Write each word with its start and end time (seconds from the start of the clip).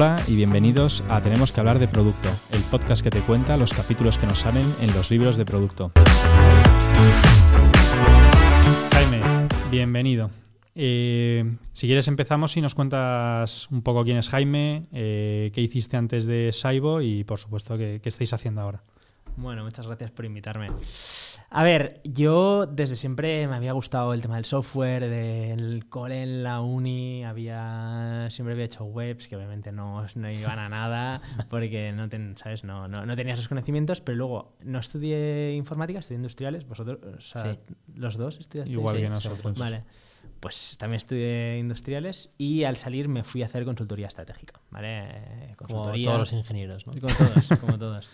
Hola 0.00 0.22
y 0.28 0.36
bienvenidos 0.36 1.02
a 1.08 1.20
Tenemos 1.20 1.50
que 1.50 1.58
hablar 1.58 1.80
de 1.80 1.88
producto, 1.88 2.28
el 2.52 2.62
podcast 2.62 3.02
que 3.02 3.10
te 3.10 3.20
cuenta 3.20 3.56
los 3.56 3.74
capítulos 3.74 4.16
que 4.16 4.28
nos 4.28 4.38
salen 4.38 4.64
en 4.80 4.94
los 4.94 5.10
libros 5.10 5.36
de 5.36 5.44
producto. 5.44 5.90
Jaime, 8.92 9.20
bienvenido. 9.72 10.30
Eh, 10.76 11.52
si 11.72 11.88
quieres 11.88 12.06
empezamos 12.06 12.56
y 12.56 12.60
nos 12.60 12.76
cuentas 12.76 13.68
un 13.72 13.82
poco 13.82 14.04
quién 14.04 14.18
es 14.18 14.28
Jaime, 14.28 14.86
eh, 14.92 15.50
qué 15.52 15.62
hiciste 15.62 15.96
antes 15.96 16.26
de 16.26 16.52
Saibo 16.52 17.00
y 17.00 17.24
por 17.24 17.40
supuesto 17.40 17.76
qué, 17.76 17.98
qué 18.00 18.08
estáis 18.08 18.32
haciendo 18.32 18.60
ahora. 18.60 18.84
Bueno, 19.34 19.64
muchas 19.64 19.88
gracias 19.88 20.12
por 20.12 20.24
invitarme. 20.24 20.68
A 21.50 21.64
ver, 21.64 22.02
yo 22.04 22.66
desde 22.66 22.94
siempre 22.94 23.48
me 23.48 23.56
había 23.56 23.72
gustado 23.72 24.12
el 24.12 24.20
tema 24.20 24.36
del 24.36 24.44
software, 24.44 25.08
del 25.08 25.88
cole 25.88 26.22
en 26.22 26.42
la 26.42 26.60
uni, 26.60 27.24
había 27.24 28.28
siempre 28.30 28.52
había 28.52 28.66
hecho 28.66 28.84
webs 28.84 29.28
que 29.28 29.36
obviamente 29.36 29.72
no, 29.72 30.04
no 30.14 30.30
iban 30.30 30.58
a 30.58 30.68
nada 30.68 31.22
porque 31.48 31.90
no, 31.92 32.06
ten, 32.10 32.36
¿sabes? 32.36 32.64
No, 32.64 32.86
no, 32.86 33.06
no, 33.06 33.16
tenía 33.16 33.32
esos 33.32 33.48
conocimientos, 33.48 34.02
pero 34.02 34.18
luego 34.18 34.56
no 34.62 34.78
estudié 34.78 35.54
informática, 35.56 36.00
estudié 36.00 36.16
industriales, 36.16 36.66
vosotros, 36.66 36.98
o 37.16 37.20
sea, 37.22 37.54
Sí. 37.54 37.58
los 37.94 38.18
dos 38.18 38.38
estudiasteis. 38.38 38.76
Igual 38.78 38.96
Sí. 38.96 39.02
que 39.04 39.08
nosotros. 39.08 39.58
Vale. 39.58 39.84
Pues 40.40 40.76
también 40.78 40.98
estudié 40.98 41.58
industriales 41.58 42.30
y 42.36 42.64
al 42.64 42.76
salir 42.76 43.08
me 43.08 43.24
fui 43.24 43.42
a 43.42 43.46
hacer 43.46 43.64
consultoría 43.64 44.06
estratégica, 44.06 44.60
¿vale? 44.70 44.88
Eh, 45.08 45.52
Como 45.56 45.68
Consultoría, 45.70 46.06
todos 46.08 46.18
los 46.20 46.32
ingenieros, 46.34 46.86
¿no? 46.86 46.92
como 46.92 47.14
todos, 47.14 47.60
como 47.60 47.78
todos. 47.78 48.10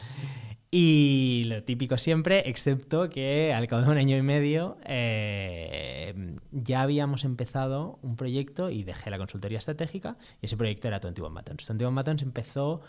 Y 0.77 1.45
lo 1.45 1.63
típico 1.63 1.97
siempre, 1.99 2.49
excepto 2.49 3.09
que 3.09 3.55
al 3.55 3.69
cabo 3.69 3.83
de 3.83 3.91
un 3.91 3.97
año 3.97 4.17
y 4.17 4.23
medio 4.23 4.77
eh, 4.85 6.35
ya 6.51 6.83
habíamos 6.83 7.23
empezado 7.23 8.01
un 8.03 8.17
proyecto 8.17 8.71
y 8.71 8.83
dejé 8.83 9.09
la 9.11 9.19
consultoría 9.19 9.59
estratégica 9.59 10.17
y 10.43 10.47
ese 10.47 10.57
proyecto 10.57 10.89
era 10.89 10.99
21 10.99 11.33
Buttons. 11.33 11.69
21 11.69 11.95
Buttons 11.95 12.23
empezó 12.23 12.81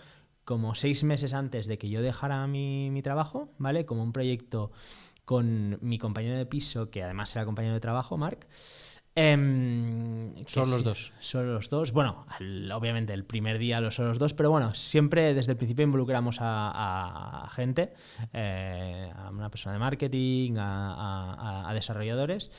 como 0.45 0.73
seis 0.73 1.03
meses 1.03 1.35
antes 1.35 1.67
de 1.67 1.77
que 1.77 1.89
yo 1.89 2.01
dejara 2.01 2.47
mi, 2.47 2.89
mi 2.89 3.03
trabajo, 3.03 3.49
¿vale? 3.59 3.85
Como 3.85 4.01
un 4.01 4.13
proyecto 4.13 4.71
con 5.23 5.77
mi 5.81 5.99
compañero 5.99 6.39
de 6.39 6.47
piso, 6.47 6.89
que 6.89 7.03
además 7.03 7.35
era 7.35 7.45
compañero 7.45 7.75
de 7.75 7.81
trabajo, 7.81 8.17
Mark. 8.17 8.47
Que 9.15 10.43
Solo 10.47 10.65
los 10.71 10.79
sí, 10.79 10.83
dos. 10.83 11.13
Solo 11.21 11.53
los 11.53 11.69
dos. 11.69 11.93
Bueno, 11.93 12.25
al- 12.27 12.69
obviamente 12.73 13.13
el 13.13 13.23
primer 13.23 13.57
día 13.57 13.79
los 13.79 13.95
solo 13.95 14.09
los 14.09 14.19
dos, 14.19 14.33
pero 14.33 14.51
bueno, 14.51 14.75
siempre 14.75 15.33
desde 15.33 15.53
el 15.53 15.57
principio 15.57 15.83
involucramos 15.85 16.39
a, 16.41 17.43
a 17.45 17.49
gente, 17.51 17.93
eh, 18.33 19.09
a 19.15 19.29
una 19.29 19.49
persona 19.49 19.71
de 19.73 19.79
marketing, 19.79 20.57
a, 20.57 20.93
a- 21.63 21.69
a 21.69 21.73
desarrolladores. 21.73 22.51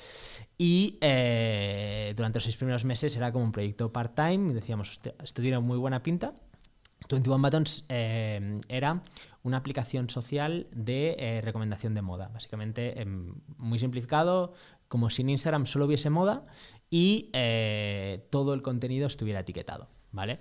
Y 0.57 0.97
eh, 1.03 2.15
durante 2.17 2.39
los 2.39 2.45
seis 2.45 2.57
primeros 2.57 2.87
meses 2.87 3.15
era 3.17 3.33
como 3.33 3.45
un 3.45 3.53
proyecto 3.53 3.93
part-time 3.93 4.55
decíamos, 4.55 4.89
"Hostia, 4.91 5.15
esto 5.23 5.43
tiene 5.43 5.59
muy 5.61 5.77
buena 5.77 6.03
pinta. 6.03 6.33
21 7.11 7.41
Buttons 7.41 7.85
eh, 7.89 8.61
era 8.69 9.01
una 9.45 9.59
aplicación 9.59 10.11
social 10.11 10.67
de 10.73 11.15
eh, 11.19 11.41
recomendación 11.41 11.95
de 11.95 12.03
moda. 12.03 12.31
Básicamente, 12.35 13.01
em, 13.01 13.33
muy 13.59 13.79
simplificado, 13.79 14.55
como 14.89 15.11
si 15.11 15.23
en 15.23 15.31
Instagram 15.31 15.67
solo 15.67 15.87
hubiese 15.87 16.11
moda 16.11 16.47
y 16.91 17.31
eh, 17.33 18.27
todo 18.31 18.55
el 18.55 18.63
contenido 18.63 19.07
estuviera 19.07 19.41
etiquetado, 19.41 19.89
¿vale? 20.13 20.39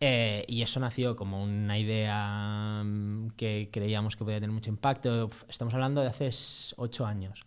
Eh, 0.00 0.44
y 0.46 0.62
eso 0.62 0.78
nació 0.78 1.16
como 1.16 1.42
una 1.42 1.78
idea 1.78 2.82
mm, 2.84 3.30
que 3.30 3.68
creíamos 3.72 4.14
que 4.16 4.24
podía 4.24 4.36
tener 4.36 4.52
mucho 4.52 4.70
impacto. 4.70 5.28
Estamos 5.48 5.74
hablando 5.74 6.00
de 6.00 6.08
hace 6.08 6.30
ocho 6.76 7.04
años. 7.06 7.44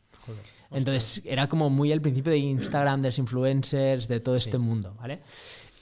Entonces 0.70 1.22
era 1.25 1.48
como 1.48 1.70
muy 1.70 1.92
el 1.92 2.02
principio 2.02 2.31
de 2.31 2.38
Instagram, 2.38 3.02
de 3.02 3.09
los 3.09 3.17
influencers, 3.20 4.08
de 4.08 4.20
todo 4.20 4.36
este 4.36 4.58
mundo, 4.58 4.95
¿vale? 5.00 5.22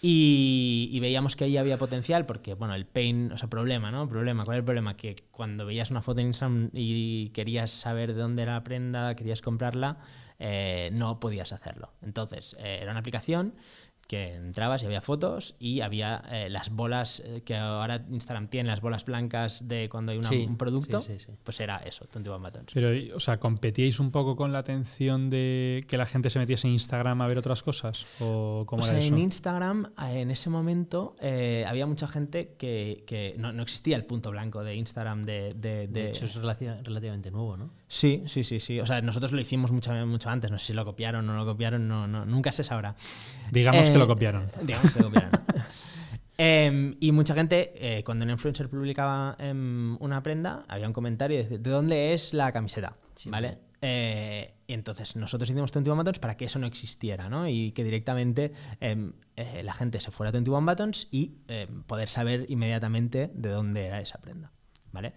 Y, 0.01 0.89
y 0.93 0.99
veíamos 1.01 1.35
que 1.35 1.43
ahí 1.43 1.57
había 1.57 1.77
potencial 1.77 2.25
porque, 2.25 2.53
bueno, 2.53 2.73
el 2.73 2.85
pain, 2.85 3.33
o 3.33 3.37
sea, 3.37 3.49
problema, 3.49 3.91
¿no? 3.91 4.07
Problema, 4.07 4.45
¿cuál 4.45 4.55
es 4.55 4.59
el 4.59 4.65
problema? 4.65 4.95
Que 4.95 5.15
cuando 5.31 5.65
veías 5.65 5.91
una 5.91 6.01
foto 6.01 6.21
en 6.21 6.27
Instagram 6.27 6.69
y 6.73 7.29
querías 7.29 7.69
saber 7.69 8.13
de 8.13 8.21
dónde 8.21 8.43
era 8.43 8.53
la 8.53 8.63
prenda, 8.63 9.13
querías 9.15 9.41
comprarla, 9.41 9.97
eh, 10.39 10.89
no 10.93 11.19
podías 11.19 11.51
hacerlo. 11.53 11.91
Entonces, 12.01 12.55
eh, 12.59 12.79
era 12.81 12.91
una 12.91 12.99
aplicación 13.01 13.53
que 14.07 14.33
entrabas 14.33 14.81
y 14.81 14.87
había 14.87 15.01
fotos 15.01 15.55
y 15.59 15.81
había 15.81 16.23
eh, 16.31 16.49
las 16.49 16.71
bolas 16.71 17.21
eh, 17.23 17.43
que 17.45 17.55
ahora 17.55 18.03
Instagram 18.09 18.47
tiene, 18.47 18.67
las 18.67 18.81
bolas 18.81 19.05
blancas 19.05 19.67
de 19.67 19.87
cuando 19.87 20.11
hay 20.11 20.17
una- 20.17 20.29
Sí, 20.29 20.47
un 20.49 20.57
producto, 20.57 20.99
sí, 20.99 21.19
sí, 21.19 21.25
sí. 21.27 21.31
pues 21.43 21.59
era 21.59 21.77
eso, 21.77 22.07
21 22.11 22.39
Buttons. 22.39 22.71
Pero, 22.73 22.89
o 23.15 23.19
sea, 23.19 23.39
¿competíais 23.39 23.99
un 23.99 24.09
poco 24.09 24.35
con 24.35 24.51
la 24.51 24.57
atención 24.59 25.29
de 25.29 25.85
que 25.87 25.95
la 25.95 26.07
gente 26.07 26.31
se 26.31 26.39
metiese 26.39 26.65
en 26.65 26.73
Instagram 26.73 27.21
a 27.21 27.27
ver 27.27 27.37
otras 27.37 27.61
cosas? 27.61 28.19
¿O 28.21 28.63
cómo 28.65 28.81
O 28.81 28.85
era 28.87 28.95
sea, 28.95 29.05
eso? 29.05 29.13
en 29.13 29.19
Instagram, 29.21 29.91
en 30.11 30.31
ese 30.31 30.49
momento, 30.49 31.15
eh, 31.21 31.63
había 31.67 31.85
mucha 31.85 32.07
gente 32.07 32.55
que, 32.57 33.03
que 33.05 33.35
no, 33.37 33.53
no 33.53 33.61
existía 33.61 33.95
el 33.95 34.05
punto 34.05 34.31
blanco 34.31 34.63
de 34.63 34.73
Instagram 34.73 35.21
de... 35.21 35.53
de- 35.53 35.87
De 35.87 35.87
de- 35.87 36.07
hecho, 36.09 36.25
es 36.25 36.33
relativamente 36.33 37.29
nuevo, 37.29 37.57
¿no? 37.57 37.69
Sí, 37.91 38.23
sí, 38.27 38.43
sí, 38.43 38.59
sí. 38.59 38.79
O 38.79 38.85
sea, 38.85 39.01
nosotros 39.01 39.31
lo 39.31 39.41
hicimos 39.41 39.71
mucho, 39.71 39.91
mucho 40.05 40.29
antes. 40.29 40.51
No 40.51 40.59
sé 40.59 40.67
si 40.67 40.73
lo 40.73 40.85
copiaron 40.85 41.27
o 41.27 41.33
no 41.33 41.39
lo 41.39 41.45
copiaron, 41.51 41.87
no, 41.87 42.07
no, 42.07 42.23
nunca 42.23 42.51
se 42.51 42.63
sabrá. 42.63 42.95
Digamos 43.51 43.89
que 43.89 43.95
Eh, 43.95 43.99
lo 43.99 44.07
copiaron. 44.07 44.49
Digamos 44.61 44.93
que 44.93 44.99
lo 44.99 45.05
copiaron. 45.07 45.31
Em, 46.41 46.95
y 47.01 47.11
mucha 47.11 47.35
gente, 47.35 47.73
eh, 47.75 48.01
cuando 48.05 48.23
un 48.23 48.31
influencer 48.31 48.69
publicaba 48.69 49.35
em, 49.39 49.97
una 49.99 50.23
prenda, 50.23 50.63
había 50.69 50.87
un 50.87 50.93
comentario 50.93 51.43
de, 51.43 51.57
¿de 51.57 51.69
dónde 51.69 52.13
es 52.13 52.33
la 52.33 52.53
camiseta? 52.53 52.95
Sí, 53.13 53.29
¿Vale? 53.29 53.57
Eh, 53.81 54.53
y 54.65 54.71
entonces 54.71 55.17
nosotros 55.17 55.49
hicimos 55.49 55.73
21 55.73 55.97
Buttons 55.97 56.19
para 56.19 56.37
que 56.37 56.45
eso 56.45 56.57
no 56.57 56.65
existiera, 56.65 57.27
¿no? 57.27 57.45
Y 57.49 57.73
que 57.73 57.83
directamente 57.83 58.53
em, 58.79 59.11
eh, 59.35 59.63
la 59.63 59.73
gente 59.73 59.99
se 59.99 60.11
fuera 60.11 60.29
a 60.29 60.31
21 60.31 60.65
Buttons 60.65 61.09
y 61.11 61.39
poder 61.87 62.07
saber 62.07 62.45
inmediatamente 62.47 63.29
de 63.33 63.49
dónde 63.49 63.87
era 63.87 63.99
esa 63.99 64.19
prenda, 64.19 64.53
¿vale? 64.93 65.13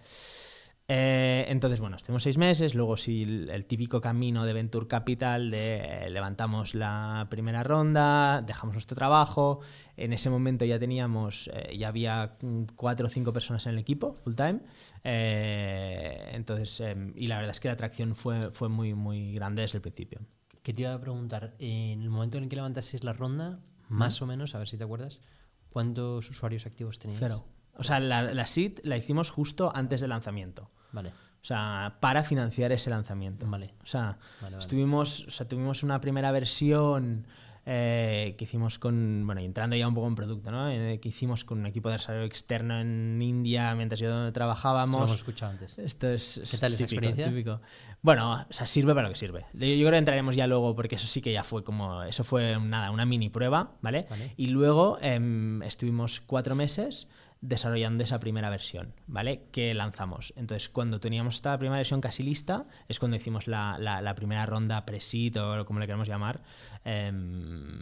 Eh, 0.95 1.45
entonces, 1.47 1.79
bueno, 1.79 1.95
estuvimos 1.95 2.21
seis 2.21 2.37
meses, 2.37 2.75
luego 2.75 2.97
sí 2.97 3.23
el, 3.23 3.49
el 3.49 3.65
típico 3.65 3.99
camino 3.99 4.45
de 4.45 4.53
Venture 4.53 4.85
Capital 4.85 5.49
de 5.49 5.77
eh, 5.77 6.09
levantamos 6.11 6.75
la 6.75 7.25
primera 7.31 7.63
ronda, 7.63 8.43
dejamos 8.43 8.73
nuestro 8.73 8.95
trabajo, 8.95 9.61
en 9.97 10.13
ese 10.13 10.29
momento 10.29 10.65
ya 10.65 10.77
teníamos, 10.77 11.49
eh, 11.51 11.75
ya 11.75 11.87
había 11.87 12.37
mm, 12.39 12.65
cuatro 12.75 13.07
o 13.07 13.09
cinco 13.09 13.33
personas 13.33 13.65
en 13.65 13.73
el 13.73 13.79
equipo, 13.79 14.13
full 14.13 14.35
time, 14.35 14.59
entonces, 15.03 16.79
em, 16.81 17.11
y 17.15 17.25
la 17.25 17.37
verdad 17.37 17.53
es 17.53 17.59
que 17.59 17.69
la 17.69 17.73
atracción 17.73 18.15
fue, 18.15 18.51
fue 18.51 18.69
muy, 18.69 18.93
muy 18.93 19.33
grande 19.33 19.63
desde 19.63 19.79
el 19.79 19.81
principio. 19.81 20.21
Que 20.61 20.73
te 20.73 20.83
iba 20.83 20.93
a 20.93 21.01
preguntar, 21.01 21.55
en 21.57 22.03
el 22.03 22.11
momento 22.11 22.37
en 22.37 22.43
el 22.43 22.49
que 22.49 22.55
levantasteis 22.55 23.03
la 23.03 23.13
ronda, 23.13 23.59
más 23.89 24.21
o 24.21 24.27
menos, 24.27 24.53
a 24.53 24.59
ver 24.59 24.67
si 24.67 24.77
te 24.77 24.83
acuerdas, 24.83 25.21
¿cuántos 25.69 26.29
usuarios 26.29 26.67
activos 26.67 26.99
teníais? 26.99 27.19
Cero. 27.19 27.45
O 27.75 27.83
sea, 27.83 27.99
la, 27.99 28.21
la 28.21 28.45
seed 28.45 28.77
la 28.83 28.95
hicimos 28.95 29.31
justo 29.31 29.71
antes 29.73 29.99
del 29.99 30.11
lanzamiento. 30.11 30.69
Vale, 30.93 31.09
O 31.09 31.45
sea, 31.45 31.97
para 31.99 32.23
financiar 32.23 32.71
ese 32.71 32.89
lanzamiento. 32.89 33.45
Vale. 33.47 33.73
O 33.83 33.87
sea, 33.87 34.17
Vale, 34.41 34.55
vale. 34.55 34.57
estuvimos, 34.59 35.25
o 35.27 35.29
sea, 35.29 35.45
tuvimos 35.47 35.83
una 35.83 35.99
primera 35.99 36.31
versión 36.31 37.25
eh, 37.65 38.35
que 38.37 38.43
hicimos 38.43 38.77
con, 38.77 39.23
bueno, 39.25 39.39
y 39.39 39.45
entrando 39.45 39.75
ya 39.77 39.87
un 39.87 39.93
poco 39.93 40.07
en 40.07 40.15
producto, 40.15 40.51
¿no? 40.51 40.69
Eh, 40.69 40.99
que 41.01 41.07
hicimos 41.09 41.45
con 41.45 41.59
un 41.59 41.65
equipo 41.65 41.87
de 41.87 41.93
desarrollo 41.95 42.25
externo 42.25 42.77
en 42.81 43.21
India 43.21 43.73
mientras 43.73 44.01
yo 44.01 44.07
esto 44.07 44.15
lo 44.17 44.21
hemos 44.23 44.33
trabajábamos. 44.33 45.13
escuchado 45.13 45.53
antes. 45.53 45.79
Esto 45.79 46.09
es, 46.09 46.41
¿Qué 46.51 46.57
tal 46.57 46.73
es 46.73 46.81
esa 46.81 46.87
típico, 46.89 47.05
experiencia? 47.05 47.27
típico. 47.29 47.61
Bueno, 48.01 48.45
o 48.49 48.53
sea, 48.53 48.67
sirve 48.67 48.93
para 48.93 49.07
lo 49.07 49.13
que 49.13 49.19
sirve. 49.19 49.45
Yo 49.53 49.65
yo 49.65 49.77
creo 49.79 49.91
que 49.91 49.97
entraremos 49.97 50.35
ya 50.35 50.45
luego 50.45 50.75
porque 50.75 50.95
eso 50.95 51.07
sí 51.07 51.21
que 51.21 51.31
ya 51.31 51.45
fue 51.45 51.63
como, 51.63 52.03
eso 52.03 52.25
fue 52.25 52.59
nada, 52.59 52.91
una 52.91 53.05
mini 53.05 53.29
prueba, 53.29 53.71
¿vale? 53.81 54.07
Vale. 54.09 54.33
Y 54.35 54.47
luego 54.47 54.97
em, 55.01 55.61
estuvimos 55.63 56.19
cuatro 56.19 56.55
meses 56.55 57.07
desarrollando 57.45 58.03
esa 58.05 58.19
primera 58.19 58.49
versión, 58.49 58.93
¿vale? 59.05 59.43
Que 59.51 59.73
lanzamos. 59.73 60.33
Entonces, 60.37 60.69
cuando 60.69 61.01
teníamos 61.01 61.35
esta 61.35 61.57
primera 61.57 61.75
versión 61.77 61.99
casi 61.99 62.23
lista, 62.23 62.65
es 62.87 62.99
cuando 62.99 63.17
hicimos 63.17 63.47
la, 63.47 63.77
la- 63.77 64.01
la 64.01 64.15
primera 64.15 64.45
ronda 64.45 64.85
pre-seed 64.85 65.35
o 65.41 65.65
como 65.65 65.79
le 65.79 65.85
queramos 65.85 66.07
llamar, 66.07 66.41
em, 66.85 67.79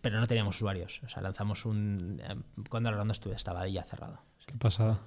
pero 0.00 0.18
no 0.20 0.26
teníamos 0.26 0.56
usuarios. 0.56 1.00
O 1.04 1.08
sea, 1.08 1.22
lanzamos 1.22 1.64
un... 1.64 2.20
em, 2.28 2.42
cuando 2.68 2.90
la 2.90 2.96
ronda 2.96 3.12
estuve, 3.12 3.34
estaba 3.36 3.66
ya 3.68 3.82
cerrada. 3.84 4.20
Qué 4.46 4.56
pasada. 4.56 5.00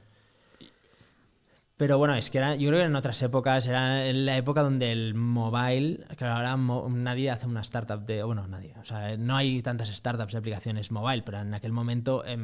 Pero 1.82 1.98
bueno, 1.98 2.14
es 2.14 2.30
que 2.30 2.38
era, 2.38 2.54
yo 2.56 2.70
creo 2.70 2.80
que 2.82 2.86
en 2.86 2.96
otras 2.96 3.20
épocas, 3.24 3.66
era 3.66 4.06
en 4.06 4.28
la 4.28 4.38
época 4.38 4.62
donde 4.62 4.92
el 4.92 5.16
mobile, 5.16 6.06
claro, 6.16 6.36
ahora 6.36 6.56
mo- 6.56 6.88
nadie 6.92 7.32
hace 7.32 7.48
una 7.48 7.62
startup 7.62 8.06
de, 8.06 8.22
bueno, 8.22 8.46
nadie, 8.46 8.76
o 8.80 8.86
sea, 8.86 9.18
no 9.18 9.36
hay 9.36 9.64
tantas 9.64 9.88
startups 9.90 10.34
de 10.34 10.38
aplicaciones 10.38 10.92
mobile, 10.92 11.24
pero 11.24 11.40
en 11.40 11.56
aquel 11.56 11.72
momento 11.72 12.24
em, 12.24 12.40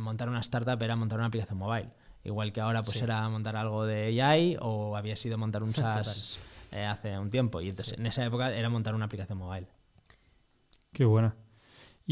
montar 0.00 0.28
una 0.28 0.40
startup 0.40 0.82
era 0.82 0.96
montar 0.96 1.20
una 1.20 1.28
aplicación 1.28 1.56
mobile. 1.56 1.88
Igual 2.24 2.52
que 2.52 2.60
ahora 2.60 2.82
pues 2.82 2.98
Sí. 2.98 3.04
era 3.04 3.28
montar 3.28 3.54
algo 3.54 3.84
de 3.86 4.20
AI 4.20 4.56
o 4.60 4.96
había 4.96 5.14
sido 5.14 5.38
montar 5.38 5.62
un. 5.62 5.72
SaaS 5.72 6.40
eh, 6.72 6.84
hace 6.84 7.16
un 7.16 7.30
tiempo. 7.30 7.60
Y 7.60 7.68
entonces 7.68 7.96
en 7.96 8.06
esa 8.06 8.24
época 8.24 8.52
era 8.52 8.68
montar 8.70 8.96
una 8.96 9.04
aplicación 9.04 9.38
mobile. 9.38 9.68
Qué 10.92 11.04
buena. 11.04 11.36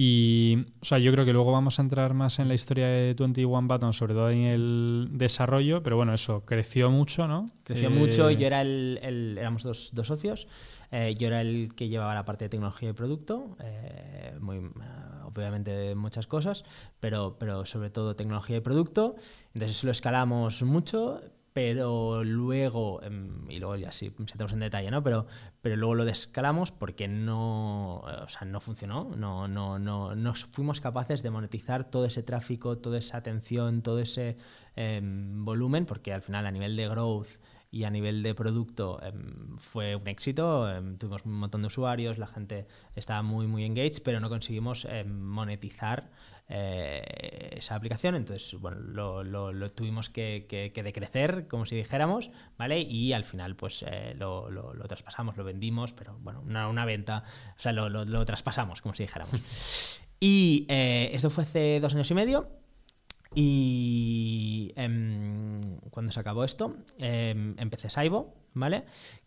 Y, 0.01 0.65
o 0.81 0.85
sea, 0.85 0.99
yo 0.99 1.11
creo 1.11 1.25
que 1.25 1.33
luego 1.33 1.51
vamos 1.51 1.81
a 1.81 1.83
entrar 1.83 2.15
más 2.15 2.39
en 2.39 2.47
la 2.47 2.55
historia 2.55 2.87
de 2.87 3.15
21 3.19 3.67
Buttons, 3.67 3.97
sobre 3.97 4.15
todo 4.15 4.31
en 4.31 4.43
el 4.45 5.09
desarrollo, 5.11 5.83
pero 5.83 5.97
bueno, 5.97 6.15
eso 6.15 6.45
creció 6.45 6.89
mucho, 6.89 7.27
¿no? 7.27 7.51
Creció 7.65 7.89
Eh, 7.91 7.93
mucho, 7.93 8.31
yo 8.31 8.47
era 8.47 8.63
el, 8.63 9.01
el- 9.03 9.37
éramos 9.39 9.65
dos, 9.65 9.91
dos 9.95 10.07
socios, 10.07 10.47
eh, 10.93 11.17
yo 11.19 11.27
era 11.27 11.41
el 11.41 11.75
que 11.75 11.89
llevaba 11.89 12.15
la 12.15 12.25
parte 12.25 12.45
de 12.45 12.49
tecnología 12.49 12.91
y 12.91 12.93
producto, 12.93 13.57
eh, 13.61 14.37
muy, 14.41 14.71
obviamente 15.25 15.97
muchas 15.97 16.29
cosas, 16.29 16.63
pero, 17.01 17.37
pero 17.41 17.67
sobre 17.67 17.91
todo 17.91 18.15
tecnología 18.15 18.59
y 18.59 18.61
producto. 18.61 19.17
Entonces 19.53 19.79
eso 19.79 19.87
lo 19.89 19.91
escalamos 19.93 20.63
mucho, 20.63 21.21
pero 21.59 22.23
luego, 22.23 23.03
em, 23.03 23.51
y 23.51 23.59
luego 23.59 23.75
ya 23.75 23.91
sí, 23.91 24.13
entramos 24.17 24.53
en 24.53 24.61
detalle, 24.61 24.93
¿no? 24.93 25.03
Pero, 25.03 25.27
pero 25.61 25.75
luego 25.75 25.97
lo 25.97 26.05
descalamos 26.05 26.71
porque 26.71 27.09
no, 27.09 27.97
o 27.97 28.29
sea, 28.29 28.47
no 28.47 28.61
funcionó, 28.61 29.11
no, 29.17 29.49
no, 29.49 29.81
no, 29.81 30.15
no 30.15 30.35
fuimos 30.35 30.81
capaces 30.81 31.21
de 31.25 31.31
monetizar 31.31 31.91
todo 31.91 32.05
ese 32.05 32.23
tráfico, 32.23 32.79
toda 32.79 32.99
esa 32.99 33.17
atención, 33.17 33.83
todo 33.83 33.99
ese 33.99 34.37
em, 34.77 35.45
volumen, 35.45 35.85
porque 35.85 36.13
al 36.13 36.23
final 36.23 36.47
a 36.47 36.53
nivel 36.53 36.77
de 36.77 36.87
growth 36.87 37.41
y 37.73 37.83
a 37.83 37.91
nivel 37.91 38.23
de 38.23 38.37
producto 38.37 39.01
em, 39.03 39.59
fue 39.59 39.97
un 39.97 40.07
éxito, 40.07 40.69
tuvimos 40.97 41.25
un 41.25 41.33
montón 41.41 41.63
de 41.63 41.67
usuarios, 41.67 42.19
la 42.19 42.29
gente 42.29 42.69
estaba 42.95 43.23
muy, 43.23 43.49
muy 43.49 43.65
engaged, 43.65 44.05
pero 44.05 44.21
no 44.21 44.29
conseguimos 44.29 44.87
monetizar 45.07 46.13
eh, 46.51 47.57
esa 47.59 47.75
aplicación. 47.75 48.15
Entonces, 48.15 48.59
bueno, 48.59 48.79
lo, 48.81 49.71
tuvimos 49.71 50.09
que, 50.09 50.73
decrecer, 50.75 51.47
como 51.47 51.67
si 51.67 51.77
dijéramos, 51.77 52.31
¿vale? 52.57 52.81
Y 52.81 53.13
al 53.13 53.25
final, 53.25 53.55
pues 53.55 53.85
eh, 53.87 54.15
lo, 54.19 54.49
traspasamos, 54.89 55.37
lo 55.37 55.45
vendimos, 55.45 55.93
pero 55.93 56.19
bueno, 56.21 56.41
una, 56.41 56.85
venta, 56.85 57.25
o 57.57 57.61
sea, 57.61 57.73
lo, 57.73 58.25
traspasamos, 58.25 58.81
como 58.81 58.95
si 58.95 59.03
dijéramos. 59.03 60.01
y 60.21 60.65
eh, 60.69 61.11
esto 61.13 61.29
fue 61.29 61.45
hace 61.45 61.81
dos 61.81 61.95
años 61.95 62.11
y 62.11 62.15
medio. 62.15 62.49
Y 63.35 64.73
em, 64.77 65.77
cuando 65.91 66.13
se 66.13 66.21
acabó 66.21 66.45
esto, 66.45 66.77
em, 66.99 67.55
empecé 67.59 67.91
Saibo, 67.91 68.35
¿vale? 68.55 68.85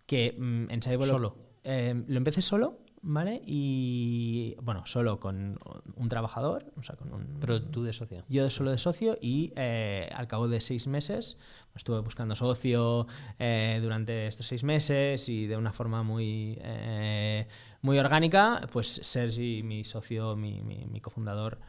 Que 0.07 0.35
mm, 0.35 0.71
en 0.71 0.81
Saibo 0.81 1.06
solo. 1.06 1.38
Em, 1.63 2.03
lo 2.07 2.17
empecé 2.17 2.41
solo 2.41 2.79
¿vale? 3.01 3.42
Y 3.45 4.56
bueno, 4.62 4.86
solo 4.86 5.19
con 5.19 5.57
un 5.95 6.09
trabajador, 6.09 6.71
o 6.77 6.83
sea, 6.83 6.95
con 6.95 7.13
un... 7.13 7.38
Pero 7.39 7.62
tú 7.62 7.83
de 7.83 7.94
socio. 7.94 8.24
Yo 8.30 8.50
solo 8.50 8.71
de 8.71 8.77
socio 8.77 9.18
y 9.21 9.53
eh, 9.56 10.09
al 10.13 10.27
cabo 10.27 10.48
de 10.48 10.62
seis 10.62 10.88
meses 10.88 11.38
estuve 11.75 12.00
buscando 12.01 12.36
socio 12.36 13.07
eh, 13.39 13.80
durante 13.81 14.27
estos 14.27 14.48
seis 14.48 14.63
meses 14.63 15.30
y 15.30 15.48
de 15.48 15.57
una 15.57 15.74
forma 15.74 16.03
muy, 16.03 16.57
eh, 16.62 17.48
muy 17.81 17.98
orgánica, 17.98 18.68
pues 18.71 19.00
Sergi, 19.03 19.63
mi 19.63 19.83
socio, 19.83 20.36
mi, 20.36 20.62
mi, 20.62 21.01
cofundador, 21.01 21.59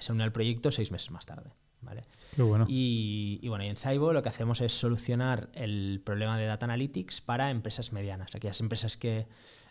se 0.00 0.12
unió 0.12 0.24
al 0.24 0.32
proyecto 0.32 0.70
seis 0.70 0.90
meses 0.92 1.10
más 1.10 1.26
tarde. 1.26 1.50
¿Vale? 1.82 2.04
bueno. 2.36 2.66
Y, 2.68 3.38
y, 3.42 3.48
bueno, 3.48 3.62
y 3.62 3.68
en 3.68 3.76
Saibo 3.76 4.12
lo 4.12 4.20
que 4.20 4.28
hacemos 4.28 4.60
es 4.60 4.72
solucionar 4.72 5.50
el 5.52 6.02
problema 6.04 6.36
de 6.36 6.46
Data 6.46 6.64
Analytics 6.64 7.20
para 7.20 7.50
empresas 7.50 7.92
medianas, 7.92 8.34
aquellas 8.34 8.60
empresas 8.60 8.96
que 8.96 9.28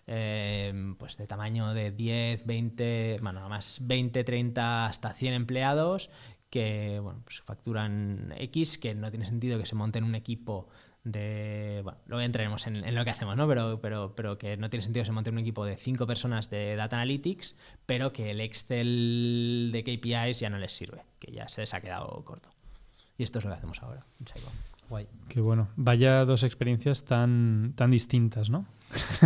Em, 0.08 0.96
pues 0.98 1.18
de 1.18 1.26
tamaño 1.26 1.74
de 1.74 1.92
10, 1.92 2.46
20, 2.46 3.18
bueno, 3.22 3.50
más 3.50 3.80
20, 3.82 4.24
30, 4.24 4.86
hasta 4.86 5.14
100 5.14 5.34
empleados 5.34 6.12
que 6.50 7.00
bueno, 7.02 7.22
pues 7.26 7.42
facturan 7.42 8.34
X, 8.38 8.78
que 8.78 8.96
no 8.96 9.10
tiene 9.10 9.26
sentido 9.26 9.60
que 9.60 9.66
se 9.66 9.76
monte 9.76 10.00
en 10.00 10.06
un 10.06 10.16
equipo 10.16 10.70
de. 11.04 11.82
Bueno, 11.84 12.00
luego 12.08 12.22
entraremos 12.22 12.66
en, 12.68 12.96
lo 12.96 13.04
que 13.04 13.10
hacemos, 13.10 13.36
¿no? 13.36 13.48
Pero, 13.48 13.82
pero, 13.82 14.16
pero 14.16 14.38
que 14.38 14.56
no 14.56 14.70
tiene 14.70 14.84
sentido 14.84 15.04
que 15.04 15.08
se 15.08 15.12
monte 15.12 15.30
un 15.32 15.40
equipo 15.40 15.66
de 15.66 15.76
5 15.76 16.08
personas 16.08 16.50
de 16.50 16.76
Data 16.76 16.96
Analytics, 16.96 17.58
pero 17.86 18.14
que 18.14 18.32
el 18.32 18.42
Excel 18.42 19.70
de 19.74 19.84
KPIs 19.84 20.40
ya 20.40 20.50
no 20.50 20.58
les 20.58 20.72
sirve, 20.72 21.04
que 21.20 21.32
ya 21.32 21.48
se 21.48 21.62
les 21.62 21.74
ha 21.74 21.82
quedado 21.82 22.24
corto. 22.24 22.50
Y 23.18 23.24
esto 23.24 23.40
es 23.40 23.46
lo 23.46 23.52
que 23.52 23.58
hacemos 23.58 23.82
ahora. 23.84 24.06
Guay. 24.90 25.08
Qué 25.30 25.42
bueno. 25.42 25.70
Vaya 25.76 26.26
dos 26.26 26.44
experiencias 26.44 27.04
tan, 27.04 27.74
tan 27.76 27.92
distintas, 27.92 28.50
¿no? 28.50 28.66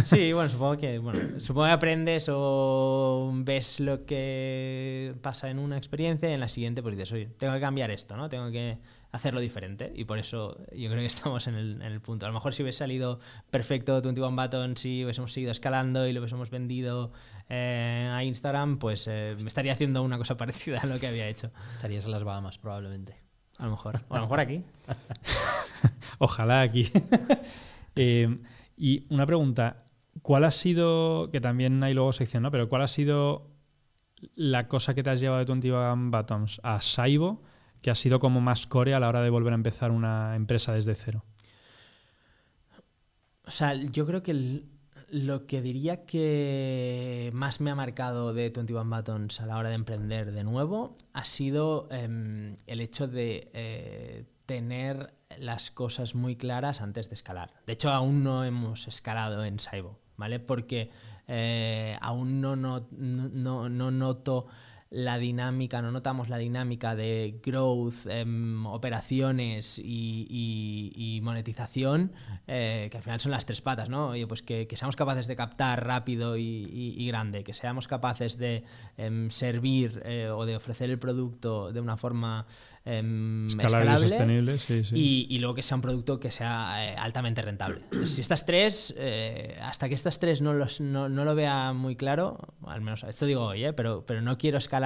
Sí, 0.06 0.34
bueno, 0.34 0.50
supongo 0.50 0.78
que, 0.78 1.00
bueno, 1.00 1.40
supongo 1.40 1.68
que 1.68 1.74
aprendes 1.74 2.30
o 2.32 3.32
ves 3.34 3.80
lo 3.80 4.06
que 4.06 5.14
pasa 5.22 5.50
en 5.50 5.60
una 5.60 5.78
experiencia 5.78 6.30
y 6.30 6.34
en 6.34 6.40
la 6.40 6.48
siguiente 6.48 6.82
pues 6.82 6.96
dices, 6.96 7.12
oye, 7.12 7.30
tengo 7.38 7.54
que 7.54 7.60
cambiar 7.60 7.92
esto, 7.92 8.18
¿no? 8.18 8.30
Tengo 8.30 8.50
que 8.52 8.80
hacerlo 9.12 9.40
diferente 9.40 9.92
y 9.96 10.06
por 10.06 10.20
eso 10.20 10.58
yo 10.72 10.90
creo 10.90 11.02
que 11.02 11.06
estamos 11.08 11.48
en 11.48 11.56
el, 11.56 11.76
en 11.82 11.92
el 11.92 12.02
punto. 12.02 12.26
A 12.26 12.30
lo 12.30 12.34
mejor 12.34 12.54
si 12.54 12.64
hubiese 12.64 12.80
salido 12.80 13.20
perfecto 13.52 14.02
21 14.02 14.36
Button, 14.36 14.78
si 14.78 15.04
hubiésemos 15.04 15.34
seguido 15.34 15.52
escalando 15.52 16.08
y 16.08 16.14
lo 16.14 16.22
hubiésemos 16.22 16.50
vendido 16.50 17.12
eh, 17.50 18.10
a 18.12 18.24
Instagram, 18.24 18.80
pues 18.80 19.08
eh, 19.08 19.36
me 19.42 19.48
estaría 19.48 19.74
haciendo 19.74 20.04
una 20.04 20.18
cosa 20.18 20.38
parecida 20.38 20.80
a 20.80 20.86
lo 20.86 21.00
que 21.00 21.08
había 21.08 21.28
hecho. 21.28 21.52
Estarías 21.72 22.06
en 22.06 22.12
las 22.12 22.24
Bahamas 22.24 22.58
probablemente. 22.58 23.29
A 23.60 23.66
lo 23.66 23.72
mejor. 23.72 24.02
O 24.08 24.14
a 24.16 24.18
lo 24.18 24.24
mejor 24.24 24.40
aquí. 24.40 24.64
Ojalá 26.18 26.62
aquí. 26.62 26.92
eh, 27.96 28.40
y 28.76 29.06
una 29.10 29.26
pregunta, 29.26 29.84
¿cuál 30.22 30.46
ha 30.46 30.52
sido, 30.52 31.30
que 31.32 31.42
también 31.42 31.84
hay 31.84 31.94
luego 31.94 32.12
sección, 32.14 32.44
¿no? 32.44 32.52
Pero 32.52 32.70
¿cuál 32.70 32.82
ha 32.82 32.88
sido 32.88 33.52
la 34.36 34.68
cosa 34.68 34.96
que 34.96 35.04
te 35.04 35.10
has 35.10 35.20
llevado 35.20 35.40
de 35.40 35.46
21 35.46 36.12
Buttons 36.12 36.60
a 36.64 36.82
Saibo 36.82 37.42
que 37.82 37.90
ha 37.90 37.96
sido 37.96 38.20
como 38.20 38.42
más 38.42 38.68
core 38.68 38.94
a 38.94 39.00
la 39.00 39.08
hora 39.08 39.22
de 39.22 39.30
volver 39.30 39.54
a 39.54 39.56
empezar 39.56 39.92
una 39.92 40.36
empresa 40.36 40.74
desde 40.74 40.96
cero? 40.96 41.24
O 43.46 43.52
sea, 43.52 43.74
yo 43.74 44.06
creo 44.06 44.22
que 44.22 44.64
lo 45.12 45.48
que 45.48 45.62
diría 45.62 46.06
que 46.06 47.32
más 47.34 47.62
me 47.62 47.72
ha 47.72 47.76
marcado 47.76 48.34
de 48.34 48.50
21 48.50 48.96
Buttons 48.96 49.40
a 49.42 49.46
la 49.46 49.58
hora 49.58 49.70
de 49.70 49.76
emprender 49.76 50.32
de 50.32 50.44
nuevo 50.44 50.96
ha 51.14 51.26
sido 51.26 51.88
em, 51.92 52.56
el 52.68 52.82
hecho 52.82 53.08
de 53.08 53.50
eh, 53.54 54.26
tener 54.46 55.14
las 55.38 55.72
cosas 55.72 56.16
muy 56.16 56.36
claras 56.36 56.82
antes 56.82 57.10
de 57.10 57.16
escalar. 57.16 57.54
De 57.68 57.74
hecho, 57.74 57.90
aún 57.92 58.24
no 58.24 58.44
hemos 58.44 58.88
escalado 58.88 59.44
en 59.46 59.60
Saibo, 59.60 60.00
¿vale? 60.18 60.40
Porque 60.40 60.90
eh, 61.28 61.98
aún 62.02 62.42
no, 62.42 62.56
no, 62.56 62.88
no, 62.92 63.70
no 63.70 63.92
noto 63.92 64.48
la 64.92 65.20
dinámica, 65.20 65.84
no 65.84 65.92
notamos 65.92 66.30
la 66.30 66.40
dinámica 66.40 66.96
de 66.96 67.40
growth, 67.46 68.08
em, 68.08 68.66
operaciones 68.66 69.80
y, 69.84 71.20
monetización, 71.22 72.12
eh, 72.48 72.88
que 72.90 72.98
al 72.98 73.04
final 73.04 73.20
son 73.20 73.32
las 73.32 73.46
tres 73.46 73.62
patas, 73.62 73.90
¿no? 73.90 74.10
Oye, 74.10 74.26
pues 74.26 74.42
que, 74.42 74.68
seamos 74.74 74.96
capaces 74.96 75.28
de 75.28 75.36
captar 75.36 75.86
rápido 75.86 76.38
y, 76.38 77.06
grande, 77.08 77.44
que 77.44 77.54
seamos 77.54 77.88
capaces 77.88 78.38
de 78.38 78.64
em, 78.98 79.30
servir 79.30 80.02
eh, 80.06 80.30
o 80.30 80.46
de 80.46 80.56
ofrecer 80.56 80.90
el 80.90 80.98
producto 80.98 81.72
de 81.72 81.82
una 81.82 81.96
forma 81.96 82.48
em, 82.84 83.46
escalable, 83.48 83.94
y 83.94 84.10
sostenible, 84.10 84.56
Y, 84.94 85.38
luego 85.40 85.54
que 85.54 85.64
sea 85.64 85.76
un 85.76 85.82
producto 85.82 86.20
que 86.20 86.32
sea 86.32 86.84
eh, 86.84 86.96
altamente 86.98 87.44
rentable. 87.44 87.84
si 88.06 88.22
estas 88.22 88.46
tres, 88.46 88.96
hasta 89.62 89.88
que 89.88 89.94
estas 89.94 90.20
tres 90.20 90.42
no, 90.42 90.54
los, 90.54 90.82
no, 90.82 91.10
lo 91.10 91.36
vea 91.36 91.74
muy 91.74 91.96
claro, 91.96 92.56
al 92.66 92.82
menos 92.82 93.04
esto 93.04 93.28
digo 93.28 93.46
hoy, 93.46 93.66
pero, 93.76 94.04
pero 94.06 94.22
no 94.22 94.38
quiero 94.38 94.58
escalar 94.58 94.79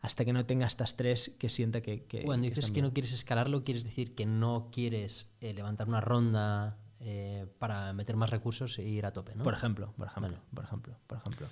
hasta 0.00 0.24
que 0.24 0.32
no 0.32 0.46
tenga 0.46 0.66
estas 0.66 0.96
tres 0.96 1.34
que 1.38 1.48
sienta 1.48 1.80
que... 1.80 2.04
Cuando 2.24 2.46
dices 2.46 2.70
que 2.70 2.82
no 2.82 2.92
quieres 2.92 3.12
escalarlo, 3.12 3.64
quieres 3.64 3.84
decir 3.84 4.14
que 4.14 4.26
no 4.26 4.68
quieres 4.72 5.32
eh, 5.40 5.54
levantar 5.54 5.88
una 5.88 6.00
ronda 6.00 6.78
eh, 7.00 7.46
para 7.58 7.92
meter 7.92 8.16
más 8.16 8.30
recursos 8.30 8.78
e 8.78 8.84
ir 8.84 9.04
a 9.06 9.12
tope, 9.12 9.34
¿no? 9.34 9.44
Por 9.44 9.54
ejemplo, 9.54 9.92
por 9.96 10.06
ejemplo, 10.06 10.38
por 10.54 10.64
ejemplo, 10.64 10.96
por 11.06 11.18
ejemplo. 11.18 11.46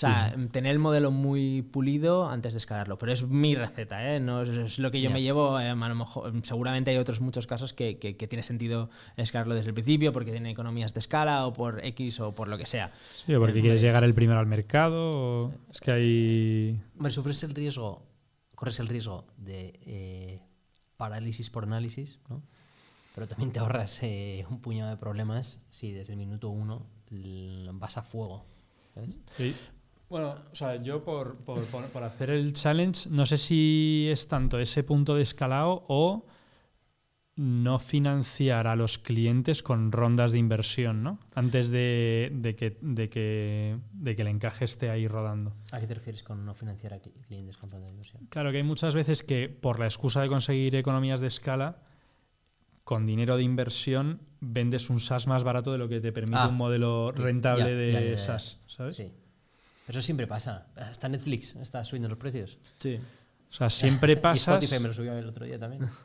O 0.00 0.08
sea, 0.08 0.34
tener 0.50 0.72
el 0.72 0.78
modelo 0.78 1.10
muy 1.10 1.60
pulido 1.60 2.26
antes 2.26 2.54
de 2.54 2.56
escalarlo. 2.56 2.96
Pero 2.96 3.12
es 3.12 3.22
mi 3.26 3.54
receta, 3.54 4.14
¿eh? 4.14 4.18
No 4.18 4.40
es, 4.40 4.78
lo 4.78 4.90
que 4.90 5.02
yo 5.02 5.10
me 5.10 5.20
llevo. 5.20 5.60
Eh, 5.60 5.68
a 5.68 5.74
lo 5.74 5.94
mejor, 5.94 6.32
seguramente 6.42 6.90
hay 6.90 6.96
otros 6.96 7.20
muchos 7.20 7.46
casos 7.46 7.74
que, 7.74 7.98
que, 7.98 8.14
tiene 8.26 8.42
sentido 8.42 8.88
escalarlo 9.18 9.54
desde 9.54 9.68
el 9.68 9.74
principio 9.74 10.10
porque 10.10 10.30
tiene 10.30 10.52
economías 10.52 10.94
de 10.94 11.00
escala 11.00 11.46
o 11.46 11.52
por 11.52 11.84
X 11.84 12.18
o 12.20 12.32
por 12.32 12.48
lo 12.48 12.56
que 12.56 12.64
sea. 12.64 12.92
Sí, 13.26 13.34
o 13.34 13.40
porque 13.40 13.60
quieres 13.60 13.82
llegar 13.82 14.02
el 14.02 14.14
primero 14.14 14.40
al 14.40 14.46
mercado. 14.46 15.52
Es 15.70 15.80
que 15.80 15.90
hay. 15.90 16.80
Bueno, 16.94 17.10
sufres 17.10 17.42
el 17.42 17.54
riesgo, 17.54 18.02
corres 18.54 18.80
el 18.80 18.88
riesgo 18.88 19.26
de 19.36 19.78
eh, 19.84 20.40
parálisis 20.96 21.50
por 21.50 21.64
análisis, 21.64 22.20
¿no? 22.30 22.42
Pero 23.14 23.28
también 23.28 23.52
te 23.52 23.58
ahorras 23.58 24.02
eh, 24.02 24.46
un 24.48 24.62
puñado 24.62 24.88
de 24.88 24.96
problemas 24.96 25.60
si 25.68 25.92
desde 25.92 26.14
el 26.14 26.18
minuto 26.18 26.48
uno 26.48 26.86
vas 27.74 27.98
a 27.98 28.02
fuego. 28.02 28.46
¿sabes? 28.94 29.10
Sí. 29.36 29.54
Bueno, 30.10 30.34
o 30.50 30.54
sea, 30.56 30.74
yo 30.82 31.04
por, 31.04 31.38
hacer 32.02 32.30
el 32.30 32.52
challenge, 32.52 33.08
no 33.08 33.24
sé 33.24 33.36
si 33.36 34.08
es 34.10 34.26
tanto 34.26 34.58
ese 34.58 34.82
punto 34.82 35.14
de 35.14 35.22
escalado 35.22 35.84
o 35.86 36.26
no 37.36 37.78
financiar 37.78 38.66
a 38.66 38.74
los 38.74 38.98
clientes 38.98 39.62
con 39.62 39.92
rondas 39.92 40.32
de 40.32 40.38
inversión, 40.38 41.04
¿no? 41.04 41.20
Antes 41.36 41.70
de, 41.70 42.56
que, 42.58 42.76
de, 42.82 43.08
que, 43.08 43.78
de 43.92 44.16
que 44.16 44.22
el 44.22 44.28
encaje 44.28 44.64
esté 44.64 44.90
ahí 44.90 45.06
rodando. 45.06 45.54
¿A 45.70 45.78
qué 45.78 45.86
te 45.86 45.94
refieres 45.94 46.24
con 46.24 46.44
no 46.44 46.54
financiar 46.54 46.94
a 46.94 46.98
clientes 46.98 47.56
con 47.56 47.70
rondas 47.70 47.86
de 47.86 47.92
inversión? 47.92 48.26
Claro 48.30 48.50
que 48.50 48.56
hay 48.56 48.64
muchas 48.64 48.96
veces 48.96 49.22
que 49.22 49.48
por 49.48 49.78
la 49.78 49.86
excusa 49.86 50.20
de 50.22 50.28
conseguir 50.28 50.74
economías 50.74 51.20
de 51.20 51.28
escala, 51.28 51.82
con 52.82 53.06
dinero 53.06 53.36
de 53.36 53.44
inversión 53.44 54.22
vendes 54.40 54.90
un 54.90 54.98
SaaS 54.98 55.28
más 55.28 55.44
barato 55.44 55.70
de 55.70 55.78
lo 55.78 55.88
que 55.88 56.00
te 56.00 56.10
permite 56.10 56.40
ah, 56.40 56.48
un 56.48 56.56
modelo 56.56 57.12
rentable 57.12 57.76
de 57.76 58.18
SaaS, 58.18 58.58
¿sabes? 58.66 58.96
Sí. 58.96 59.12
Eso 59.90 60.00
siempre 60.02 60.26
pasa. 60.26 60.68
Hasta 60.76 61.08
Netflix 61.08 61.56
está 61.56 61.84
subiendo 61.84 62.08
los 62.08 62.16
precios. 62.18 62.58
Sí. 62.78 62.98
O 63.48 63.52
sea, 63.52 63.68
siempre 63.70 64.16
pasa. 64.28 64.52
Spotify 64.52 64.80
me 64.80 64.88
lo 64.88 64.94
subió 64.94 65.18
el 65.18 65.26
otro 65.26 65.44
día 65.44 65.58
también. 65.58 65.88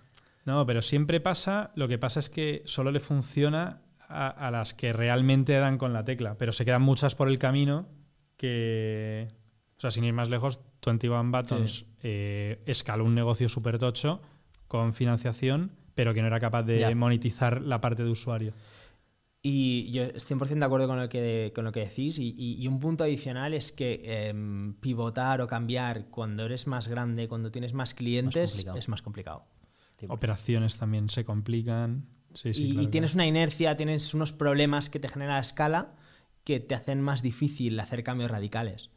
No, 0.46 0.63
pero 0.68 0.84
siempre 0.84 1.20
pasa. 1.20 1.72
Lo 1.74 1.88
que 1.88 1.98
pasa 1.98 2.20
es 2.20 2.30
que 2.30 2.62
solo 2.65 2.92
le 2.92 3.00
funciona 3.00 3.82
a, 4.08 4.51
las 4.51 4.75
que 4.75 4.94
realmente 4.94 5.54
dan 5.54 5.80
con 5.80 5.92
la 5.92 6.04
tecla. 6.06 6.38
Pero 6.38 6.54
se 6.54 6.65
quedan 6.65 6.84
muchas 6.84 7.15
por 7.15 7.30
el 7.30 7.39
camino 7.39 7.88
que. 8.38 9.27
O 9.77 9.82
sea, 9.82 9.89
sin 9.89 10.04
ir 10.04 10.13
más 10.13 10.30
lejos, 10.30 10.62
21 10.86 11.32
Buttons 11.32 11.86
eh, 12.04 12.62
escaló 12.68 13.06
un 13.06 13.15
negocio 13.15 13.50
súper 13.50 13.80
tocho 13.80 14.22
con 14.68 14.94
financiación, 14.94 15.72
pero 15.96 16.13
que 16.13 16.22
no 16.22 16.27
era 16.27 16.39
capaz 16.39 16.62
de 16.62 16.80
Ya. 16.80 16.94
monetizar 16.94 17.62
la 17.62 17.82
parte 17.82 18.04
de 18.04 18.12
usuario. 18.12 18.54
Y 19.48 19.92
yo 19.92 20.02
estoy 20.06 20.38
100% 20.38 20.58
de 20.60 20.66
acuerdo 20.66 20.88
con 20.88 21.00
lo 21.00 21.08
que, 21.08 21.52
con 21.54 21.66
lo 21.66 21.72
que 21.72 21.82
decís. 21.82 22.18
Y, 22.18 22.34
y- 22.36 22.56
y 22.60 22.68
un 22.68 22.80
punto 22.80 23.04
adicional 23.04 23.54
es 23.54 23.72
que 23.72 24.02
em, 24.30 24.74
pivotar 24.74 25.40
o 25.42 25.46
cambiar 25.48 26.06
cuando 26.10 26.46
eres 26.46 26.66
más 26.66 26.88
grande, 26.88 27.28
cuando 27.28 27.52
tienes 27.52 27.74
más 27.74 27.94
clientes, 27.94 28.52
complicado. 28.52 28.78
es 28.80 28.90
más 28.90 29.02
complicado. 29.04 29.44
Sí, 30.00 30.08
Operaciones 30.10 30.78
también 30.78 31.10
se 31.12 31.25
complican. 31.25 32.06
Sí, 32.34 32.54
sí, 32.56 32.64
y, 32.64 32.72
claro, 32.72 32.82
y 32.82 32.88
tienes 32.88 33.12
claro. 33.12 33.18
una 33.24 33.28
inercia, 33.28 33.78
tienes 33.78 34.14
unos 34.16 34.34
problemas 34.34 34.90
que 34.90 35.00
te 35.00 35.08
genera 35.10 35.34
la 35.34 35.40
escala 35.42 35.94
que 36.44 36.60
te 36.60 36.74
hacen 36.75 37.02
más 37.02 37.22
difícil 37.22 37.80
hacer 37.80 38.04
cambios 38.04 38.32
radicales. 38.32 38.90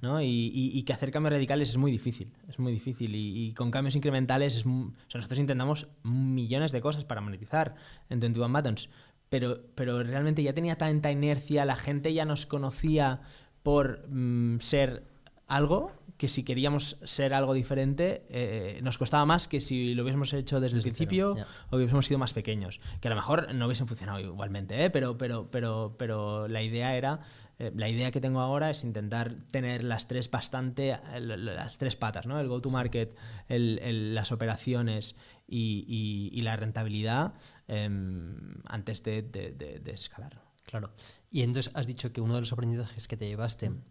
¿no? 0.00 0.20
Y, 0.20 0.26
y- 0.26 0.76
y 0.76 0.82
que 0.82 0.92
hacer 0.92 1.12
cambios 1.12 1.34
radicales 1.34 1.68
es 1.70 1.76
muy 1.76 1.92
difícil. 1.92 2.32
Es 2.48 2.58
muy 2.58 2.72
difícil. 2.72 3.14
Y, 3.14 3.46
y 3.48 3.52
con 3.52 3.70
cambios 3.70 3.94
incrementales, 3.94 4.56
es, 4.56 4.66
o 4.66 4.92
sea, 5.06 5.18
nosotros 5.18 5.38
intentamos 5.38 5.86
millones 6.02 6.72
de 6.72 6.80
cosas 6.80 7.04
para 7.04 7.20
monetizar 7.20 7.76
en 8.08 8.18
21 8.18 8.52
Buttons. 8.52 8.88
Pero, 9.30 9.60
pero 9.74 10.02
realmente 10.02 10.42
ya 10.42 10.54
tenía 10.54 10.76
tanta 10.76 11.10
inercia, 11.10 11.64
la 11.64 11.76
gente 11.76 12.14
ya 12.14 12.24
nos 12.24 12.46
conocía 12.46 13.20
por 13.62 14.08
mm, 14.08 14.60
ser 14.60 15.02
algo 15.48 15.92
que 16.18 16.26
si 16.28 16.42
queríamos 16.42 16.98
ser 17.04 17.32
algo 17.32 17.54
diferente 17.54 18.26
eh, 18.28 18.80
nos 18.82 18.98
costaba 18.98 19.24
más 19.24 19.46
que 19.46 19.60
si 19.60 19.94
lo 19.94 20.02
hubiésemos 20.02 20.32
hecho 20.32 20.58
desde, 20.58 20.76
Desde 20.78 20.88
el 20.90 20.94
principio 20.96 21.36
o 21.70 21.76
hubiésemos 21.76 22.06
sido 22.06 22.18
más 22.18 22.32
pequeños. 22.34 22.80
Que 23.00 23.06
a 23.06 23.10
lo 23.10 23.14
mejor 23.16 23.54
no 23.54 23.66
hubiesen 23.66 23.86
funcionado 23.86 24.18
igualmente, 24.18 24.84
¿eh? 24.84 24.90
pero, 24.90 25.16
pero, 25.16 25.48
pero, 25.50 25.94
pero 25.96 26.48
la 26.48 26.60
idea 26.60 26.96
era, 26.96 27.20
eh, 27.60 27.70
la 27.76 27.88
idea 27.88 28.10
que 28.10 28.20
tengo 28.20 28.40
ahora 28.40 28.68
es 28.70 28.82
intentar 28.82 29.36
tener 29.52 29.84
las 29.84 30.08
tres 30.08 30.28
bastante, 30.28 30.98
las 31.20 31.78
tres 31.78 31.94
patas, 31.94 32.26
¿no? 32.26 32.40
El 32.40 32.48
go-to-market, 32.48 33.16
el- 33.48 33.78
el- 33.80 34.14
las 34.16 34.32
operaciones 34.32 35.14
y, 35.46 35.84
y- 35.86 36.36
y 36.36 36.42
la 36.42 36.56
rentabilidad 36.56 37.32
em, 37.68 38.60
antes 38.66 39.02
de, 39.04 39.22
de- 39.22 39.52
de- 39.52 39.78
de 39.78 39.90
escalar. 39.92 40.42
Claro. 40.66 40.90
Y 41.30 41.42
entonces 41.42 41.72
has 41.74 41.86
dicho 41.86 42.12
que 42.12 42.20
uno 42.20 42.34
de 42.34 42.40
los 42.40 42.52
aprendizajes 42.52 43.06
que 43.08 43.16
te 43.16 43.26
llevaste 43.28 43.70
Mm. 43.70 43.82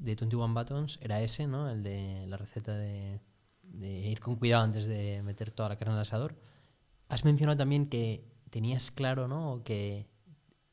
De 0.00 0.14
21 0.16 0.54
Buttons 0.54 0.98
era 1.02 1.20
ese, 1.22 1.46
¿no? 1.46 1.68
El 1.68 1.82
de 1.82 2.26
la 2.26 2.36
receta 2.36 2.76
de, 2.76 3.20
de 3.62 3.88
ir 4.08 4.20
con 4.20 4.36
cuidado 4.36 4.64
antes 4.64 4.86
de 4.86 5.22
meter 5.22 5.50
toda 5.50 5.68
la 5.68 5.76
carne 5.76 5.94
al 5.94 6.00
asador. 6.00 6.34
Has 7.08 7.24
mencionado 7.24 7.58
también 7.58 7.86
que 7.86 8.24
tenías 8.50 8.90
claro, 8.90 9.28
¿no? 9.28 9.52
O 9.52 9.62
que, 9.64 10.06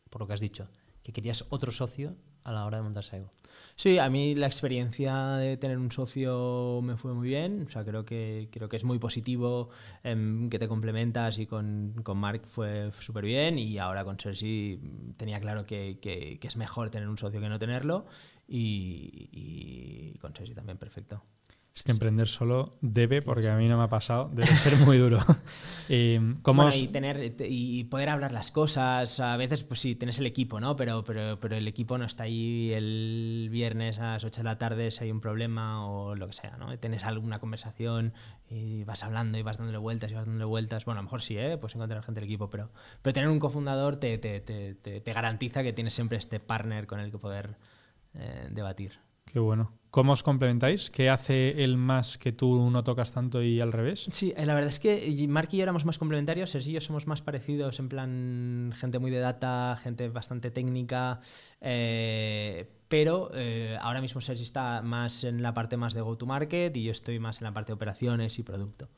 por 0.10 0.22
lo 0.22 0.28
que 0.28 0.34
has 0.34 0.40
dicho, 0.40 0.70
que 1.04 1.12
querías 1.14 1.46
otro 1.50 1.72
socio 1.72 2.16
a 2.44 2.54
la 2.54 2.66
hora 2.66 2.78
de 2.78 2.84
montar 2.84 3.04
Saigo. 3.04 3.34
Sí, 3.76 4.00
a 4.00 4.10
mí 4.10 4.34
la 4.34 4.48
experiencia 4.48 5.32
de 5.36 5.58
tener 5.58 5.78
un 5.78 5.92
socio 5.92 6.80
me 6.82 6.96
fue 6.96 7.14
muy 7.14 7.28
bien. 7.28 7.64
O 7.68 7.70
sea, 7.70 7.84
creo 7.84 8.06
que, 8.06 8.48
creo 8.54 8.70
que 8.70 8.78
es 8.78 8.86
muy 8.86 9.00
positivo 9.00 9.70
em, 10.04 10.50
que 10.50 10.58
te 10.58 10.70
complementas 10.70 11.40
y 11.40 11.46
con, 11.46 11.94
con 12.04 12.18
Mark 12.18 12.44
fue 12.46 12.90
súper 12.94 13.26
bien. 13.26 13.60
Y 13.60 13.78
ahora 13.80 14.06
con 14.06 14.18
Sergi 14.18 14.80
tenía 15.18 15.42
claro 15.42 15.66
que, 15.66 16.00
que- 16.02 16.38
que 16.40 16.48
es 16.48 16.56
mejor 16.56 16.90
tener 16.90 17.10
un 17.10 17.18
socio 17.18 17.42
que 17.42 17.50
no 17.50 17.60
tenerlo. 17.60 18.06
Y, 18.48 19.30
y 19.32 20.18
con 20.20 20.36
Sergi 20.36 20.54
también, 20.54 20.78
perfecto. 20.78 21.24
Es 21.76 21.84
que 21.84 21.92
emprender 21.92 22.28
solo 22.28 22.78
debe, 22.82 23.22
porque 23.22 23.48
a 23.50 23.56
mí 23.56 23.68
no 23.68 23.78
me 23.78 23.84
ha 23.84 23.88
pasado, 23.90 24.32
debe 24.34 24.48
ser 24.48 24.76
muy 24.78 24.98
duro. 24.98 25.20
Eh, 25.90 26.20
¿cómo 26.42 26.64
Bueno, 26.64 26.76
os- 26.76 26.82
y 26.82 26.90
tener 26.90 27.34
y 27.40 27.84
poder 27.86 28.10
hablar 28.10 28.34
las 28.34 28.52
cosas 28.52 29.22
a 29.22 29.38
veces 29.38 29.64
pues 29.64 29.80
sí 29.80 29.96
tienes 29.96 30.20
el 30.20 30.26
equipo 30.26 30.60
no 30.60 30.76
pero 30.76 31.06
pero 31.06 31.40
pero 31.40 31.56
el 31.56 31.66
equipo 31.66 31.98
no 31.98 32.04
está 32.04 32.24
ahí 32.24 32.74
el 32.74 33.48
viernes 33.50 33.98
a 34.00 34.12
las 34.14 34.26
8 34.26 34.42
de 34.42 34.44
la 34.44 34.58
tarde 34.58 34.92
si 34.92 35.06
hay 35.06 35.12
un 35.12 35.22
problema 35.22 35.88
o 35.90 36.14
lo 36.16 36.28
que 36.28 36.34
sea 36.34 36.58
no 36.58 36.78
tienes 36.78 37.06
alguna 37.06 37.40
conversación 37.40 38.12
y 38.50 38.84
vas 38.84 39.02
hablando 39.06 39.38
y 39.38 39.44
vas 39.44 39.60
dándole 39.60 39.78
vueltas 39.78 40.12
y 40.12 40.16
vas 40.16 40.26
dándole 40.26 40.44
vueltas. 40.44 40.84
Bueno 40.84 41.00
a 41.00 41.04
lo 41.04 41.06
mejor 41.06 41.22
sí 41.22 41.38
eh 41.38 41.58
puedes 41.58 41.76
encontrar 41.76 42.04
gente 42.04 42.20
del 42.20 42.28
equipo 42.30 42.50
pero 42.50 42.70
pero 43.02 43.14
tener 43.14 43.30
un 43.30 43.40
cofundador 43.40 43.96
te, 43.96 44.18
te, 44.18 44.42
te, 44.42 44.76
te- 44.76 45.00
te 45.00 45.14
garantiza 45.14 45.64
que 45.64 45.72
tienes 45.72 45.94
siempre 45.94 46.18
este 46.18 46.42
partner 46.42 46.86
con 46.86 47.00
el 47.00 47.12
que 47.12 47.18
poder 47.18 47.56
eh, 48.18 48.48
debatir 48.52 49.00
Qué 49.28 49.40
bueno. 49.40 49.74
¿Cómo 49.92 50.14
os 50.14 50.24
complementáis? 50.24 50.90
¿Qué 50.90 51.10
hace 51.10 51.64
él 51.64 51.78
más 51.78 52.18
que 52.18 52.32
tú 52.32 52.70
no 52.70 52.84
tocas 52.84 53.12
tanto 53.12 53.42
y 53.42 53.60
al 53.62 53.74
revés? 53.74 54.08
Sí, 54.10 54.34
eh, 54.38 54.46
la 54.46 54.54
verdad 54.54 54.70
es 54.70 54.80
que 54.80 55.26
Mark 55.28 55.50
y 55.52 55.58
yo 55.58 55.64
éramos 55.64 55.86
más 55.86 55.98
complementarios, 55.98 56.52
Sergi 56.52 56.72
y 56.72 56.74
yo 56.74 56.82
somos 56.82 57.08
más 57.08 57.22
parecidos, 57.22 57.80
en 57.80 57.90
plan 57.90 58.74
gente 58.76 59.00
muy 59.00 59.12
de 59.12 59.20
data, 59.20 59.78
gente 59.82 60.08
bastante 60.10 60.52
técnica, 60.52 61.20
eh, 61.62 62.70
pero 62.88 63.32
eh, 63.34 63.78
ahora 63.82 64.02
mismo 64.02 64.22
Sergi 64.22 64.44
está 64.44 64.82
más 64.82 65.24
en 65.24 65.42
la 65.42 65.54
parte 65.54 65.78
más 65.78 65.94
de 65.94 66.02
go-to-market 66.02 66.76
y 66.78 66.84
yo 66.84 66.92
estoy 66.92 67.20
más 67.20 67.42
en 67.42 67.46
la 67.46 67.54
parte 67.54 67.72
de 67.72 67.76
operaciones 67.76 68.40
y 68.40 68.44
producto. 68.44 68.90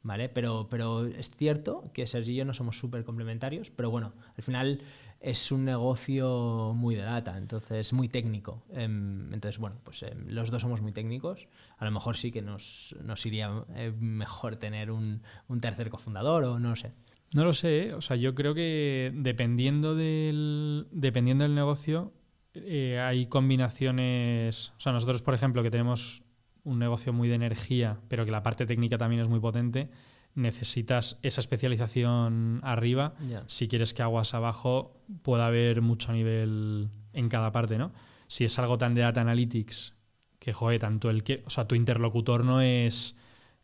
¿Vale? 0.00 0.28
Pero, 0.28 0.68
pero 0.70 1.06
es 1.06 1.30
cierto 1.30 1.90
que 1.92 2.06
Sergi 2.06 2.32
y 2.32 2.36
yo 2.36 2.44
no 2.44 2.54
somos 2.54 2.78
súper 2.78 3.04
complementarios, 3.04 3.70
pero 3.70 3.90
bueno, 3.90 4.14
al 4.36 4.42
final 4.42 4.80
es 5.20 5.50
un 5.50 5.64
negocio 5.64 6.72
muy 6.76 6.94
de 6.94 7.02
data, 7.02 7.36
entonces 7.36 7.92
muy 7.92 8.08
técnico. 8.08 8.62
Em, 8.72 9.32
entonces, 9.32 9.58
bueno, 9.58 9.76
pues 9.82 10.02
em, 10.02 10.28
los 10.28 10.50
dos 10.50 10.62
somos 10.62 10.80
muy 10.80 10.92
técnicos. 10.92 11.48
A 11.76 11.84
lo 11.84 11.90
mejor 11.90 12.16
sí 12.16 12.30
que 12.30 12.42
nos, 12.42 12.94
nos 13.02 13.24
iría 13.26 13.64
eh, 13.74 13.92
mejor 13.98 14.56
tener 14.56 14.90
un, 14.90 15.22
un 15.48 15.60
tercer 15.60 15.90
cofundador 15.90 16.44
o 16.44 16.58
no 16.58 16.76
sé. 16.76 16.92
No 17.32 17.44
lo 17.44 17.52
sé, 17.52 17.88
¿eh? 17.88 17.94
o 17.94 18.00
sea, 18.00 18.16
yo 18.16 18.34
creo 18.34 18.54
que 18.54 19.12
dependiendo 19.14 19.94
del, 19.94 20.86
dependiendo 20.92 21.44
del 21.44 21.54
negocio, 21.54 22.12
eh, 22.54 22.98
hay 23.00 23.26
combinaciones. 23.26 24.72
O 24.78 24.80
sea, 24.80 24.92
nosotros, 24.92 25.22
por 25.22 25.34
ejemplo, 25.34 25.62
que 25.62 25.70
tenemos 25.70 26.22
un 26.64 26.78
negocio 26.78 27.12
muy 27.12 27.28
de 27.28 27.34
energía, 27.34 28.00
pero 28.08 28.24
que 28.24 28.30
la 28.30 28.42
parte 28.42 28.66
técnica 28.66 28.98
también 28.98 29.20
es 29.20 29.28
muy 29.28 29.40
potente, 29.40 29.90
necesitas 30.38 31.18
esa 31.22 31.40
especialización 31.40 32.60
arriba 32.62 33.14
si 33.46 33.66
quieres 33.68 33.92
que 33.94 34.02
aguas 34.02 34.34
abajo 34.34 34.96
pueda 35.22 35.46
haber 35.46 35.82
mucho 35.82 36.12
nivel 36.12 36.88
en 37.12 37.28
cada 37.28 37.50
parte, 37.52 37.76
¿no? 37.78 37.92
Si 38.28 38.44
es 38.44 38.58
algo 38.58 38.78
tan 38.78 38.94
de 38.94 39.00
data 39.02 39.20
analytics 39.20 39.94
que, 40.38 40.52
joder, 40.52 40.80
tanto 40.80 41.10
el 41.10 41.22
que, 41.24 41.42
o 41.46 41.50
sea, 41.50 41.66
tu 41.66 41.74
interlocutor 41.74 42.44
no 42.44 42.60
es, 42.60 43.16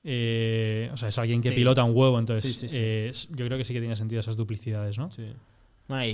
eh, 0.03 0.91
o 0.93 0.97
sea, 0.97 1.09
es 1.11 1.19
alguien 1.19 1.41
que 1.43 1.51
Sí. 1.51 1.55
pilota 1.55 1.85
un 1.85 1.97
huevo, 1.97 2.19
entonces 2.19 2.45
Sí, 2.45 2.53
sí, 2.53 2.69
sí. 2.69 2.77
eh, 2.81 3.13
yo 3.31 3.47
creo 3.47 3.57
que 3.59 3.65
sí 3.65 3.73
que 3.73 3.81
tiene 3.81 3.95
sentido 3.97 4.21
esas 4.21 4.37
duplicidades, 4.37 4.99
¿no? 4.99 5.09
Bueno, 5.87 6.05
y, 6.07 6.09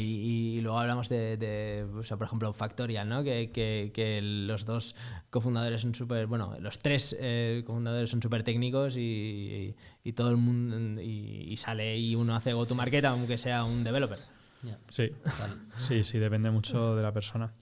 y 0.56 0.60
luego 0.62 0.78
hablamos 0.80 1.08
de, 1.08 1.36
de, 1.36 1.84
o 1.94 2.02
sea, 2.02 2.16
por 2.16 2.26
ejemplo, 2.26 2.52
Factorial, 2.52 3.08
¿no? 3.08 3.22
Que, 3.22 3.50
que- 3.52 3.92
que 3.94 4.20
los 4.20 4.64
dos 4.64 4.96
cofundadores 5.30 5.82
son 5.82 5.94
súper, 5.94 6.26
bueno, 6.26 6.56
los 6.60 6.80
tres 6.80 7.16
eh, 7.20 7.62
cofundadores 7.64 8.10
son 8.10 8.20
súper 8.20 8.42
técnicos 8.42 8.96
y, 8.96 9.76
y 10.02 10.12
todo 10.12 10.30
el 10.30 10.38
mundo, 10.38 11.00
y, 11.00 11.46
y 11.52 11.56
sale 11.56 11.96
y 11.98 12.16
uno 12.16 12.34
hace 12.34 12.52
go-to-market 12.52 13.04
aunque 13.04 13.38
sea 13.38 13.62
un 13.64 13.84
developer. 13.84 14.18
Sí, 14.88 15.10
vale. 15.38 15.54
sí, 15.78 16.02
sí, 16.04 16.18
depende 16.18 16.50
mucho 16.50 16.96
de 16.96 17.02
la 17.02 17.12
persona. 17.12 17.52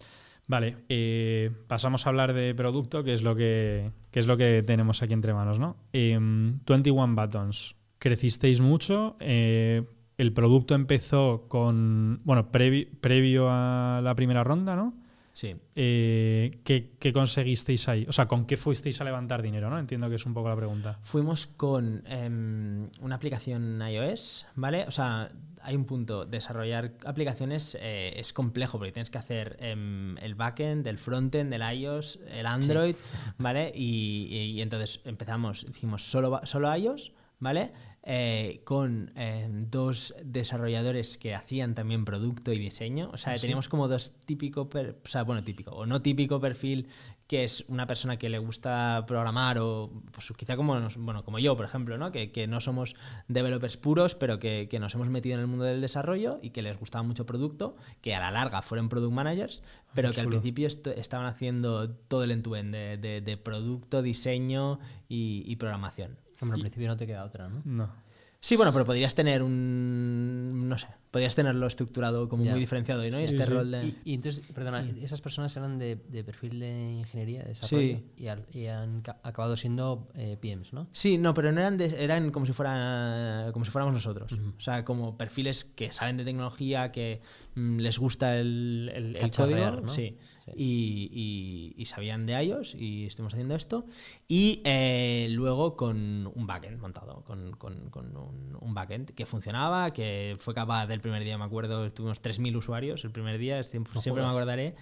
Vale, 0.47 0.79
eh, 0.89 1.51
pasamos 1.67 2.07
a 2.07 2.09
hablar 2.09 2.33
de 2.33 2.55
producto, 2.55 3.05
que 3.05 3.13
es 3.13 3.21
lo 3.23 3.37
que, 3.37 3.93
que 4.11 4.19
es 4.19 4.27
lo 4.27 4.39
que 4.39 4.63
tenemos 4.67 5.03
aquí 5.03 5.13
entre 5.13 5.35
manos, 5.35 5.59
¿no? 5.59 5.77
Em, 5.93 6.59
21 6.67 7.15
Buttons, 7.15 7.77
crecisteis 7.99 8.63
mucho, 8.63 9.17
eh, 9.21 9.83
el 10.19 10.33
producto 10.35 10.75
empezó 10.75 11.47
con, 11.49 12.21
bueno, 12.25 12.53
previ- 12.53 12.89
previo 13.01 13.47
a 13.49 14.01
la 14.03 14.15
primera 14.15 14.45
ronda, 14.45 14.77
¿no? 14.77 14.93
Sí. 15.33 15.55
Eh, 15.77 16.59
¿qué, 16.65 16.91
qué 16.99 17.13
conseguisteis 17.13 17.89
ahí? 17.89 18.05
O 18.09 18.13
sea, 18.13 18.27
¿con 18.27 18.45
qué 18.45 18.57
fuisteis 18.57 19.01
a 19.01 19.05
levantar 19.05 19.41
dinero, 19.41 19.71
no? 19.71 19.79
Entiendo 19.79 20.09
que 20.11 20.17
es 20.17 20.27
un 20.27 20.35
poco 20.35 20.49
la 20.49 20.57
pregunta. 20.57 20.99
Fuimos 21.03 21.47
con 21.47 22.03
em, 22.09 22.89
una 23.01 23.15
aplicación 23.15 23.81
iOS, 23.81 24.47
¿vale? 24.57 24.85
O 24.89 24.91
sea, 24.91 25.31
hay 25.63 25.77
un 25.77 25.85
punto, 25.85 26.25
desarrollar 26.25 26.95
aplicaciones 27.05 27.79
eh, 27.81 28.15
es 28.17 28.33
complejo 28.33 28.79
porque 28.79 28.91
tienes 28.91 29.11
que 29.11 29.19
hacer 29.19 29.57
em, 29.61 30.19
el 30.19 30.35
backend, 30.35 30.85
el 30.89 30.99
frontend, 30.99 31.53
el 31.55 31.63
iOS, 31.79 32.19
el 32.33 32.47
Android, 32.47 32.97
¿vale? 33.39 33.71
Y, 33.73 34.27
y- 34.31 34.51
y 34.59 34.61
entonces 34.63 35.01
empezamos, 35.05 35.65
hicimos 35.71 36.03
solo, 36.11 36.41
solo 36.43 36.75
iOS, 36.77 37.13
¿vale? 37.39 37.71
Eh, 38.05 38.63
con 38.65 39.13
em, 39.17 39.69
dos 39.71 40.15
desarrolladores 40.25 41.19
que 41.19 41.35
hacían 41.35 41.75
también 41.75 42.05
producto 42.07 42.53
y 42.55 42.59
diseño. 42.59 43.11
O 43.13 43.19
sea, 43.19 43.35
Sí. 43.37 43.43
teníamos 43.43 43.69
como 43.69 43.87
dos 43.87 44.13
típico, 44.25 44.71
per- 44.71 44.97
o 45.05 45.09
sea, 45.09 45.25
bueno, 45.25 45.45
típico 45.45 45.73
o 45.73 45.85
no 45.85 46.01
típico 46.01 46.41
perfil 46.41 46.87
que 47.27 47.45
es 47.45 47.67
una 47.69 47.87
persona 47.87 48.17
que 48.17 48.31
le 48.31 48.39
gusta 48.39 49.05
programar 49.07 49.59
o 49.59 49.91
pues 50.13 50.33
quizá 50.35 50.57
como 50.57 50.79
nos- 50.81 50.97
bueno 50.97 51.23
como 51.27 51.39
yo 51.39 51.55
por 51.59 51.67
ejemplo 51.67 51.99
¿no? 51.99 52.11
que, 52.11 52.33
que 52.33 52.47
no 52.47 52.63
somos 52.63 52.97
developers 53.27 53.77
puros 53.77 54.15
pero 54.15 54.39
que, 54.39 54.67
que 54.71 54.81
nos 54.81 54.95
hemos 54.95 55.09
metido 55.11 55.35
en 55.35 55.41
el 55.43 55.47
mundo 55.47 55.65
del 55.67 55.83
desarrollo 55.83 56.39
y 56.41 56.51
que 56.51 56.63
les 56.63 56.79
gustaba 56.79 57.03
mucho 57.03 57.27
producto 57.27 57.77
que 58.01 58.15
a 58.15 58.21
la 58.21 58.31
larga 58.31 58.63
fueron 58.63 58.89
product 58.89 59.13
managers 59.13 59.63
pero 59.93 60.09
qué 60.09 60.15
que 60.15 60.21
al 60.23 60.29
principio 60.29 60.67
est- 60.67 60.87
estaban 60.87 61.27
haciendo 61.27 61.91
todo 61.91 62.25
el 62.25 62.31
end-to-end 62.31 62.73
de, 62.75 62.97
de- 62.97 63.21
de 63.21 63.37
producto 63.37 64.01
diseño 64.01 64.79
y, 65.11 65.43
y 65.47 65.57
programación 65.57 66.17
Hombre, 66.41 66.57
al 66.57 66.61
principio 66.61 66.89
no 66.89 66.97
te 66.97 67.07
queda 67.07 67.25
otra, 67.25 67.49
¿no? 67.49 67.63
No. 67.65 67.93
Sí, 68.41 68.57
bueno, 68.57 68.73
pero 68.73 68.85
podrías 68.85 69.15
tener 69.15 69.43
un, 69.43 70.69
no 70.69 70.79
sé, 70.79 70.87
podías 71.11 71.35
tenerlo 71.35 71.67
estructurado 71.67 72.29
como 72.29 72.45
Ya. 72.45 72.51
muy 72.53 72.61
diferenciado, 72.61 73.03
¿no? 73.11 73.19
y 73.21 73.29
Sí, 73.29 73.35
este 73.35 73.47
sí. 73.47 73.51
rol 73.53 73.71
de... 73.71 73.87
Y, 73.87 73.97
y 74.05 74.15
entonces, 74.15 74.45
perdona, 74.55 74.83
Mm. 74.83 75.05
esas 75.05 75.21
personas 75.21 75.57
eran 75.57 75.79
de, 75.79 75.97
de 75.97 76.23
perfil 76.25 76.61
de 76.61 76.93
ingeniería, 76.99 77.43
de 77.43 77.49
desarrollo, 77.49 77.97
Sí. 77.99 78.05
y, 78.19 78.27
al- 78.27 78.47
y 78.53 78.67
han 78.67 79.01
ca- 79.01 79.19
acabado 79.23 79.57
siendo 79.57 80.09
eh, 80.15 80.37
PMs, 80.41 80.73
¿no? 80.73 80.87
Sí, 80.93 81.17
no, 81.19 81.33
pero 81.35 81.51
no 81.53 81.61
eran, 81.61 81.77
de- 81.79 82.03
eran 82.05 82.31
como 82.31 82.45
si 82.47 82.53
fueran 82.53 83.53
como 83.53 83.65
si 83.65 83.71
fuéramos 83.71 83.95
nosotros. 83.95 84.33
O 84.33 84.61
sea, 84.61 84.85
como 84.85 85.17
perfiles 85.17 85.65
que 85.65 85.93
saben 85.93 86.17
de 86.19 86.25
tecnología, 86.25 86.93
que 86.93 87.21
mm, 87.55 87.79
les 87.79 87.99
gusta 87.99 88.37
el, 88.37 88.91
el, 88.95 89.17
el 89.17 89.31
código, 89.31 89.81
¿no? 89.83 89.89
sí. 89.89 90.17
Y, 90.57 91.11
y- 91.13 91.75
y 91.83 91.85
sabían 91.87 92.25
de 92.27 92.43
iOS 92.43 92.75
y 92.75 93.05
estuvimos 93.07 93.35
haciendo 93.35 93.55
esto. 93.55 93.85
Y 94.27 94.63
eh, 94.65 95.29
luego 95.31 95.77
con 95.77 96.31
un 96.35 96.47
backend 96.47 96.81
montado, 96.81 97.23
con, 97.25 97.53
con- 97.57 97.91
con 97.91 98.17
un, 98.17 98.57
un 98.61 98.75
backend 98.75 99.11
que 99.11 99.27
funcionaba, 99.27 99.93
que 99.93 100.37
fue 100.39 100.55
capaz 100.55 100.87
del 100.99 101.03
primer 101.03 101.25
día, 101.25 101.39
me 101.39 101.45
acuerdo, 101.45 101.91
tuvimos 101.93 102.21
3.000 102.21 102.57
usuarios 102.57 103.05
el 103.05 103.11
primer 103.11 103.39
día, 103.39 103.63
siempre, 103.63 103.95
No 103.95 104.01
siempre 104.01 104.23
me 104.25 104.29
acordaré. 104.29 104.75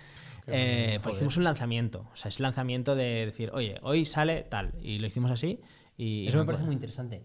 Eh, 0.47 0.99
pues 1.03 1.17
hicimos 1.17 1.37
un 1.37 1.45
lanzamiento, 1.45 2.09
o 2.13 2.17
sea, 2.17 2.29
es 2.29 2.41
lanzamiento 2.41 2.95
de 2.95 3.27
decir, 3.27 3.51
oye, 3.53 3.79
hoy 3.83 4.05
sale 4.05 4.43
tal, 4.43 4.73
y 4.81 4.99
lo 4.99 5.07
hicimos 5.07 5.31
así. 5.31 5.61
Y 5.97 6.27
Eso 6.29 6.39
me 6.39 6.45
parece 6.45 6.65
muy 6.65 6.75
interesante. 6.75 7.23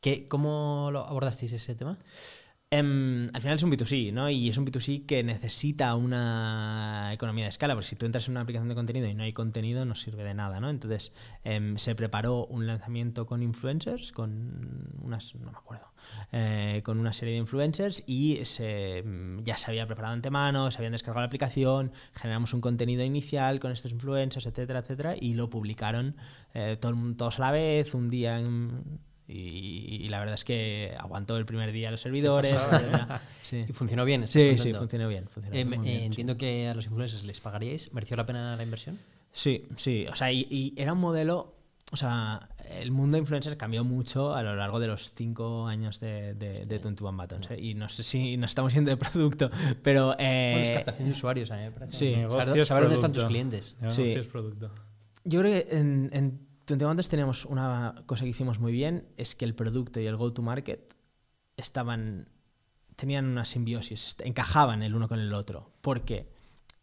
¿Qué, 0.00 0.28
¿Cómo 0.28 0.90
lo 0.92 1.06
abordasteis 1.06 1.52
ese 1.52 1.74
tema? 1.74 1.98
Em, 2.74 3.28
al 3.34 3.42
final 3.42 3.56
es 3.56 3.62
un 3.64 3.70
B2C, 3.70 4.12
¿no? 4.14 4.30
Y 4.30 4.48
es 4.48 4.56
un 4.56 4.64
B2C 4.64 5.04
que 5.04 5.22
necesita 5.22 5.94
una 5.94 7.10
economía 7.12 7.44
de 7.44 7.50
escala, 7.50 7.74
porque 7.74 7.86
si 7.88 7.96
tú 7.96 8.06
entras 8.06 8.26
en 8.28 8.32
una 8.32 8.40
aplicación 8.40 8.70
de 8.70 8.74
contenido 8.74 9.06
y 9.08 9.14
no 9.14 9.24
hay 9.24 9.34
contenido, 9.34 9.84
no 9.84 9.94
sirve 9.94 10.24
de 10.24 10.32
nada, 10.32 10.58
¿no? 10.58 10.70
Entonces 10.70 11.12
em, 11.44 11.76
se 11.76 11.94
preparó 11.94 12.46
un 12.46 12.66
lanzamiento 12.66 13.26
con 13.26 13.42
influencers, 13.42 14.10
con 14.10 14.88
unas, 15.02 15.34
no 15.34 15.52
me 15.52 15.58
acuerdo, 15.58 15.92
eh, 16.32 16.80
con 16.82 16.98
una 16.98 17.12
serie 17.12 17.34
de 17.34 17.40
influencers 17.40 18.04
y 18.06 18.42
se, 18.46 19.00
em, 19.00 19.42
ya 19.44 19.58
se 19.58 19.70
había 19.70 19.86
preparado 19.86 20.14
antemano, 20.14 20.70
se 20.70 20.78
habían 20.78 20.92
descargado 20.92 21.20
la 21.20 21.26
aplicación, 21.26 21.92
generamos 22.14 22.54
un 22.54 22.62
contenido 22.62 23.04
inicial 23.04 23.60
con 23.60 23.70
estos 23.72 23.92
influencers, 23.92 24.46
etcétera, 24.46 24.78
etcétera, 24.78 25.14
y 25.20 25.34
lo 25.34 25.50
publicaron 25.50 26.16
eh, 26.54 26.78
todo 26.80 26.94
todos 27.18 27.38
a 27.38 27.42
la 27.42 27.50
vez, 27.50 27.94
un 27.94 28.08
día 28.08 28.38
en- 28.40 28.98
y, 29.28 29.98
y 30.04 30.08
la 30.08 30.18
verdad 30.18 30.34
es 30.34 30.44
que 30.44 30.94
aguantó 30.98 31.36
el 31.38 31.46
primer 31.46 31.72
día 31.72 31.90
los 31.90 32.00
servidores. 32.00 32.54
Sí, 33.42 33.64
Y 33.68 33.72
funcionó 33.72 34.04
bien, 34.04 34.26
sí, 34.28 34.38
sí, 34.40 34.46
contento. 34.56 34.78
funcionó 34.78 35.08
bien. 35.08 35.26
funcionó 35.28 35.56
Eh, 35.56 35.64
me- 35.64 35.76
bien, 35.78 35.96
eh, 35.96 35.98
sí. 36.00 36.04
entiendo 36.06 36.36
que 36.36 36.68
a 36.68 36.74
los 36.74 36.86
influencers 36.86 37.24
les 37.24 37.40
pagaríais. 37.40 37.92
¿Mereció 37.92 38.16
la 38.16 38.24
pena 38.24 38.56
la 38.56 38.62
inversión? 38.62 38.98
Sí, 39.32 39.66
sí. 39.76 40.06
O 40.10 40.14
sea, 40.14 40.32
y, 40.32 40.46
y 40.50 40.72
era 40.76 40.92
un 40.94 41.00
modelo. 41.00 41.54
O 41.90 41.96
sea, 41.96 42.48
el 42.70 42.90
mundo 42.90 43.16
de 43.16 43.20
influencers 43.20 43.56
cambió 43.56 43.84
mucho 43.84 44.34
a 44.34 44.42
lo 44.42 44.56
largo 44.56 44.80
de 44.80 44.86
los 44.86 45.12
cinco 45.14 45.66
años 45.66 46.00
de, 46.00 46.32
de, 46.32 46.64
de 46.64 46.78
21 46.78 47.12
Buttons. 47.18 47.50
¿eh? 47.50 47.58
Y 47.60 47.74
no 47.74 47.90
sé 47.90 48.02
si 48.02 48.38
nos 48.38 48.52
estamos 48.52 48.72
yendo 48.72 48.90
de 48.90 48.96
producto, 48.96 49.50
pero. 49.82 50.14
eh, 50.18 50.52
bueno, 50.54 50.60
es 50.66 50.70
captación 50.70 51.08
de 51.08 51.12
usuarios, 51.12 51.50
parece. 51.50 51.92
sí. 51.96 52.12
Saber, 52.12 52.18
Negocios, 52.28 52.68
saber 52.68 52.82
dónde 52.84 52.94
están 52.94 53.12
tus 53.12 53.24
clientes. 53.24 53.76
Sí. 53.90 54.02
es 54.12 54.26
producto. 54.26 54.70
Yo 55.24 55.40
creo 55.40 55.52
que 55.52 55.76
en, 55.76 56.08
en 56.14 56.40
21 56.66 56.90
Buttons 56.90 57.08
teníamos 57.08 57.44
una 57.44 58.04
cosa 58.06 58.24
que 58.24 58.30
hicimos 58.30 58.60
muy 58.60 58.72
bien: 58.72 59.08
es 59.16 59.34
que 59.34 59.44
el 59.44 59.54
producto 59.54 60.00
y 60.00 60.06
el 60.06 60.16
go-to-market 60.16 60.94
estaban. 61.56 62.28
tenían 62.96 63.26
una 63.26 63.44
simbiosis, 63.44 64.16
encajaban 64.20 64.82
el 64.82 64.94
uno 64.94 65.08
con 65.08 65.18
el 65.18 65.32
otro. 65.34 65.72
Porque 65.80 66.32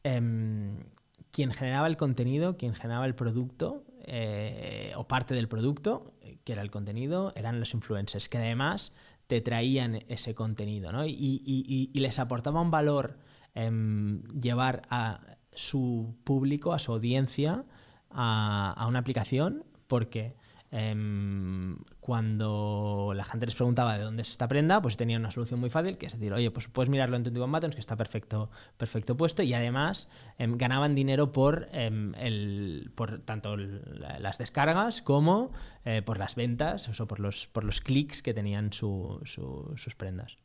em, 0.03 0.83
quien 1.31 1.51
generaba 1.51 1.87
el 1.87 1.97
contenido, 1.97 2.57
quien 2.57 2.73
generaba 2.73 3.05
el 3.05 3.15
producto, 3.15 3.85
eh, 4.05 4.91
o 4.95 5.07
parte 5.07 5.33
del 5.33 5.47
producto, 5.47 6.13
que 6.43 6.53
era 6.53 6.61
el 6.61 6.71
contenido, 6.71 7.31
eran 7.35 7.59
los 7.59 7.73
influencers, 7.73 8.27
que 8.27 8.37
además 8.37 8.93
te 9.27 9.39
traían 9.41 10.03
ese 10.07 10.33
contenido, 10.33 10.91
¿no? 10.91 11.05
Y, 11.05 11.91
les 11.93 12.19
aportaba 12.19 12.61
un 12.61 12.71
valor 12.71 13.19
em, 13.53 14.23
llevar 14.33 14.81
a 14.89 15.37
su 15.53 16.17
público, 16.23 16.73
a 16.73 16.79
su 16.79 16.91
audiencia, 16.91 17.65
a 18.09 18.85
una 18.87 18.99
aplicación, 18.99 19.63
porque 19.89 20.35
em, 20.71 21.77
cuando 21.99 23.11
la 23.15 23.23
gente 23.23 23.47
les 23.47 23.55
preguntaba 23.55 23.97
de 23.97 24.03
dónde 24.03 24.21
es 24.21 24.29
esta 24.29 24.47
prenda, 24.47 24.81
pues 24.81 24.97
tenían 24.97 25.21
una 25.21 25.31
solución 25.31 25.59
muy 25.59 25.69
fácil, 25.71 25.97
que 25.97 26.05
es 26.05 26.13
decir, 26.13 26.31
oye, 26.31 26.51
pues 26.51 26.67
puedes 26.67 26.89
mirarlo 26.89 27.15
en 27.17 27.23
21 27.23 27.51
Buttons, 27.51 27.73
que 27.75 27.81
está 27.81 27.95
perfecto, 27.95 28.49
perfecto 28.77 29.17
puesto, 29.17 29.41
y 29.43 29.53
además 29.53 30.07
em, 30.37 30.57
ganaban 30.57 30.93
dinero 30.95 31.31
por, 31.31 31.67
em, 31.71 32.13
el, 32.15 32.91
por 32.95 33.19
tanto 33.19 33.57
las 33.57 34.37
descargas 34.37 35.01
como 35.01 35.51
eh, 35.85 36.01
por 36.03 36.19
las 36.19 36.35
ventas, 36.35 36.87
o 36.87 36.93
sea, 36.93 37.07
por 37.07 37.19
los, 37.19 37.47
por 37.47 37.63
los 37.63 37.81
clics 37.81 38.21
que 38.21 38.33
tenían 38.33 38.71
su- 38.71 39.19
sus 39.25 39.95
prendas. 39.95 40.37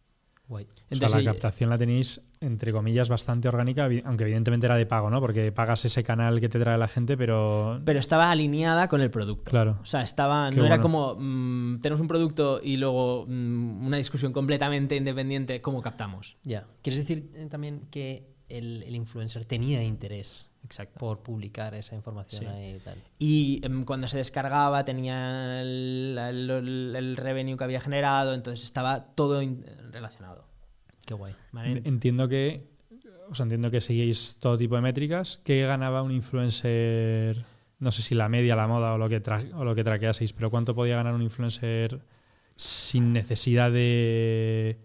Guay. 0.46 0.64
O 0.64 0.68
sea, 0.68 0.84
Entonces, 0.90 1.24
la 1.24 1.32
captación 1.32 1.70
la 1.70 1.78
tenéis, 1.78 2.20
entre 2.40 2.70
comillas, 2.72 3.08
bastante 3.08 3.48
orgánica, 3.48 3.88
aunque 4.04 4.24
evidentemente 4.24 4.66
era 4.66 4.76
de 4.76 4.84
pago, 4.84 5.08
¿no? 5.08 5.20
Porque 5.20 5.50
pagas 5.52 5.84
ese 5.86 6.04
canal 6.04 6.40
que 6.40 6.48
te 6.50 6.58
trae 6.58 6.76
la 6.76 6.88
gente, 6.88 7.16
pero... 7.16 7.80
pero 7.84 7.98
estaba 7.98 8.30
alineada 8.30 8.88
con 8.88 9.00
el 9.00 9.10
producto. 9.10 9.50
Claro. 9.50 9.78
O 9.82 9.86
sea, 9.86 10.02
estaba, 10.02 10.50
Qué 10.50 10.56
no 10.56 10.66
era 10.66 10.80
como 10.80 11.16
mm, 11.18 11.80
tenemos 11.80 12.00
un 12.00 12.08
producto 12.08 12.60
y 12.62 12.76
luego 12.76 13.24
mm, 13.26 13.86
una 13.86 13.96
discusión 13.96 14.32
completamente 14.32 14.96
independiente, 14.96 15.62
¿cómo 15.62 15.80
captamos? 15.80 16.36
Ya. 16.42 16.66
¿Quieres 16.82 16.98
decir 16.98 17.30
eh, 17.34 17.46
también 17.50 17.86
que 17.90 18.33
el, 18.58 18.82
el 18.84 18.94
influencer 18.94 19.44
tenía 19.44 19.82
interés 19.82 20.50
Exacto. 20.64 20.98
por 20.98 21.22
publicar 21.22 21.74
esa 21.74 21.94
información 21.94 22.42
Sí. 22.44 22.48
ahí 22.48 22.74
y 22.76 22.78
tal? 22.80 22.98
Y 23.18 23.60
em, 23.64 23.84
cuando 23.84 24.08
se 24.08 24.18
descargaba 24.18 24.84
tenía 24.84 25.60
el, 25.62 26.16
el- 26.18 26.50
el- 26.50 26.94
el 26.96 27.16
revenue 27.16 27.56
que 27.56 27.64
había 27.64 27.80
generado, 27.80 28.34
entonces 28.34 28.64
estaba 28.64 29.04
todo 29.14 29.42
relacionado. 29.90 30.46
Qué 31.06 31.14
guay. 31.14 31.34
¿vale? 31.52 31.82
Entiendo 31.84 32.28
que... 32.28 32.72
O 33.30 33.34
sea, 33.34 33.44
entiendo 33.44 33.70
que 33.70 33.80
seguíais 33.80 34.36
todo 34.38 34.56
tipo 34.58 34.74
de 34.76 34.82
métricas. 34.82 35.40
¿Qué 35.44 35.66
ganaba 35.66 36.02
un 36.02 36.12
influencer? 36.12 37.42
No 37.78 37.90
sé 37.90 38.02
si 38.02 38.14
la 38.14 38.28
media, 38.28 38.54
la 38.56 38.66
moda 38.68 38.92
o 38.94 38.98
lo 38.98 39.08
que, 39.08 39.22
tra- 39.22 39.50
o 39.54 39.64
lo 39.64 39.74
que 39.74 39.82
traqueaseis, 39.82 40.32
pero 40.32 40.50
¿cuánto 40.50 40.74
podía 40.74 40.96
ganar 40.96 41.14
un 41.14 41.22
influencer 41.22 42.00
sin 42.56 43.12
necesidad 43.12 43.70
de... 43.72 44.78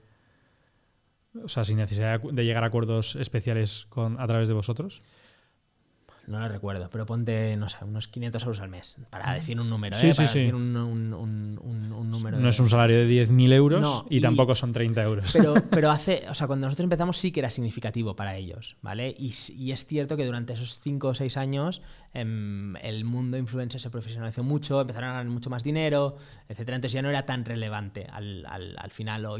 O 1.44 1.48
sea, 1.48 1.64
sin 1.66 1.78
necesidad 1.78 2.20
de 2.22 2.46
llegar 2.46 2.64
a 2.64 2.68
acuerdos 2.68 3.16
especiales 3.16 3.86
con, 3.90 4.20
a 4.20 4.26
través 4.28 4.48
de 4.48 4.56
vosotros? 4.56 5.02
No 6.28 6.40
lo 6.40 6.48
recuerdo, 6.48 6.90
pero 6.92 7.08
ponte, 7.08 7.58
no 7.58 7.70
sé, 7.70 7.78
unos 7.84 8.08
500 8.08 8.44
euros 8.44 8.60
al 8.60 8.70
mes, 8.70 8.98
para 9.10 9.34
decir 9.34 9.60
un 9.60 9.68
número, 9.68 9.98
Sí, 9.98 10.08
¿eh? 10.08 10.12
sí, 10.12 10.18
para 10.18 10.28
sí. 10.30 10.40
decir 10.40 10.54
un, 10.54 10.76
un- 10.78 11.14
un- 11.16 11.60
un- 11.60 11.92
un 11.92 12.12
número. 12.12 12.38
No 12.38 12.44
de- 12.44 12.50
es 12.52 12.60
un 12.60 12.70
salario 12.70 12.98
de 12.98 13.08
10.000 13.08 13.52
euros 13.52 13.82
No, 13.82 14.06
y, 14.12 14.18
y- 14.18 14.22
tampoco 14.22 14.54
son 14.54 14.72
30 14.72 15.02
euros. 15.04 15.32
Pero, 15.34 15.56
pero 15.72 15.90
hace, 15.90 16.26
o 16.30 16.36
sea, 16.36 16.46
cuando 16.46 16.68
nosotros 16.68 16.84
empezamos 16.84 17.18
sí 17.18 17.32
que 17.32 17.40
era 17.40 17.50
significativo 17.50 18.16
para 18.16 18.36
ellos, 18.36 18.78
¿vale? 18.84 19.16
Y, 19.18 19.34
y 19.56 19.72
es 19.72 19.86
cierto 19.88 20.18
que 20.18 20.26
durante 20.26 20.54
esos 20.54 20.80
5 20.80 21.08
o 21.08 21.16
6 21.16 21.36
años 21.38 21.82
em, 22.14 22.76
el 22.78 23.06
mundo 23.06 23.38
influencer 23.38 23.80
se 23.80 23.90
profesionalizó 23.90 24.44
mucho, 24.44 24.82
empezaron 24.82 25.10
a 25.10 25.14
ganar 25.14 25.28
mucho 25.32 25.50
más 25.50 25.64
dinero, 25.64 26.18
etcétera. 26.48 26.76
Entonces 26.76 26.94
ya 26.94 27.02
no 27.02 27.10
era 27.10 27.26
tan 27.26 27.46
relevante 27.46 28.06
al, 28.12 28.46
al- 28.46 28.76
al 28.78 28.92
final, 28.92 29.26
o, 29.26 29.38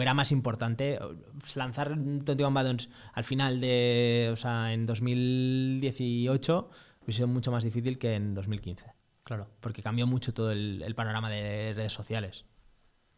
era 0.00 0.14
más 0.14 0.30
importante 0.32 0.98
pues, 1.40 1.56
lanzar 1.56 1.94
21 1.96 2.50
Buttons 2.52 2.88
al 3.12 3.24
final 3.24 3.60
de, 3.60 4.30
o 4.32 4.36
sea, 4.36 4.72
en 4.72 4.86
2018 4.86 6.70
hubiese 7.02 7.16
sido 7.18 7.28
mucho 7.28 7.50
más 7.50 7.64
difícil 7.64 7.98
que 7.98 8.14
en 8.14 8.34
2015, 8.34 8.92
Claro. 9.24 9.48
porque 9.60 9.82
cambió 9.82 10.06
mucho 10.06 10.32
todo 10.32 10.52
el, 10.52 10.82
el 10.82 10.94
panorama 10.94 11.30
de 11.30 11.72
redes 11.74 11.92
sociales. 11.92 12.44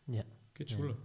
Ya. 0.06 0.24
Qué 0.52 0.64
chulo. 0.64 0.96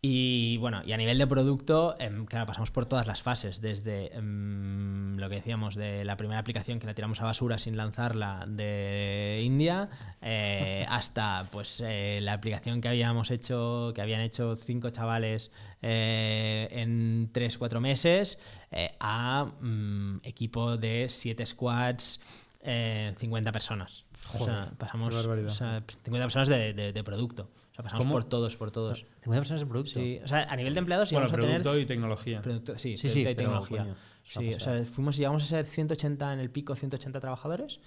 Y 0.00 0.58
bueno, 0.58 0.80
y 0.86 0.92
a 0.92 0.96
nivel 0.96 1.18
de 1.18 1.26
producto, 1.26 1.96
em, 1.98 2.24
claro, 2.24 2.46
pasamos 2.46 2.70
por 2.70 2.86
todas 2.86 3.08
las 3.08 3.20
fases, 3.20 3.60
desde 3.60 4.16
em, 4.16 5.16
lo 5.16 5.28
que 5.28 5.34
decíamos 5.36 5.74
de 5.74 6.04
la 6.04 6.16
primera 6.16 6.38
aplicación 6.38 6.78
que 6.78 6.86
la 6.86 6.94
tiramos 6.94 7.20
a 7.20 7.24
basura 7.24 7.58
sin 7.58 7.76
lanzarla 7.76 8.44
de 8.46 9.40
India, 9.42 9.88
eh, 10.22 10.86
hasta 10.88 11.48
pues 11.50 11.82
eh, 11.84 12.20
la 12.22 12.34
aplicación 12.34 12.80
que 12.80 12.86
habíamos 12.86 13.32
hecho, 13.32 13.90
que 13.92 14.00
habían 14.00 14.20
hecho 14.20 14.54
cinco 14.54 14.90
chavales 14.90 15.50
eh, 15.82 16.68
en 16.70 17.32
3-4 17.32 17.80
meses, 17.80 18.38
eh, 18.70 18.94
a 19.00 19.46
mm, 19.60 20.18
equipo 20.22 20.76
de 20.76 21.06
7 21.08 21.44
squads, 21.44 22.20
eh, 22.62 23.14
50 23.18 23.50
personas. 23.50 24.04
o 24.32 24.38
sea, 24.38 24.38
Joder, 24.38 24.68
pasamos 24.78 25.14
o 25.16 25.50
sea, 25.50 25.82
50 26.04 26.24
personas 26.26 26.48
de, 26.48 26.72
de- 26.72 26.92
de 26.92 27.02
producto. 27.04 27.50
Sea, 27.78 27.84
pasamos 27.84 28.04
¿Cómo? 28.04 28.12
por 28.14 28.24
todos, 28.24 28.56
por 28.56 28.70
todos. 28.72 29.06
50 29.22 29.40
personas 29.40 29.60
de 29.60 29.66
producto. 29.66 29.92
Sí, 30.00 30.18
o 30.22 30.26
sea, 30.26 30.42
a 30.50 30.56
nivel 30.56 30.74
de 30.74 30.80
empleados 30.80 31.12
Bueno, 31.12 31.26
íbamos 31.28 31.38
a 31.38 31.40
tener 31.46 31.62
producto 31.62 31.80
y 31.80 31.86
tecnología. 31.86 32.42
producto- 32.42 32.78
sí, 32.78 32.96
Sí, 32.96 33.02
producto 33.08 33.12
sí, 33.14 33.20
y 33.20 33.34
tecnología. 33.36 33.78
coño, 33.82 33.94
Sí, 34.24 34.54
o 34.54 34.60
sea, 34.60 34.84
fuimos, 34.84 35.16
llegamos 35.16 35.42
a 35.44 35.46
ser 35.46 35.64
180 35.64 36.32
en 36.32 36.40
el 36.40 36.50
pico, 36.50 36.74
180 36.74 37.20
trabajadores 37.20 37.80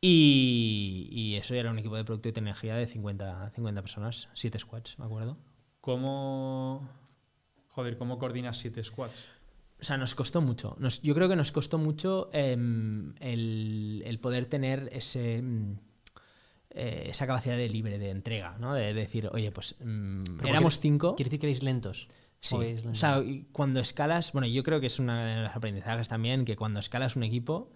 y, 0.00 1.08
y 1.10 1.34
eso 1.34 1.54
era 1.54 1.70
un 1.70 1.78
equipo 1.78 1.96
de 1.96 2.04
producto 2.04 2.28
y 2.28 2.32
tecnología 2.32 2.76
de 2.76 2.86
50, 2.86 3.50
50 3.50 3.82
personas, 3.82 4.28
7 4.34 4.58
squads, 4.58 4.98
me 4.98 5.04
acuerdo. 5.06 5.36
¿Cómo. 5.80 6.88
Joder, 7.70 7.98
¿cómo 7.98 8.18
coordinas 8.18 8.56
7 8.58 8.82
squads? 8.84 9.26
O 9.80 9.84
sea, 9.84 9.98
nos 9.98 10.14
costó 10.14 10.40
mucho. 10.40 10.76
Nos- 10.78 11.02
yo 11.02 11.14
creo 11.14 11.28
que 11.28 11.36
nos 11.36 11.50
costó 11.52 11.76
mucho 11.76 12.30
em, 12.32 13.14
el, 13.20 14.02
el 14.06 14.18
poder 14.20 14.46
tener 14.46 14.88
ese, 14.92 15.42
mm, 15.42 15.78
eh, 16.74 17.06
esa 17.08 17.26
capacidad 17.26 17.56
de 17.56 17.68
libre 17.68 17.98
de 17.98 18.10
entrega, 18.10 18.56
¿no? 18.58 18.74
De, 18.74 18.92
decir, 18.94 19.28
oye, 19.32 19.50
pues 19.52 19.76
mm, 19.80 20.46
éramos 20.46 20.80
cinco. 20.80 21.14
¿Quiere 21.16 21.28
decir 21.30 21.40
que 21.40 21.46
erais 21.46 21.62
lentos? 21.62 22.08
Sí, 22.40 22.56
o 22.56 22.94
sea, 22.94 23.22
cuando 23.52 23.80
escalas, 23.80 24.32
bueno, 24.32 24.46
yo 24.46 24.62
creo 24.64 24.78
que 24.80 24.88
es 24.88 24.98
una 24.98 25.24
de 25.24 25.42
los 25.44 25.56
aprendizajes 25.56 26.08
también, 26.08 26.44
que 26.44 26.56
cuando 26.56 26.78
escalas 26.80 27.16
un 27.16 27.22
equipo, 27.22 27.70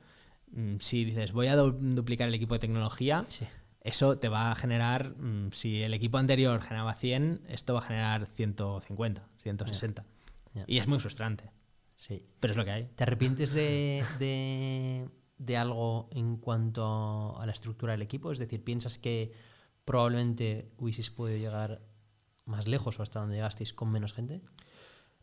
mm, 0.52 0.76
si 0.80 1.04
dices 1.06 1.32
voy 1.32 1.46
a 1.46 1.56
du- 1.56 1.72
duplicar 1.72 2.28
el 2.28 2.34
equipo 2.34 2.52
de 2.54 2.60
tecnología, 2.60 3.24
Sí. 3.28 3.46
eso 3.80 4.18
te 4.18 4.28
va 4.28 4.50
a 4.50 4.54
generar, 4.54 5.16
mm, 5.16 5.52
si 5.52 5.82
el 5.82 5.94
equipo 5.94 6.18
anterior 6.18 6.60
generaba 6.60 6.94
100, 6.94 7.40
esto 7.48 7.72
va 7.72 7.80
a 7.80 7.82
generar 7.82 8.26
150, 8.26 9.26
160. 9.42 10.04
Ya. 10.52 10.64
Y 10.66 10.78
es 10.78 10.86
muy 10.86 10.98
frustrante, 10.98 11.44
Sí. 11.94 12.22
pero 12.40 12.50
es 12.52 12.56
lo 12.58 12.64
que 12.66 12.70
hay. 12.72 12.88
¿Te 12.94 13.04
arrepientes 13.04 13.52
de, 13.54 14.04
de, 14.18 15.08
de 15.38 15.56
algo 15.56 16.08
en 16.12 16.36
cuanto 16.36 17.38
a 17.38 17.46
la 17.46 17.52
estructura 17.52 17.92
del 17.92 18.02
equipo? 18.02 18.30
Es 18.32 18.38
decir, 18.38 18.62
¿piensas 18.64 18.98
que 18.98 19.32
probablemente 19.84 20.68
hubieses 20.78 21.10
podido 21.10 21.38
llegar 21.38 21.80
más 22.44 22.66
lejos 22.68 22.98
o 22.98 23.02
hasta 23.02 23.20
donde 23.20 23.36
llegasteis 23.36 23.72
con 23.72 23.90
menos 23.90 24.12
gente? 24.12 24.40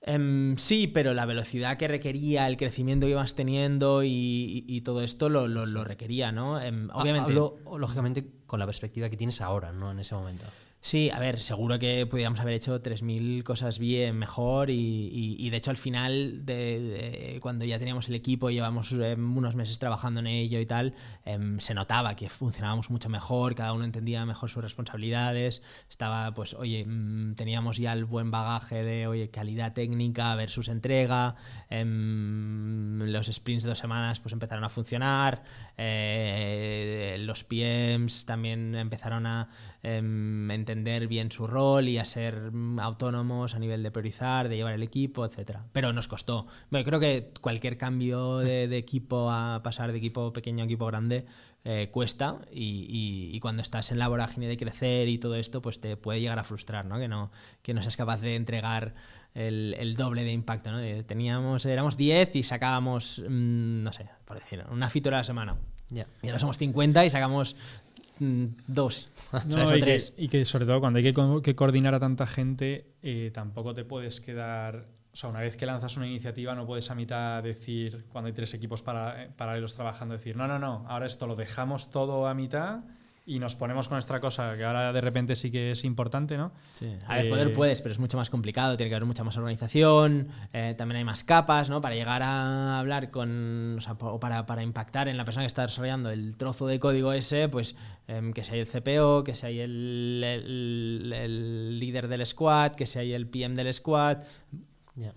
Em, 0.01 0.55
sí, 0.57 0.85
pero 0.87 1.13
la 1.15 1.25
velocidad 1.25 1.77
que 1.77 1.87
requería, 1.87 2.47
el 2.47 2.57
crecimiento 2.57 3.07
que 3.07 3.11
ibas 3.11 3.33
teniendo 3.33 4.03
y, 4.03 4.09
y- 4.09 4.65
y 4.67 4.81
todo 4.81 5.01
esto 5.01 5.29
lo, 5.29 5.47
lo- 5.47 5.65
lo 5.65 5.83
requería, 5.83 6.31
¿no? 6.31 6.61
Em, 6.61 6.89
obviamente. 6.93 7.31
Hablo, 7.31 7.57
lógicamente, 7.77 8.29
con 8.45 8.59
la 8.59 8.67
perspectiva 8.67 9.09
que 9.09 9.17
tienes 9.17 9.41
ahora, 9.41 9.71
no 9.71 9.91
en 9.91 9.99
ese 9.99 10.13
momento. 10.13 10.45
Sí, 10.85 11.09
a 11.09 11.17
ver, 11.19 11.39
seguro 11.39 11.79
que 11.79 12.05
pudiéramos 12.05 12.39
haber 12.39 12.53
hecho 12.53 12.79
3.000 12.79 13.43
cosas 13.43 13.79
bien, 13.79 14.19
mejor 14.19 14.69
y, 14.69 14.73
y- 15.11 15.35
y 15.39 15.49
de 15.49 15.57
hecho 15.57 15.71
al 15.71 15.77
final, 15.77 16.45
de, 16.45 17.39
cuando 17.41 17.65
ya 17.65 17.79
teníamos 17.79 18.07
el 18.07 18.13
equipo, 18.13 18.51
llevamos 18.51 18.91
em, 18.91 19.35
unos 19.35 19.55
meses 19.55 19.79
trabajando 19.79 20.19
en 20.19 20.27
ello 20.27 20.59
y 20.59 20.67
tal, 20.67 20.93
em, 21.25 21.57
se 21.59 21.73
notaba 21.73 22.15
que 22.15 22.29
funcionábamos 22.29 22.91
mucho 22.91 23.09
mejor, 23.09 23.55
cada 23.55 23.73
uno 23.73 23.83
entendía 23.83 24.23
mejor 24.27 24.47
sus 24.47 24.61
responsabilidades, 24.61 25.63
estaba 25.89 26.31
pues, 26.35 26.53
oye, 26.53 26.85
mm, 26.85 27.33
teníamos 27.33 27.77
ya 27.77 27.91
el 27.93 28.05
buen 28.05 28.29
bagaje 28.29 28.83
de, 28.83 29.07
oye, 29.07 29.31
calidad 29.31 29.73
técnica 29.73 30.35
versus 30.35 30.67
entrega, 30.67 31.33
em, 31.71 32.99
los 33.11 33.25
sprints 33.25 33.63
de 33.63 33.69
dos 33.69 33.79
semanas 33.79 34.19
pues 34.19 34.33
empezaron 34.33 34.63
a 34.63 34.69
funcionar, 34.69 35.41
eh, 35.77 37.17
los 37.21 37.43
PMs 37.43 38.25
también 38.25 38.75
empezaron 38.75 39.25
a 39.25 39.49
em, 39.85 40.49
entender 40.49 41.07
bien 41.07 41.31
su 41.31 41.45
rol 41.45 41.87
y 41.87 41.97
a 41.99 42.05
ser 42.05 42.51
mm, 42.51 42.79
autónomos 42.79 43.53
a 43.53 43.59
nivel 43.59 43.83
de 43.83 43.91
priorizar, 43.91 44.49
de 44.49 44.55
llevar 44.55 44.73
el 44.73 44.81
equipo, 44.83 45.23
etcétera. 45.25 45.65
Pero 45.73 45.93
nos 45.93 46.07
costó. 46.07 46.47
Bueno, 46.71 46.83
creo 46.85 46.99
que 46.99 47.31
cualquier 47.41 47.77
cambio 47.77 48.39
de, 48.39 48.67
de 48.67 48.77
equipo 48.77 49.29
a 49.31 49.61
pasar 49.63 49.91
de 49.91 49.97
equipo 49.99 50.33
pequeño 50.33 50.63
a 50.63 50.65
equipo 50.65 50.87
grande 50.87 51.25
eh, 51.63 51.89
cuesta 51.91 52.39
y, 52.51 52.85
y- 52.89 53.35
y 53.35 53.39
cuando 53.39 53.61
estás 53.61 53.91
en 53.91 53.99
la 53.99 54.07
vorágine 54.07 54.47
de 54.47 54.57
crecer 54.57 55.07
y 55.07 55.17
todo 55.19 55.35
esto, 55.35 55.61
pues 55.61 55.79
te 55.79 55.97
puede 55.97 56.19
llegar 56.19 56.39
a 56.39 56.43
frustrar, 56.43 56.85
¿no? 56.85 56.97
Que 56.99 57.07
no, 57.07 57.31
que 57.61 57.73
no 57.73 57.81
seas 57.81 57.95
capaz 57.97 58.21
de 58.21 58.35
entregar 58.35 58.93
el, 59.35 59.75
el 59.79 59.95
doble 59.95 60.23
de 60.23 60.31
impacto, 60.31 60.71
¿no? 60.71 60.77
De- 60.79 61.03
Teníamos, 61.03 61.65
éramos 61.65 61.95
10 61.97 62.35
y 62.35 62.43
sacábamos, 62.43 63.19
mm, 63.27 63.83
no 63.83 63.93
sé, 63.93 64.07
por 64.25 64.39
decir, 64.39 64.63
una 64.71 64.89
feature 64.89 65.15
a 65.15 65.19
la 65.19 65.23
semana. 65.23 65.57
Ya. 65.89 66.07
Y 66.23 66.27
ahora 66.27 66.39
somos 66.39 66.57
50 66.57 67.05
y 67.05 67.09
sacamos 67.11 67.55
mm, 67.55 67.84
dos. 68.19 69.11
No, 69.47 69.55
¿sabes? 69.57 69.71
O 69.71 69.75
y, 69.75 69.79
que, 69.79 69.85
tres. 69.85 70.13
y 70.17 70.27
que 70.27 70.45
sobre 70.45 70.65
todo 70.65 70.79
cuando 70.79 70.97
hay 70.97 71.03
que, 71.03 71.13
co- 71.13 71.41
que 71.41 71.55
coordinar 71.55 71.93
a 71.95 71.99
tanta 71.99 72.25
gente, 72.25 72.93
eh, 73.01 73.31
tampoco 73.33 73.73
te 73.73 73.83
puedes 73.85 74.21
quedar. 74.21 74.85
O 75.13 75.15
sea, 75.17 75.29
una 75.29 75.39
vez 75.39 75.55
que 75.55 75.65
lanzas 75.65 75.95
una 75.97 76.07
iniciativa, 76.07 76.53
no 76.55 76.65
puedes 76.65 76.91
a 76.91 76.95
mitad 76.95 77.41
decir, 77.41 78.05
cuando 78.11 78.27
hay 78.27 78.33
tres 78.33 78.53
equipos 78.53 78.81
para- 78.81 79.23
eh, 79.23 79.29
paralelos 79.35 79.73
trabajando, 79.73 80.13
decir, 80.15 80.35
no, 80.35 80.47
no, 80.47 80.59
no, 80.59 80.85
ahora 80.87 81.05
esto 81.07 81.25
lo 81.27 81.35
dejamos 81.35 81.89
todo 81.89 82.27
a 82.27 82.33
mitad 82.33 82.81
y 83.27 83.39
nos 83.39 83.55
ponemos 83.55 83.87
con 83.87 83.95
nuestra 83.95 84.19
cosa, 84.19 84.55
que 84.55 84.63
ahora 84.63 84.93
de 84.93 85.01
repente 85.01 85.35
sí 85.35 85.49
que 85.49 85.71
es 85.71 85.83
importante, 85.83 86.37
¿no? 86.37 86.51
Sí. 86.73 86.95
A 87.07 87.15
ver, 87.15 87.29
poder 87.29 87.47
Eh, 87.47 87.51
puedes, 87.51 87.81
pero 87.81 87.91
es 87.91 87.97
mucho 87.99 88.17
más 88.17 88.29
complicado, 88.29 88.77
tiene 88.77 88.89
que 88.89 88.95
haber 88.95 89.07
mucha 89.07 89.23
más 89.23 89.35
organización, 89.37 90.27
eh, 90.53 90.75
también 90.77 90.97
hay 90.97 91.03
más 91.05 91.23
capas, 91.23 91.69
¿no? 91.71 91.81
Para 91.81 91.95
llegar 91.95 92.21
a 92.21 92.77
hablar 92.79 93.09
con, 93.09 93.75
o 93.79 93.81
sea, 93.81 93.95
para, 93.97 94.45
para 94.45 94.61
impactar 94.61 95.07
en 95.07 95.17
la 95.17 95.25
persona 95.25 95.43
que 95.43 95.47
está 95.47 95.63
desarrollando 95.63 96.11
el 96.11 96.35
trozo 96.37 96.67
de 96.67 96.79
código 96.79 97.13
ese, 97.13 97.49
pues 97.49 97.75
em, 98.07 98.31
que 98.31 98.43
sea 98.43 98.55
el 98.57 98.67
CPO, 98.67 99.23
que 99.23 99.33
sea 99.33 99.49
el, 99.49 100.21
el- 100.23 101.11
el 101.13 101.79
líder 101.79 102.07
del 102.07 102.23
squad, 102.27 102.73
que 102.73 102.85
sea 102.85 103.01
el 103.01 103.25
PM 103.27 103.55
del 103.55 103.73
squad. 103.73 104.19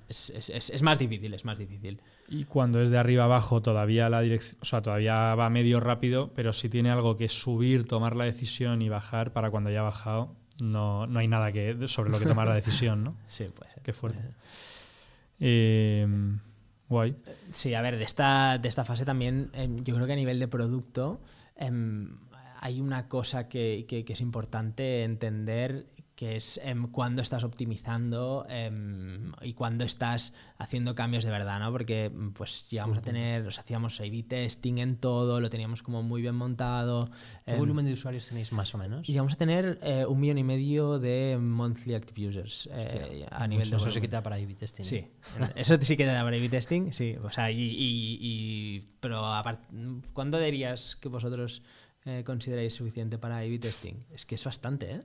Es- 0.08 0.30
es- 0.30 0.70
es 0.70 0.82
más 0.82 0.98
difícil, 0.98 1.32
es 1.34 1.44
más 1.44 1.58
difícil. 1.58 2.00
Y 2.30 2.44
cuando 2.44 2.82
es 2.82 2.90
de 2.90 2.98
arriba 2.98 3.24
abajo, 3.24 3.62
todavía 3.62 4.08
la 4.10 4.20
dirección, 4.20 4.58
o 4.60 4.64
sea, 4.66 4.82
todavía 4.82 5.34
va 5.34 5.48
medio 5.48 5.80
rápido, 5.80 6.30
pero 6.34 6.52
si 6.52 6.68
tiene 6.68 6.90
algo 6.90 7.16
que 7.16 7.28
subir, 7.28 7.86
tomar 7.86 8.14
la 8.16 8.24
decisión 8.24 8.82
y 8.82 8.88
bajar, 8.90 9.32
para 9.32 9.50
cuando 9.50 9.70
ya 9.70 9.80
ha 9.80 9.84
bajado, 9.84 10.36
no, 10.60 11.06
no 11.06 11.18
hay 11.20 11.28
nada 11.28 11.52
que, 11.52 11.88
sobre 11.88 12.10
lo 12.10 12.18
que 12.18 12.26
tomar 12.26 12.46
la 12.46 12.54
decisión, 12.62 13.02
¿no? 13.02 13.16
Sí, 13.28 13.46
puede 13.54 13.70
ser. 13.72 13.82
Qué 13.82 13.92
fuerte. 13.94 14.18
Eh, 15.40 16.06
guay. 16.88 17.16
Sí, 17.50 17.74
a 17.74 17.80
ver, 17.82 17.96
de 17.96 18.04
esta, 18.04 18.58
de 18.58 18.68
esta 18.68 18.84
fase 18.84 19.04
también, 19.04 19.50
em, 19.54 19.78
yo 19.82 19.94
creo 19.94 20.06
que 20.06 20.12
a 20.12 20.16
nivel 20.16 20.38
de 20.38 20.48
producto 20.48 21.20
em, 21.56 22.18
hay 22.60 22.80
una 22.80 23.08
cosa 23.08 23.48
que, 23.48 23.84
que- 23.88 24.04
que 24.04 24.12
es 24.14 24.20
importante 24.20 25.04
entender 25.04 25.86
que 26.18 26.34
es 26.34 26.58
em, 26.64 26.88
cuándo 26.88 27.22
estás 27.22 27.44
optimizando 27.44 28.44
em, 28.48 29.30
y 29.40 29.52
cuándo 29.52 29.84
estás 29.84 30.32
haciendo 30.58 30.96
cambios 30.96 31.22
de 31.22 31.30
verdad, 31.30 31.60
¿no? 31.60 31.70
Porque 31.70 32.10
mm, 32.10 32.30
pues 32.30 32.68
llegamos 32.70 32.98
a 32.98 33.02
tener, 33.02 33.46
o 33.46 33.52
sea, 33.52 33.62
hacíamos 33.62 34.00
A-B 34.00 34.24
testing 34.24 34.78
en 34.78 34.96
todo, 34.96 35.40
lo 35.40 35.48
teníamos 35.48 35.84
como 35.84 36.02
muy 36.02 36.20
bien 36.20 36.34
montado. 36.34 37.08
¿Qué 37.46 37.52
em, 37.52 37.58
volumen 37.58 37.86
de 37.86 37.92
usuarios 37.92 38.26
tenéis 38.26 38.50
más 38.50 38.74
o 38.74 38.78
menos? 38.78 39.08
y 39.08 39.16
vamos 39.16 39.34
a 39.34 39.36
tener 39.36 39.78
eh, 39.80 40.04
un 40.08 40.18
millón 40.18 40.38
y 40.38 40.42
medio 40.42 40.98
de 40.98 41.38
monthly 41.40 41.94
active 41.94 42.28
users 42.30 42.68
eh, 42.72 43.24
a 43.30 43.46
nivel 43.46 43.70
de 43.70 43.76
eso 43.76 43.84
se 43.84 43.90
volumen. 43.90 44.02
quita 44.10 44.20
para 44.24 44.34
A/B 44.36 44.54
testing. 44.56 44.84
Sí, 44.86 45.06
eso 45.54 45.78
sí 45.80 45.96
que 45.96 46.04
te 46.04 46.10
da 46.10 46.24
para 46.24 46.36
A/B 46.36 46.48
testing, 46.48 46.92
sí. 46.92 47.14
O 47.22 47.30
sea, 47.30 47.52
y, 47.52 47.60
y- 47.62 48.18
y- 48.20 48.88
pero 48.98 49.24
apart- 49.24 49.60
¿cuándo 50.12 50.40
dirías 50.40 50.96
que 50.96 51.08
vosotros 51.08 51.62
eh, 52.04 52.24
consideráis 52.26 52.74
suficiente 52.74 53.18
para 53.18 53.38
A/B 53.38 53.60
testing? 53.60 53.94
Es 54.12 54.26
que 54.26 54.34
es 54.34 54.42
bastante, 54.42 54.90
¿eh? 54.94 55.02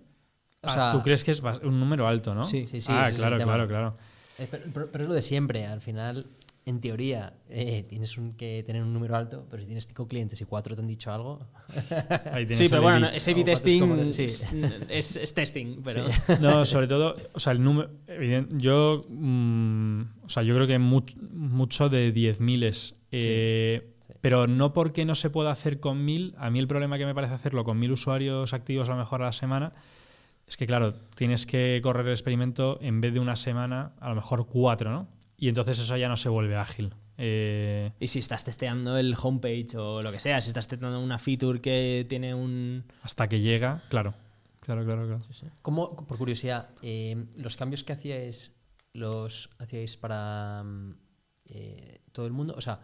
O 0.64 0.70
Ah, 0.70 0.92
¿Tú 0.94 1.02
crees 1.04 1.24
que 1.24 1.32
es 1.32 1.42
un 1.64 1.80
número 1.80 2.08
alto, 2.08 2.34
no? 2.34 2.46
Sí. 2.46 2.66
Sí, 2.66 2.82
sí, 2.82 2.88
ah, 2.92 3.12
claro, 3.16 3.38
claro, 3.38 3.68
claro. 3.68 3.98
Eh, 4.40 4.48
pero, 4.74 4.90
es 5.04 5.08
lo 5.10 5.14
de 5.14 5.22
siempre. 5.22 5.66
Al 5.68 5.82
final, 5.82 6.26
en 6.66 6.80
teoría, 6.80 7.34
eh, 7.50 7.84
tienes 7.90 8.18
un- 8.18 8.32
que 8.32 8.64
tener 8.66 8.82
un 8.82 8.94
número 8.94 9.16
alto, 9.18 9.46
pero 9.52 9.62
si 9.62 9.68
tienes 9.68 9.86
cinco 9.88 10.08
clientes 10.08 10.40
y 10.40 10.46
cuatro 10.46 10.74
te 10.76 10.82
han 10.82 10.88
dicho 10.88 11.12
algo, 11.12 11.46
Ahí 12.32 12.46
tienes 12.46 12.58
Sí, 12.60 12.68
pero 12.70 12.82
bueno, 12.82 13.08
es 13.08 13.28
A/B 13.28 13.44
testing, 13.44 14.14
sí. 14.14 14.24
es, 14.24 14.48
es- 14.90 15.16
es 15.18 15.34
testing, 15.34 15.82
pero... 15.84 16.06
No, 16.42 16.64
sobre 16.64 16.88
todo, 16.88 17.16
o 17.34 17.40
sea, 17.40 17.52
el 17.52 17.62
número. 17.64 17.90
evident- 18.08 18.48
yo. 18.58 19.06
mm, 19.10 20.02
o 20.24 20.30
sea, 20.30 20.44
yo 20.44 20.56
creo 20.56 20.66
que 20.68 20.80
much- 20.80 21.16
mucho 21.32 21.90
de 21.90 22.14
10.000 22.14 22.64
es. 22.64 22.96
eh, 23.12 23.90
Pero 24.22 24.48
no 24.48 24.72
porque 24.72 25.04
no 25.04 25.16
se 25.16 25.30
pueda 25.30 25.52
hacer 25.52 25.82
con 25.82 26.06
1.000. 26.06 26.34
A 26.38 26.50
mí 26.50 26.58
el 26.60 26.68
problema 26.68 26.98
que 26.98 27.06
me 27.06 27.14
parece 27.14 27.34
hacerlo 27.34 27.66
con 27.66 27.78
1.000 27.82 27.92
usuarios 27.92 28.54
activos 28.54 28.88
a 28.88 28.94
lo 28.94 28.98
mejor 29.00 29.22
a 29.22 29.26
la 29.26 29.34
semana 29.34 29.74
es 30.48 30.58
que, 30.58 30.66
claro, 30.68 30.94
tienes 31.16 31.46
que 31.46 31.80
correr 31.82 32.06
el 32.08 32.12
experimento 32.14 32.78
en 32.82 33.02
vez 33.02 33.14
de 33.14 33.20
una 33.20 33.36
semana, 33.36 33.94
a 34.00 34.10
lo 34.10 34.16
mejor 34.16 34.46
cuatro, 34.48 34.92
¿no? 34.92 35.08
Y 35.38 35.50
entonces 35.50 35.80
eso 35.80 35.98
ya 35.98 36.10
no 36.10 36.18
se 36.18 36.30
vuelve 36.30 36.56
ágil. 36.56 36.94
Eh, 37.18 37.92
Y 38.00 38.08
si 38.08 38.20
estás 38.20 38.44
testeando 38.44 38.98
el 38.98 39.16
homepage 39.22 39.78
o 39.78 40.02
lo 40.02 40.12
que 40.12 40.20
sea, 40.20 40.42
si 40.42 40.50
estás 40.50 40.68
testeando 40.68 41.00
una 41.00 41.20
feature 41.20 41.62
que 41.62 42.06
tiene 42.10 42.34
un... 42.34 42.86
hasta 43.02 43.28
que 43.30 43.40
llega, 43.40 43.84
claro. 43.90 44.14
Claro, 44.60 44.86
claro, 44.86 45.06
claro. 45.06 45.22
¿Cómo, 45.62 45.96
por 46.08 46.18
curiosidad, 46.18 46.70
eh, 46.82 47.26
los 47.38 47.58
cambios 47.58 47.84
que 47.84 47.94
hacíais, 47.94 48.54
los 48.94 49.50
hacíais 49.60 49.98
para 49.98 50.64
eh, 51.50 52.00
todo 52.14 52.26
el 52.26 52.32
mundo? 52.32 52.56
O 52.58 52.62
sea, 52.62 52.80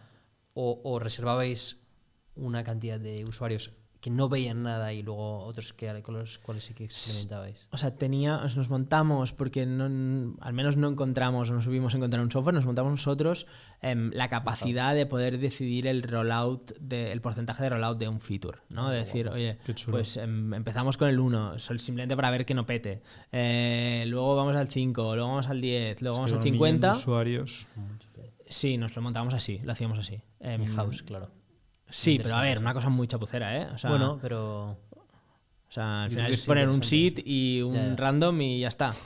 o, 0.53 0.81
o 0.83 0.99
reservabais 0.99 1.77
una 2.35 2.63
cantidad 2.63 2.99
de 2.99 3.23
usuarios 3.25 3.71
que 4.01 4.09
no 4.09 4.29
veían 4.29 4.63
nada 4.63 4.93
y 4.93 5.03
luego 5.03 5.39
otros 5.43 5.73
que, 5.73 6.01
con 6.01 6.17
los 6.17 6.37
cuales 6.39 6.63
sí 6.63 6.73
que 6.73 6.85
experimentabais. 6.85 7.67
O 7.71 7.77
sea, 7.77 7.95
tenía, 7.95 8.37
nos 8.55 8.69
montamos, 8.69 9.33
porque 9.33 9.65
no, 9.65 10.35
al 10.39 10.53
menos 10.53 10.77
no 10.77 10.87
encontramos 10.87 11.49
o 11.49 11.53
no 11.53 11.61
subimos 11.61 11.93
a 11.93 11.97
encontrar 11.97 12.21
un 12.23 12.31
software, 12.31 12.53
nos 12.55 12.65
montamos 12.65 12.91
nosotros 12.91 13.45
em, 13.81 14.09
la 14.13 14.29
capacidad 14.29 14.95
de 14.95 15.05
poder 15.05 15.37
decidir 15.39 15.85
el 15.85 16.01
rollout, 16.03 16.77
de, 16.79 17.11
el 17.11 17.19
porcentaje 17.19 17.63
de 17.63 17.69
rollout 17.71 17.97
de 17.99 18.07
un 18.07 18.21
feature, 18.21 18.59
¿no? 18.69 18.89
De 18.89 18.97
decir, 18.99 19.27
oye, 19.27 19.57
pues 19.91 20.15
em, 20.17 20.53
empezamos 20.53 20.95
con 20.95 21.09
el 21.09 21.19
1, 21.19 21.59
sol- 21.59 21.79
simplemente 21.79 22.15
para 22.15 22.31
ver 22.31 22.45
que 22.45 22.53
no 22.53 22.65
pete. 22.65 23.01
Eh, 23.33 24.05
luego 24.07 24.35
vamos 24.37 24.55
al 24.55 24.69
5, 24.69 25.15
luego 25.15 25.29
vamos 25.29 25.47
al 25.47 25.59
10, 25.59 26.01
luego 26.01 26.17
vamos 26.17 26.31
al 26.31 26.39
que 26.39 26.49
un 26.49 26.53
millón 26.53 26.79
de 26.79 26.87
50. 26.87 26.97
usuarios. 26.97 27.67
Sí, 28.47 28.77
nos 28.77 28.95
lo 28.95 29.01
montamos 29.01 29.33
así, 29.33 29.59
lo 29.63 29.73
hacíamos 29.73 29.99
así. 29.99 30.21
Em, 30.39 30.61
In-house, 30.63 31.03
claro. 31.03 31.29
Sí, 31.89 32.19
pero 32.21 32.35
a 32.35 32.41
ver, 32.41 32.57
una 32.59 32.73
cosa 32.73 32.89
muy 32.89 33.07
chapucera, 33.07 33.57
¿eh? 33.57 33.67
O 33.73 33.77
sea, 33.77 33.89
bueno, 33.89 34.19
pero 34.21 34.71
O 34.71 35.71
sea, 35.71 36.03
al 36.03 36.09
final 36.09 36.31
es 36.33 36.45
poner 36.45 36.67
un 36.69 36.81
seed 36.83 37.19
y 37.25 37.61
un 37.61 37.73
Ya, 37.75 37.87
ya. 37.89 37.95
random 37.95 38.41
y 38.41 38.59
ya 38.59 38.67
está. 38.69 38.93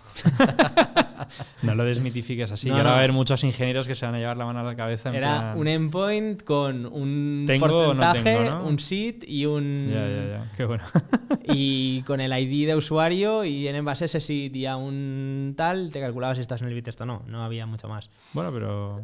No 1.61 1.73
lo 1.73 1.85
desmitifiques 1.85 2.51
así, 2.51 2.67
No, 2.67 2.75
que 2.75 2.79
ahora 2.81 2.89
no. 2.89 2.93
va 2.93 2.95
a 2.95 2.99
haber 2.99 3.13
muchos 3.13 3.43
ingenieros 3.45 3.87
que 3.87 3.95
se 3.95 4.05
van 4.05 4.15
a 4.15 4.19
llevar 4.19 4.35
la 4.37 4.45
mano 4.45 4.59
a 4.59 4.63
la 4.63 4.75
cabeza. 4.75 5.09
en 5.09 5.15
Era 5.15 5.39
plan, 5.39 5.57
un 5.57 5.67
endpoint 5.67 6.43
con 6.43 6.85
un 6.85 7.45
¿Tengo 7.47 7.65
o 7.65 7.93
no 7.93 8.01
porcentaje, 8.01 8.23
tengo, 8.23 8.49
no? 8.59 8.65
un 8.67 8.79
seed 8.79 9.23
y 9.25 9.45
un 9.45 9.87
Ya, 9.87 10.07
ya, 10.07 10.25
ya. 10.45 10.51
Qué 10.57 10.65
bueno. 10.65 10.83
y 11.45 12.01
con 12.05 12.19
el 12.19 12.31
ID 12.37 12.67
de 12.67 12.75
usuario 12.75 13.45
y 13.45 13.67
en 13.67 13.83
base 13.85 14.03
a 14.03 14.05
ese 14.05 14.19
seed 14.19 14.53
y 14.53 14.65
a 14.65 14.75
un 14.75 15.53
tal 15.55 15.91
te 15.91 16.01
calculaba 16.01 16.35
si 16.35 16.41
estás 16.41 16.61
en 16.61 16.67
el 16.67 16.73
bitest 16.73 16.99
o 17.01 17.05
no. 17.05 17.23
No 17.27 17.43
había 17.43 17.65
mucho 17.65 17.87
más. 17.87 18.09
bueno, 18.33 18.51
pero. 18.51 19.01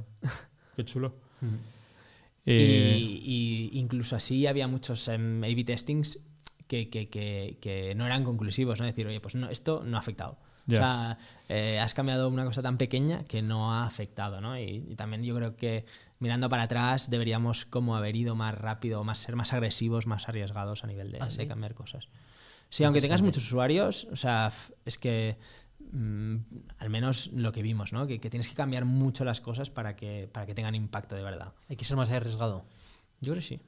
Qué 0.75 0.83
chulo. 0.85 1.13
Eh, 2.51 2.97
Y, 2.99 3.69
y 3.73 3.79
incluso 3.79 4.15
así 4.15 4.47
había 4.47 4.67
muchos 4.67 5.07
em, 5.07 5.43
A-B 5.43 5.63
testings 5.63 6.19
que, 6.67 6.89
que- 6.89 7.09
que- 7.09 7.57
que 7.61 7.93
no 7.95 8.05
eran 8.05 8.23
conclusivos, 8.23 8.79
¿no? 8.79 8.85
Decir, 8.85 9.07
oye, 9.07 9.19
pues 9.19 9.35
no, 9.35 9.49
esto 9.49 9.83
no 9.85 9.97
ha 9.97 9.99
afectado. 9.99 10.37
Ya. 10.67 10.75
O 10.77 10.79
sea, 10.81 11.17
eh, 11.49 11.79
has 11.79 11.95
cambiado 11.95 12.29
una 12.29 12.45
cosa 12.45 12.61
tan 12.61 12.77
pequeña 12.77 13.23
que 13.23 13.41
no 13.41 13.73
ha 13.73 13.87
afectado, 13.87 14.39
¿no? 14.39 14.55
Y, 14.59 14.85
y 14.87 14.95
también 14.95 15.23
yo 15.23 15.35
creo 15.35 15.55
que 15.55 15.85
mirando 16.19 16.47
para 16.47 16.63
atrás 16.63 17.09
deberíamos 17.09 17.65
como 17.65 17.95
haber 17.95 18.15
ido 18.15 18.35
más 18.35 18.53
rápido, 18.55 19.03
más 19.03 19.17
ser 19.17 19.35
más 19.35 19.51
agresivos, 19.53 20.05
más 20.05 20.29
arriesgados 20.29 20.83
a 20.83 20.87
nivel 20.87 21.11
de, 21.11 21.19
¿Ah, 21.21 21.27
de 21.27 21.47
cambiar 21.47 21.73
cosas. 21.73 22.07
Sí, 22.69 22.83
aunque 22.83 23.01
tengas 23.01 23.23
muchos 23.23 23.45
usuarios, 23.45 24.07
o 24.11 24.15
sea, 24.15 24.51
es 24.85 24.99
que 24.99 25.37
mm, 25.91 26.35
al 26.79 26.89
menos 26.89 27.31
lo 27.33 27.51
que 27.51 27.61
vimos, 27.61 27.93
¿no? 27.93 28.07
Que, 28.07 28.19
que 28.19 28.29
tienes 28.29 28.47
que 28.49 28.55
cambiar 28.55 28.85
mucho 28.85 29.23
las 29.25 29.41
cosas 29.41 29.69
para 29.69 29.95
que, 29.95 30.29
para 30.31 30.45
que 30.45 30.53
tengan 30.53 30.75
impacto 30.75 31.15
de 31.15 31.23
verdad. 31.23 31.53
Hay 31.69 31.75
que 31.75 31.85
ser 31.85 31.97
más 31.97 32.09
arriesgado. 32.11 32.65
Yo 33.21 33.33
creo 33.33 33.41
que 33.41 33.47
sí. 33.47 33.59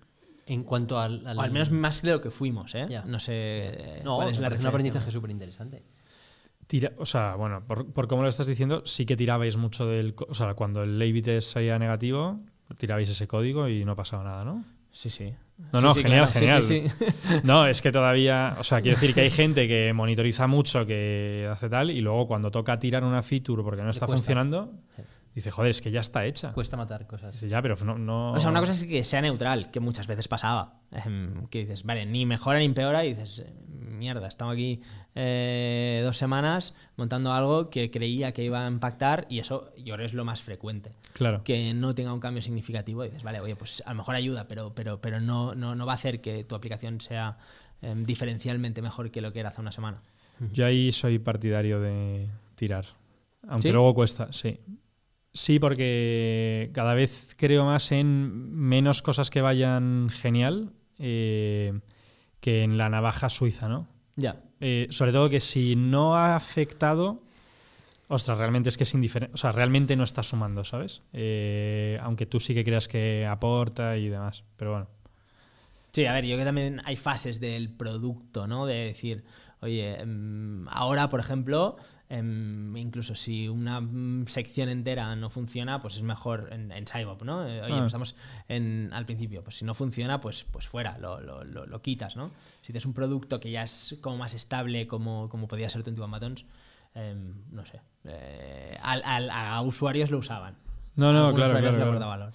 En 0.46 0.64
cuanto 0.64 1.00
al. 1.00 1.26
O 1.26 1.42
al 1.42 1.52
menos 1.52 1.72
más 1.72 2.02
de 2.02 2.12
lo 2.12 2.22
que 2.22 2.32
fuimos, 2.32 2.74
¿eh? 2.76 2.88
No 3.06 3.20
sé 3.20 4.02
No, 4.04 4.28
es 4.28 4.40
la 4.40 4.50
un 4.50 4.66
aprendizaje 4.66 5.12
súper 5.12 5.30
interesante. 5.32 5.84
tira- 6.68 6.94
o 6.98 7.06
sea, 7.06 7.36
bueno, 7.36 7.64
por, 7.66 7.92
por 7.94 8.08
cómo 8.08 8.24
lo 8.24 8.30
estás 8.30 8.48
diciendo, 8.48 8.82
sí 8.86 9.06
que 9.06 9.16
tirabais 9.18 9.58
mucho 9.58 9.86
del. 9.86 10.16
O 10.30 10.34
sea, 10.34 10.54
cuando 10.56 10.84
el 10.84 11.00
A-B 11.02 11.22
test 11.22 11.54
salía 11.54 11.78
negativo, 11.78 12.40
tirabais 12.78 13.10
ese 13.10 13.28
código 13.28 13.68
y 13.70 13.86
no 13.86 13.96
pasaba 13.96 14.24
nada, 14.24 14.44
¿no? 14.46 14.66
Sí, 14.92 15.10
sí. 15.10 15.34
No, 15.72 15.80
Sí, 15.80 15.86
no, 15.86 15.94
sí, 15.94 16.02
genial, 16.04 16.30
claro. 16.30 16.64
Genial. 16.64 16.64
sí. 16.64 16.84
No, 17.44 17.66
es 17.68 17.82
que 17.82 17.92
todavía, 17.92 18.56
o 18.60 18.64
sea, 18.64 18.82
quiero 18.82 18.98
decir 19.00 19.14
que 19.14 19.22
hay 19.22 19.30
gente 19.30 19.68
que 19.68 19.94
monitoriza 19.94 20.48
mucho, 20.48 20.86
que 20.86 21.48
hace 21.52 21.70
tal, 21.70 21.92
y 21.92 22.02
luego 22.02 22.28
cuando 22.28 22.52
toca 22.52 22.80
tirar 22.80 23.04
una 23.04 23.24
feature 23.24 23.64
porque 23.64 23.84
no 23.84 23.90
está 23.92 24.08
funcionando, 24.08 24.74
dice, 25.36 25.52
joder, 25.52 25.72
es 25.72 25.82
que 25.82 25.92
ya 25.92 26.02
está 26.02 26.26
hecha. 26.26 26.52
Cuesta 26.54 26.78
matar 26.78 27.08
cosas. 27.08 27.34
Dice, 27.34 27.48
ya, 27.48 27.62
pero 27.62 27.76
no, 27.84 27.98
no- 27.98 28.34
O 28.34 28.40
sea, 28.40 28.50
una 28.50 28.60
cosa 28.60 28.74
es 28.74 28.84
que 28.84 29.04
sea 29.04 29.22
neutral, 29.22 29.72
que 29.72 29.80
muchas 29.80 30.08
veces 30.08 30.28
pasaba. 30.28 30.80
Em, 30.92 31.48
Que 31.48 31.60
dices, 31.60 31.84
vale, 31.84 32.06
ni 32.06 32.26
mejora 32.26 32.60
ni 32.60 32.66
empeora, 32.66 33.06
y 33.06 33.14
dices, 33.14 33.40
eh, 33.40 33.54
mierda, 33.70 34.28
estamos 34.28 34.54
aquí 34.54 34.82
eh, 35.16 36.02
dos 36.04 36.18
semanas 36.18 36.74
montando 36.98 37.32
algo 37.34 37.70
que 37.70 37.92
creía 37.92 38.32
que 38.34 38.44
iba 38.44 38.66
a 38.66 38.70
impactar, 38.70 39.26
y 39.30 39.40
eso 39.40 39.72
yo 39.78 39.94
creo 39.96 40.06
es 40.06 40.14
lo 40.14 40.26
más 40.26 40.42
frecuente. 40.42 40.92
Claro. 41.14 41.44
Que 41.44 41.74
no 41.74 41.94
tenga 41.96 42.14
un 42.14 42.20
cambio 42.20 42.42
significativo, 42.42 43.04
y 43.06 43.08
dices, 43.10 43.24
vale, 43.24 43.40
oye, 43.40 43.56
pues 43.56 43.84
a 43.86 43.92
lo 43.92 43.98
mejor 43.98 44.16
ayuda, 44.16 44.48
pero, 44.48 44.74
pero, 44.74 45.00
pero 45.02 45.20
no, 45.22 45.54
no, 45.56 45.76
no 45.76 45.86
va 45.86 45.94
a 45.94 45.96
hacer 45.96 46.20
que 46.22 46.44
tu 46.44 46.56
aplicación 46.56 47.00
sea 47.02 47.38
em, 47.82 48.04
diferencialmente 48.04 48.82
mejor 48.82 49.12
que 49.12 49.22
lo 49.22 49.32
que 49.34 49.40
era 49.40 49.50
hace 49.50 49.62
una 49.62 49.72
semana. 49.72 50.02
Yo 50.52 50.66
ahí 50.66 50.92
soy 50.92 51.20
partidario 51.20 51.80
de 51.80 52.28
tirar. 52.56 52.86
Aunque 53.48 53.70
¿Sí? 53.70 53.72
luego 53.72 53.94
cuesta, 53.94 54.32
sí. 54.34 54.60
Sí, 55.34 55.60
porque 55.60 56.72
cada 56.74 56.94
vez 56.94 57.36
creo 57.38 57.66
más 57.66 57.92
en 57.92 58.54
menos 58.54 59.02
cosas 59.02 59.30
que 59.30 59.42
vayan 59.42 60.10
genial 60.10 60.74
eh, 61.00 61.80
que 62.42 62.64
en 62.64 62.78
la 62.78 62.90
navaja 62.90 63.30
suiza, 63.30 63.70
¿no? 63.70 63.88
Ya. 64.18 64.42
Eh, 64.60 64.88
sobre 64.92 65.12
todo 65.12 65.30
que 65.30 65.40
si 65.40 65.76
no 65.76 66.16
ha 66.16 66.36
afectado, 66.36 67.24
ostras, 68.10 68.38
realmente 68.38 68.70
es 68.70 68.78
que 68.78 68.84
es 68.84 68.94
indiferente, 68.94 69.34
o 69.34 69.38
sea, 69.38 69.54
realmente 69.54 69.96
no 69.96 70.04
está 70.04 70.22
sumando, 70.22 70.64
¿sabes? 70.66 71.02
Eh, 71.14 71.98
aunque 72.02 72.26
tú 72.26 72.40
sí 72.40 72.54
que 72.54 72.66
creas 72.66 72.88
que 72.88 73.26
aporta 73.26 73.98
y 73.98 74.10
demás, 74.10 74.44
pero 74.58 74.72
bueno. 74.72 74.88
Sí, 75.94 76.06
a 76.06 76.14
ver, 76.14 76.26
yo 76.26 76.36
creo 76.36 76.40
que 76.40 76.46
también 76.46 76.82
hay 76.84 76.96
fases 76.96 77.40
del 77.40 77.70
producto, 77.70 78.48
¿no? 78.48 78.66
De 78.66 78.86
decir, 78.86 79.24
oye, 79.62 80.00
em, 80.00 80.68
ahora, 80.70 81.10
por 81.10 81.20
ejemplo, 81.20 81.78
em, 82.12 82.76
incluso 82.76 83.16
si 83.16 83.48
una 83.48 83.80
mm, 83.80 84.28
sección 84.28 84.68
entera 84.70 85.16
no 85.16 85.30
funciona, 85.30 85.80
pues 85.80 85.96
es 85.96 86.04
mejor 86.04 86.50
en, 86.52 86.72
en 86.72 86.86
SciBob, 86.86 87.24
¿no? 87.24 87.48
Eh, 87.48 87.62
oye, 87.62 87.74
Ah. 87.74 87.86
estamos 87.86 88.16
en, 88.50 88.90
al 88.94 89.06
principio, 89.06 89.44
pues 89.44 89.56
si 89.58 89.66
no 89.66 89.74
funciona, 89.74 90.20
pues, 90.20 90.44
pues 90.52 90.68
fuera, 90.68 90.98
lo, 90.98 91.22
lo- 91.22 91.44
lo- 91.46 91.66
lo 91.66 91.82
quitas, 91.82 92.16
¿no? 92.18 92.32
Si 92.62 92.68
tienes 92.68 92.86
un 92.86 92.94
producto 92.94 93.40
que 93.40 93.50
ya 93.52 93.64
es 93.64 93.96
como 94.02 94.18
más 94.18 94.34
estable, 94.34 94.88
como, 94.88 95.30
como 95.30 95.48
podía 95.48 95.70
ser 95.70 95.84
21 95.84 96.12
Buttons, 96.12 96.44
em, 96.96 97.34
no 97.52 97.66
sé, 97.66 97.80
eh, 98.04 98.78
al- 98.82 99.04
al- 99.06 99.30
a 99.30 99.62
usuarios 99.62 100.12
lo 100.12 100.18
usaban. 100.18 100.56
No, 100.98 101.14
no, 101.14 101.28
Algunos 101.28 101.52
claro, 101.52 101.78
claro, 101.78 102.00
valor. 102.08 102.32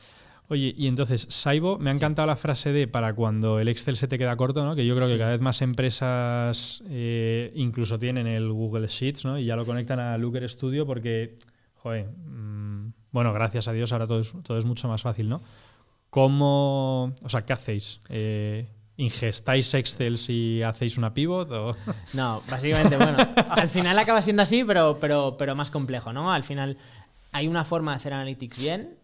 Oye, 0.48 0.74
y 0.76 0.86
entonces, 0.86 1.26
Saibo, 1.28 1.76
me 1.78 1.90
ha 1.90 1.92
encantado 1.92 2.26
la 2.26 2.36
frase 2.36 2.72
de 2.72 2.86
para 2.86 3.14
cuando 3.14 3.58
el 3.58 3.68
Excel 3.68 3.96
se 3.96 4.06
te 4.06 4.16
queda 4.16 4.36
corto, 4.36 4.64
¿no? 4.64 4.76
Que 4.76 4.86
yo 4.86 4.94
creo 4.94 5.08
que 5.08 5.18
cada 5.18 5.32
vez 5.32 5.40
más 5.40 5.60
empresas 5.60 6.82
eh, 6.88 7.50
incluso 7.56 7.98
tienen 7.98 8.28
el 8.28 8.52
Google 8.52 8.86
Sheets, 8.86 9.24
¿no? 9.24 9.38
Y 9.38 9.44
ya 9.44 9.56
lo 9.56 9.66
conectan 9.66 9.98
a 9.98 10.16
Looker 10.18 10.48
Studio 10.48 10.86
porque, 10.86 11.34
joder, 11.74 12.06
mm, 12.06 12.92
bueno, 13.10 13.32
gracias 13.32 13.66
a 13.66 13.72
Dios 13.72 13.90
ahora 13.92 14.06
todo 14.06 14.20
es, 14.20 14.32
todo 14.44 14.56
es 14.56 14.64
mucho 14.64 14.86
más 14.86 15.02
fácil, 15.02 15.28
¿no? 15.28 15.42
¿Cómo, 16.10 17.12
o 17.22 17.28
sea, 17.28 17.44
qué 17.44 17.52
hacéis? 17.52 18.00
Eh, 18.08 18.68
¿Ingestáis 18.98 19.74
Excel 19.74 20.16
si 20.16 20.62
hacéis 20.62 20.96
una 20.96 21.12
pivot? 21.12 21.50
O... 21.50 21.72
No, 22.14 22.40
básicamente, 22.48 22.96
bueno, 22.96 23.18
al 23.50 23.68
final 23.68 23.98
acaba 23.98 24.22
siendo 24.22 24.42
así, 24.42 24.62
pero, 24.64 24.96
pero, 25.00 25.36
pero 25.36 25.56
más 25.56 25.70
complejo, 25.70 26.12
¿no? 26.12 26.32
Al 26.32 26.44
final 26.44 26.78
hay 27.32 27.48
una 27.48 27.64
forma 27.64 27.90
de 27.90 27.96
hacer 27.96 28.12
analytics 28.14 28.58
bien, 28.58 28.96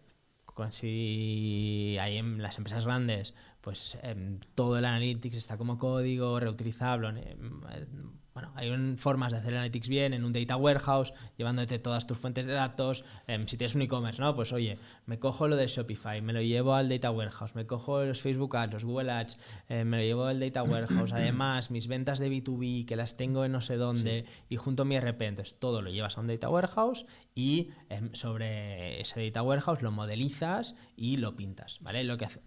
con 0.55 0.73
si 0.73 1.97
hay 2.01 2.17
en 2.19 2.43
las 2.43 2.59
empresas 2.59 2.85
grandes, 2.85 3.35
pues 3.61 3.99
em, 4.03 4.39
todo 4.55 4.79
el 4.79 4.85
analytics 4.85 5.37
está 5.37 5.57
como 5.57 5.79
código, 5.79 6.39
reutilizable. 6.41 7.09
em, 7.09 8.22
bueno, 8.35 8.51
hay 8.55 8.71
un- 8.71 8.97
formas 8.99 9.33
de 9.33 9.39
hacer 9.39 9.55
analytics 9.55 9.89
bien 9.89 10.15
en 10.15 10.25
un 10.25 10.33
data 10.33 10.57
warehouse, 10.57 11.13
llevándote 11.37 11.79
todas 11.79 12.07
tus 12.07 12.17
fuentes 12.19 12.47
de 12.47 12.53
datos. 12.53 13.05
em, 13.27 13.47
si 13.47 13.57
tienes 13.57 13.75
un 13.75 13.83
e-commerce, 13.83 14.21
¿no? 14.21 14.35
Pues 14.35 14.53
oye, 14.53 14.79
me 15.07 15.19
cojo 15.19 15.49
lo 15.49 15.57
de 15.57 15.67
Shopify, 15.67 16.21
me 16.23 16.33
lo 16.33 16.41
llevo 16.43 16.75
al 16.75 16.89
data 16.89 17.11
warehouse, 17.11 17.55
me 17.55 17.67
cojo 17.67 18.03
los 18.05 18.21
Facebook 18.23 18.57
Ads, 18.57 18.73
los 18.75 18.85
Google 18.85 19.11
Ads, 19.13 19.39
eh, 19.69 19.85
me 19.85 19.99
lo 19.99 20.03
llevo 20.03 20.25
al 20.25 20.41
data 20.41 20.63
warehouse. 20.63 21.13
Además, 21.13 21.71
mis 21.71 21.87
ventas 21.89 22.19
de 22.19 22.31
B2B, 22.31 22.87
que 22.87 22.97
las 22.97 23.17
tengo 23.17 23.45
en 23.45 23.53
no 23.53 23.61
sé 23.61 23.77
dónde, 23.77 24.25
y 24.49 24.57
junto 24.57 24.83
a 24.83 24.87
mi 24.87 24.97
RP, 24.97 25.27
entonces 25.27 25.59
todo 25.59 25.83
lo 25.83 25.91
llevas 25.91 26.17
a 26.17 26.21
un 26.21 26.27
data 26.27 26.49
warehouse 26.49 27.07
y 27.35 27.69
em, 27.91 28.13
sobre 28.15 29.01
ese 29.01 29.23
data 29.25 29.43
warehouse 29.43 29.83
lo 29.83 29.91
modelizas 29.91 30.75
y 30.97 31.17
lo 31.19 31.37
pintas, 31.37 31.79
¿vale? 31.83 32.05
Lo 32.05 32.17
que 32.17 32.25
hace. 32.27 32.41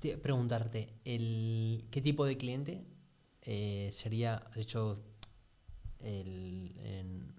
Te- 0.00 0.18
Preguntarte, 0.18 0.94
el, 1.04 1.84
¿qué 1.90 2.00
tipo 2.00 2.24
de 2.26 2.36
cliente 2.36 2.84
eh, 3.42 3.90
sería, 3.92 4.34
has 4.36 4.56
dicho 4.56 4.94
el- 6.02 6.74
en 6.78 7.32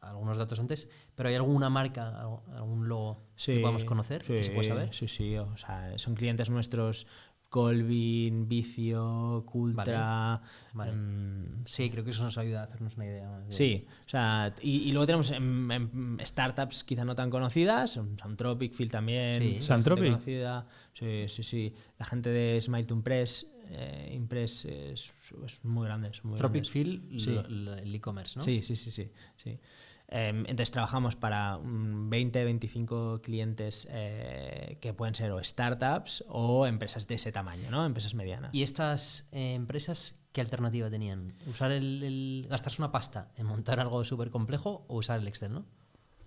algunos 0.00 0.36
datos 0.36 0.58
antes, 0.60 0.88
pero 1.14 1.28
¿hay 1.30 1.34
alguna 1.34 1.70
marca, 1.70 2.20
algún 2.54 2.88
logo 2.88 3.22
que 3.36 3.60
podamos 3.60 3.84
conocer, 3.84 4.22
que 4.22 4.44
se 4.44 4.50
pueda 4.52 4.68
saber? 4.68 4.94
Sí, 4.94 5.08
sí, 5.08 5.36
o 5.36 5.56
sea, 5.56 5.98
son 5.98 6.14
clientes 6.14 6.50
nuestros 6.50 7.06
Colvin, 7.48 8.48
Vicio, 8.48 9.44
Cultra. 9.46 10.42
Vale. 10.72 10.90
em, 10.90 11.64
Sí, 11.64 11.88
creo 11.88 12.02
que 12.02 12.10
eso 12.10 12.24
nos 12.24 12.36
ayuda 12.36 12.62
a 12.62 12.64
hacernos 12.64 12.96
una 12.96 13.06
idea. 13.06 13.38
de- 13.40 13.52
Sí, 13.52 13.86
o 14.04 14.08
sea, 14.08 14.52
y, 14.60 14.88
y 14.88 14.92
luego 14.92 15.06
tenemos 15.06 15.30
em, 15.30 15.70
em, 15.70 16.18
startups 16.26 16.82
quizá 16.82 17.04
no 17.04 17.14
tan 17.14 17.30
conocidas, 17.30 17.92
Soundtropic, 17.92 18.74
Phil 18.74 18.90
también. 18.90 19.40
Sí. 19.40 19.62
conocida. 20.10 20.66
Sí, 20.94 21.26
sí, 21.28 21.42
sí. 21.44 21.74
La 21.98 22.04
gente 22.06 22.30
de 22.30 22.60
Smile 22.60 22.86
to 22.86 22.94
Impress, 22.94 23.46
eh, 23.70 24.12
Impress 24.14 24.64
es, 24.64 25.12
es 25.44 25.64
muy 25.64 25.86
grande. 25.86 26.08
es 26.08 26.24
muy 26.24 26.38
Tropic. 26.38 26.64
Field, 26.66 27.20
Sí. 27.20 27.30
el 27.36 27.94
e-commerce, 27.94 28.38
¿no? 28.38 28.44
Sí, 28.44 28.62
sí, 28.62 28.76
sí, 28.76 28.90
sí. 28.90 29.10
sí. 29.36 29.58
Em, 30.08 30.40
entonces 30.40 30.70
trabajamos 30.70 31.16
para 31.16 31.56
mm, 31.58 32.10
20, 32.10 32.44
25 32.44 33.22
clientes 33.22 33.88
eh, 33.90 34.76
que 34.80 34.92
pueden 34.92 35.14
ser 35.14 35.30
o 35.32 35.42
startups 35.42 36.24
o 36.28 36.66
empresas 36.66 37.06
de 37.06 37.14
ese 37.14 37.32
tamaño, 37.32 37.70
¿no? 37.70 37.84
Empresas 37.86 38.14
medianas. 38.14 38.54
¿Y 38.54 38.62
estas 38.62 39.28
eh, 39.32 39.54
empresas 39.54 40.20
qué 40.32 40.42
alternativa 40.42 40.90
tenían? 40.90 41.32
¿Usar 41.46 41.72
el, 41.72 42.02
el- 42.02 42.46
gastarse 42.50 42.82
una 42.82 42.92
pasta 42.92 43.32
en 43.36 43.46
montar 43.46 43.80
algo 43.80 44.04
súper 44.04 44.28
complejo 44.30 44.84
o 44.88 44.96
usar 44.98 45.20
el 45.20 45.26
Excel, 45.28 45.52
no? 45.54 45.64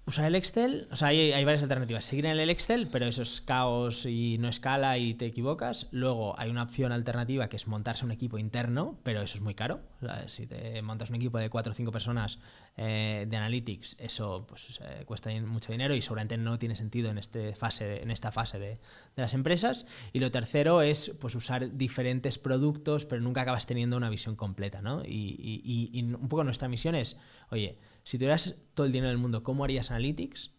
Usar 0.07 0.23
el 0.23 0.35
Excel, 0.35 0.87
o 0.89 0.95
sea, 0.95 1.09
hay, 1.09 1.33
hay, 1.33 1.43
varias 1.43 1.63
alternativas. 1.63 2.05
Seguir 2.05 2.27
en 2.27 2.39
el 2.39 2.49
Excel, 2.49 2.87
pero 2.89 3.05
eso 3.07 3.23
es 3.23 3.41
caos 3.41 4.05
y 4.05 4.37
no 4.39 4.47
escala 4.47 4.97
y 4.97 5.15
te 5.15 5.25
equivocas. 5.25 5.87
Luego 5.91 6.33
hay 6.39 6.49
una 6.49 6.63
opción 6.63 6.93
alternativa 6.93 7.49
que 7.49 7.57
es 7.57 7.67
montarse 7.67 8.05
un 8.05 8.11
equipo 8.11 8.37
interno, 8.37 8.97
pero 9.03 9.19
eso 9.19 9.35
es 9.35 9.41
muy 9.41 9.53
caro. 9.53 9.81
Si 10.27 10.47
te 10.47 10.81
montas 10.81 11.09
un 11.09 11.17
equipo 11.17 11.39
de 11.39 11.49
cuatro 11.49 11.71
o 11.71 11.75
cinco 11.75 11.91
personas 11.91 12.39
eh, 12.77 13.25
de 13.27 13.35
Analytics, 13.35 13.97
eso 13.99 14.45
pues, 14.47 14.79
eh, 14.81 15.03
cuesta 15.05 15.29
mucho 15.41 15.73
dinero 15.73 15.93
y 15.93 16.01
seguramente 16.01 16.37
no 16.37 16.57
tiene 16.57 16.77
sentido 16.77 17.11
en, 17.11 17.17
este 17.17 17.53
fase, 17.53 18.01
en 18.01 18.09
esta 18.09 18.31
fase 18.31 18.59
de, 18.59 18.79
las 19.17 19.33
empresas. 19.33 19.87
Y 20.13 20.19
lo 20.19 20.31
tercero 20.31 20.83
es 20.83 21.11
pues, 21.19 21.35
usar 21.35 21.75
diferentes 21.75 22.37
productos, 22.37 23.03
pero 23.03 23.21
nunca 23.21 23.41
acabas 23.41 23.65
teniendo 23.65 23.97
una 23.97 24.09
visión 24.09 24.37
completa. 24.37 24.81
¿no? 24.81 25.03
Y 25.03 26.01
un 26.17 26.29
poco 26.29 26.45
nuestra 26.45 26.69
misión 26.69 26.95
es, 26.95 27.17
oye, 27.49 27.77
si 28.07 28.17
tuvieras 28.17 28.55
todo 28.73 28.85
el 28.85 28.93
dinero 28.93 29.09
del 29.09 29.17
mundo, 29.17 29.43
¿cómo 29.43 29.65
harías 29.65 29.91
Analytics? 29.91 30.53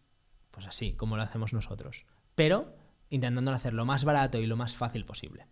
Pues 0.51 0.67
así, 0.67 0.93
como 0.93 1.17
lo 1.17 1.23
hacemos 1.23 1.55
nosotros. 1.55 2.05
Pero 2.35 2.75
intentando 3.09 3.51
hacer 3.53 3.73
lo 3.73 3.87
más 3.87 4.05
barato 4.05 4.39
y 4.39 4.47
lo 4.47 4.55
más 4.55 4.77
fácil 4.77 5.07
posible. 5.07 5.47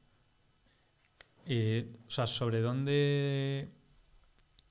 Eh, 1.47 1.97
o 2.07 2.11
sea, 2.11 2.27
¿sobre 2.27 2.61
dónde 2.61 3.71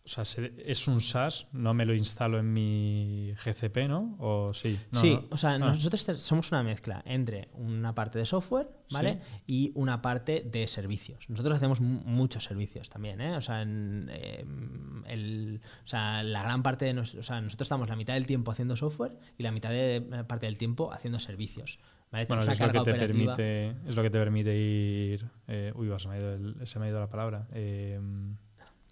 o 0.06 0.08
sea, 0.08 0.24
es 0.58 0.88
un 0.88 1.02
SaaS, 1.02 1.48
no 1.52 1.74
me 1.74 1.84
lo 1.84 1.96
instalo 1.96 2.38
en 2.38 2.54
mi 2.54 3.34
GCP, 3.44 3.88
¿no? 3.88 4.16
O 4.20 4.54
sí. 4.54 4.80
sí, 4.94 5.20
o 5.32 5.38
sea, 5.38 5.58
nosotros 5.58 6.22
somos 6.22 6.52
una 6.52 6.62
mezcla 6.62 7.02
entre 7.08 7.50
una 7.54 7.96
parte 7.96 8.20
de 8.20 8.28
software, 8.28 8.70
¿vale? 8.92 9.20
Y 9.48 9.72
una 9.74 10.04
parte 10.04 10.44
de 10.46 10.68
servicios. 10.68 11.28
Nosotros 11.28 11.58
hacemos 11.58 11.82
muchos 11.82 12.44
servicios 12.44 12.88
también, 12.88 13.20
¿eh? 13.20 13.36
O 13.36 13.42
sea, 13.42 13.64
en, 13.64 14.12
em, 14.14 15.04
el, 15.08 15.62
o 15.84 15.88
sea, 15.88 16.22
la 16.22 16.44
gran 16.44 16.62
parte 16.62 16.86
de 16.86 16.94
nosotros, 16.94 17.26
o 17.26 17.28
sea, 17.28 17.42
nosotros 17.42 17.66
estamos 17.66 17.90
la 17.90 17.96
mitad 17.96 18.14
del 18.14 18.28
tiempo 18.28 18.52
haciendo 18.52 18.76
software 18.76 19.18
y 19.40 19.44
la 19.44 19.52
mitad 19.52 19.72
de 19.72 19.96
eh, 19.96 20.24
parte 20.28 20.46
del 20.46 20.60
tiempo 20.60 20.94
haciendo 20.94 21.20
servicios. 21.20 21.80
¿vale? 22.12 22.28
Bueno, 22.28 22.44
es 22.44 22.60
lo, 22.60 22.72
que 22.72 22.80
te 22.82 22.94
permite, 22.94 23.70
es 23.88 23.96
lo 23.96 24.04
que 24.04 24.12
te 24.12 24.20
permite 24.20 24.56
ir. 24.56 25.26
Eh, 25.48 25.74
uy, 25.76 25.92
se 25.98 26.08
me, 26.08 26.14
ha 26.14 26.20
ido 26.20 26.66
se 26.68 26.78
me 26.78 26.86
ha 26.86 26.90
ido 26.90 27.00
la 27.00 27.10
palabra. 27.10 27.48
Eh, 27.54 28.00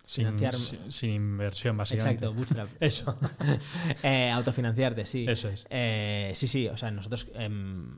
sin, 0.05 0.37
sin, 0.89 1.09
inversión, 1.11 1.77
básicamente. 1.77 2.25
Exacto, 2.25 2.33
bootstrap. 2.33 2.69
Eso. 2.81 3.17
eh, 4.03 4.31
autofinanciarte, 4.31 5.05
sí. 5.05 5.25
Eso 5.27 5.47
es. 5.49 5.65
Eh, 5.69 6.33
sí, 6.35 6.47
sí, 6.47 6.67
o 6.67 6.75
sea, 6.75 6.91
nosotros 6.91 7.27
eh, 7.35 7.49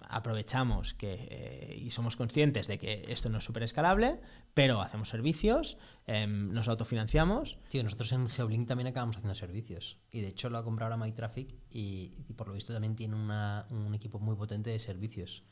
aprovechamos 0.09 0.93
que, 0.93 1.27
eh, 1.29 1.79
y 1.81 1.89
somos 1.89 2.15
conscientes 2.15 2.67
de 2.67 2.77
que 2.77 3.05
esto 3.09 3.29
no 3.29 3.39
es 3.39 3.43
súper 3.43 3.63
escalable, 3.63 4.19
pero 4.53 4.81
hacemos 4.81 5.09
servicios, 5.09 5.77
em, 6.05 6.51
nos 6.51 6.67
autofinanciamos. 6.67 7.57
Tío, 7.69 7.83
nosotros 7.83 8.11
en 8.11 8.29
Geoblink 8.29 8.67
también 8.67 8.87
acabamos 8.87 9.17
haciendo 9.17 9.35
servicios. 9.35 9.97
Y 10.11 10.21
de 10.21 10.27
hecho 10.27 10.49
lo 10.49 10.59
ha 10.59 10.63
comprado 10.63 10.93
ahora 10.93 11.03
MyTraffic 11.03 11.55
y, 11.71 12.13
y 12.29 12.33
por 12.33 12.47
lo 12.47 12.53
visto 12.53 12.71
también 12.71 12.95
tiene 12.95 13.15
una, 13.15 13.65
un 13.71 13.95
equipo 13.95 14.19
muy 14.19 14.35
potente 14.35 14.69
de 14.69 14.77
servicios. 14.77 15.43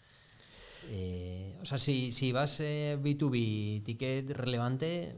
Eh, 0.89 1.57
o 1.61 1.65
sea, 1.65 1.77
si, 1.77 2.11
si 2.11 2.31
vas 2.31 2.59
B2B, 2.59 3.83
ticket 3.83 4.29
relevante 4.31 5.15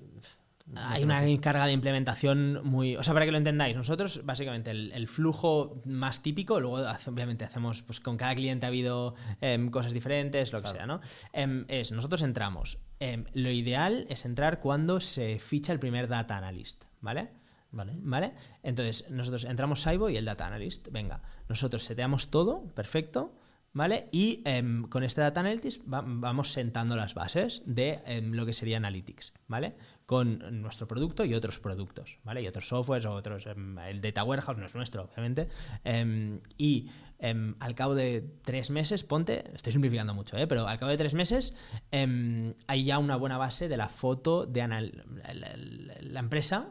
hay 0.74 1.04
una 1.04 1.22
carga 1.42 1.66
de 1.68 1.74
implementación 1.74 2.62
muy. 2.64 2.96
O 2.96 3.04
sea, 3.04 3.14
para 3.14 3.26
que 3.26 3.32
lo 3.32 3.38
entendáis, 3.38 3.76
nosotros, 3.76 4.22
básicamente, 4.26 4.72
el, 4.72 5.08
flujo 5.08 5.82
más 5.86 6.22
típico, 6.22 6.60
luego 6.60 6.84
obviamente 7.08 7.46
hacemos, 7.46 7.84
pues 7.84 8.00
con 8.00 8.18
cada 8.18 8.34
cliente 8.34 8.66
ha 8.66 8.70
habido 8.70 9.16
em, 9.42 9.70
cosas 9.70 9.94
diferentes, 9.94 10.52
lo 10.54 10.62
que 10.62 10.70
sea, 10.70 10.88
¿no? 10.88 11.02
Em, 11.34 11.66
es, 11.68 11.92
nosotros 11.92 12.24
entramos. 12.24 12.80
Em, 13.00 13.26
lo 13.34 13.52
ideal 13.52 14.08
es 14.10 14.26
entrar 14.26 14.60
cuando 14.60 15.00
se 15.00 15.38
ficha 15.38 15.72
el 15.72 15.80
primer 15.80 16.08
data 16.08 16.38
analyst, 16.38 16.86
¿vale? 17.00 17.30
Vale. 17.72 17.94
¿Vale? 17.98 18.34
Entonces, 18.64 19.10
nosotros 19.10 19.44
entramos 19.44 19.82
Saibo 19.82 20.10
y 20.10 20.18
el 20.18 20.26
data 20.26 20.48
analyst. 20.48 20.88
Venga, 20.92 21.22
nosotros 21.50 21.84
seteamos 21.84 22.32
todo, 22.32 22.74
perfecto. 22.74 23.36
¿Vale? 23.76 24.08
Y 24.14 24.42
con 24.88 25.04
este 25.04 25.20
Data 25.20 25.42
Analytics 25.42 25.82
vamos 25.84 26.54
sentando 26.54 26.96
las 26.96 27.14
bases 27.14 27.62
de 27.66 28.00
lo 28.24 28.46
que 28.46 28.54
sería 28.54 28.78
Analytics, 28.78 29.34
¿vale? 29.50 29.76
Con 30.06 30.62
nuestro 30.62 30.88
producto 30.88 31.26
y 31.26 31.34
otros 31.34 31.60
productos, 31.60 32.20
¿vale? 32.24 32.42
Y 32.42 32.48
otros 32.48 32.68
softwares 32.68 33.06
o 33.06 33.12
otros. 33.12 33.48
Em, 33.48 33.78
el 33.80 34.02
Data 34.02 34.24
Warehouse 34.24 34.58
no 34.58 34.66
es 34.66 34.76
nuestro, 34.76 35.04
obviamente. 35.04 35.48
Em, 35.84 36.42
y 36.58 36.90
em, 37.18 37.56
al 37.60 37.74
cabo 37.76 37.96
de 37.96 38.24
tres 38.44 38.70
meses, 38.70 39.04
ponte, 39.04 39.52
estoy 39.56 39.72
simplificando 39.74 40.14
mucho, 40.14 40.38
¿eh? 40.38 40.48
pero 40.48 40.68
al 40.68 40.78
cabo 40.78 40.92
de 40.92 40.98
tres 40.98 41.14
meses 41.14 41.54
hay 41.92 42.84
ya 42.84 43.00
una 43.00 43.16
buena 43.16 43.38
base 43.38 43.68
de 43.68 43.78
la 43.78 43.90
foto 43.90 44.46
de 44.46 44.68
la, 44.68 46.20
empresa, 46.20 46.68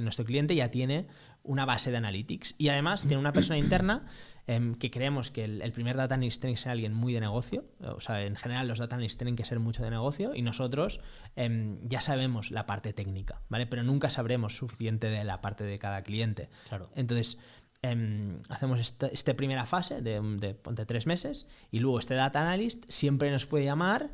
nuestro 0.00 0.24
cliente 0.24 0.54
ya 0.54 0.70
tiene 0.70 1.06
una 1.42 1.64
base 1.64 1.90
de 1.90 1.96
analytics 1.96 2.54
y 2.58 2.68
además 2.68 3.02
tiene 3.02 3.18
una 3.18 3.32
persona 3.32 3.58
interna 3.58 4.04
Em, 4.50 4.74
que 4.74 4.90
creemos 4.90 5.30
que 5.30 5.44
el, 5.44 5.70
primer 5.70 5.96
data 5.96 6.16
analyst 6.16 6.40
tiene 6.40 6.54
que 6.54 6.60
ser 6.60 6.72
alguien 6.72 6.92
muy 6.92 7.12
de 7.14 7.20
negocio, 7.20 7.66
o 7.78 8.00
sea, 8.00 8.24
en 8.24 8.34
general 8.34 8.66
los 8.66 8.80
data 8.80 8.96
analysts 8.96 9.16
tienen 9.16 9.36
que 9.36 9.44
ser 9.44 9.60
mucho 9.60 9.84
de 9.84 9.90
negocio 9.90 10.34
y 10.34 10.42
nosotros 10.42 11.00
em, 11.36 11.78
ya 11.86 12.00
sabemos 12.00 12.50
la 12.50 12.66
parte 12.66 12.92
técnica, 12.92 13.42
¿vale? 13.48 13.68
Pero 13.68 13.84
nunca 13.84 14.10
sabremos 14.10 14.56
suficiente 14.56 15.08
de 15.08 15.22
la 15.22 15.40
parte 15.40 15.62
de 15.62 15.78
cada 15.78 16.02
cliente. 16.02 16.48
Claro. 16.68 16.90
Entonces, 16.96 17.38
em, 17.82 18.40
hacemos 18.48 18.80
esta, 18.80 19.06
esta, 19.06 19.34
primera 19.34 19.66
fase 19.66 20.02
de, 20.02 20.20
de, 20.20 20.84
tres 20.84 21.06
meses 21.06 21.46
y 21.70 21.78
luego 21.78 22.00
este 22.00 22.14
data 22.14 22.40
analyst 22.40 22.84
siempre 22.88 23.30
nos 23.30 23.46
puede 23.46 23.66
llamar 23.66 24.10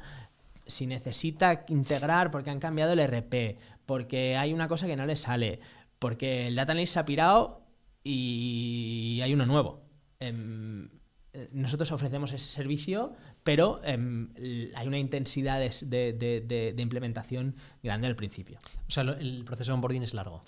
si 0.67 0.87
necesita 0.87 1.65
integrar 1.69 2.31
porque 2.31 2.51
han 2.51 2.61
cambiado 2.61 2.93
el 2.93 3.01
RP, 3.01 3.59
porque 3.87 4.37
hay 4.37 4.53
una 4.53 4.69
cosa 4.69 4.87
que 4.87 4.97
no 4.97 5.07
le 5.07 5.17
sale, 5.17 5.61
porque 5.99 6.49
el 6.49 6.55
data 6.55 6.73
analyst 6.73 6.95
se 6.95 6.99
ha 6.99 7.05
pirado 7.05 7.63
y 8.03 9.21
hay 9.23 9.35
uno 9.35 9.47
nuevo. 9.47 9.83
Em, 10.21 10.89
eh, 11.33 11.49
nosotros 11.53 11.93
ofrecemos 11.93 12.33
ese 12.33 12.47
servicio, 12.47 13.13
pero 13.43 13.81
em, 13.85 14.31
hay 14.75 14.87
una 14.87 14.99
intensidad 14.99 15.61
de, 15.61 16.75
implementación 16.79 17.57
grande 17.83 18.07
al 18.07 18.17
principio. 18.17 18.59
O 18.89 18.91
sea, 18.91 19.03
el 19.03 19.45
proceso 19.45 19.73
de 19.73 19.75
onboarding 19.75 20.03
es 20.03 20.15
largo. 20.15 20.43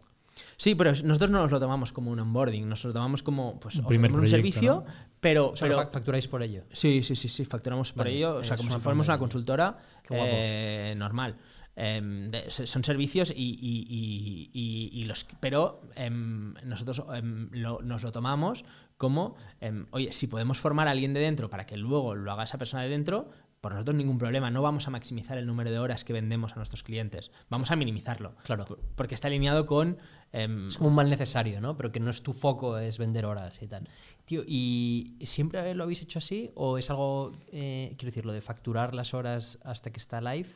Sí, 0.57 0.75
pero 0.75 0.91
nosotros 0.91 1.31
no 1.31 1.43
nos 1.43 1.51
lo 1.51 1.61
tomamos 1.61 1.93
como 1.93 2.11
un 2.11 2.21
onboarding, 2.21 2.69
nos 2.69 2.85
lo 2.85 2.93
tomamos 2.93 3.23
como 3.23 3.59
pues, 3.61 3.77
un, 3.77 4.27
servicio, 4.27 4.85
pero, 5.21 5.55
facturáis 5.57 6.29
por 6.29 6.43
ello. 6.43 6.65
Sí, 6.73 7.03
sí, 7.03 7.17
sí, 7.17 7.29
sí, 7.29 7.45
facturamos 7.45 7.93
por 7.93 8.09
ello, 8.09 8.37
o 8.37 8.45
sea, 8.45 8.57
como 8.57 8.71
si 8.71 8.79
fuéramos 8.79 9.09
una 9.09 9.19
consultora 9.19 9.79
eh, 10.11 10.95
normal. 10.97 11.37
Em, 11.81 12.33
son 12.49 12.83
servicios 12.83 13.33
y, 13.35 15.05
los 15.07 15.25
pero 15.39 15.81
nosotros 16.65 17.05
nos 17.23 18.03
lo 18.03 18.11
tomamos 18.11 18.65
como, 18.97 19.37
em, 19.61 19.87
oye, 19.93 20.13
si 20.13 20.27
podemos 20.27 20.59
formar 20.59 20.89
a 20.89 20.91
alguien 20.91 21.15
de 21.15 21.21
dentro 21.21 21.49
para 21.49 21.67
que 21.67 21.77
luego 21.77 22.17
lo 22.17 22.33
haga 22.33 22.43
esa 22.43 22.59
persona 22.59 22.83
de 22.83 22.89
dentro, 22.89 23.31
por 23.61 23.73
nosotros 23.73 23.95
ningún 23.95 24.19
problema. 24.19 24.51
No 24.51 24.61
vamos 24.61 24.89
a 24.89 24.91
maximizar 24.91 25.39
el 25.39 25.47
número 25.47 25.71
de 25.71 25.79
horas 25.79 26.05
que 26.05 26.13
vendemos 26.13 26.53
a 26.53 26.57
nuestros 26.57 26.83
clientes. 26.83 27.31
Vamos 27.49 27.71
a 27.71 27.77
minimizarlo. 27.77 28.35
Claro. 28.43 28.67
Porque 28.97 29.15
está 29.15 29.29
alineado 29.29 29.65
con. 29.65 29.99
Em, 30.33 30.67
es 30.67 30.79
como 30.79 30.91
un 30.91 30.97
mal 30.97 31.09
necesario, 31.09 31.61
¿no? 31.61 31.77
Pero 31.77 31.93
que 31.93 32.01
no 32.01 32.11
es 32.11 32.25
tu 32.25 32.35
foco, 32.35 32.79
es 32.79 32.99
vender 32.99 33.25
horas 33.25 33.63
y 33.63 33.69
tal. 33.69 33.89
Tío, 34.25 34.43
¿y 34.45 35.17
siempre 35.23 35.75
lo 35.77 35.85
habéis 35.85 36.03
hecho 36.03 36.19
así? 36.19 36.51
¿O 36.57 36.77
es 36.77 36.91
algo, 36.91 37.33
eh, 37.53 37.95
quiero 37.97 38.11
decir, 38.11 38.27
lo 38.27 38.33
de 38.33 38.41
facturar 38.41 38.97
las 38.97 39.15
horas 39.15 39.61
hasta 39.63 39.93
que 39.93 40.01
está 40.01 40.21
live? 40.21 40.49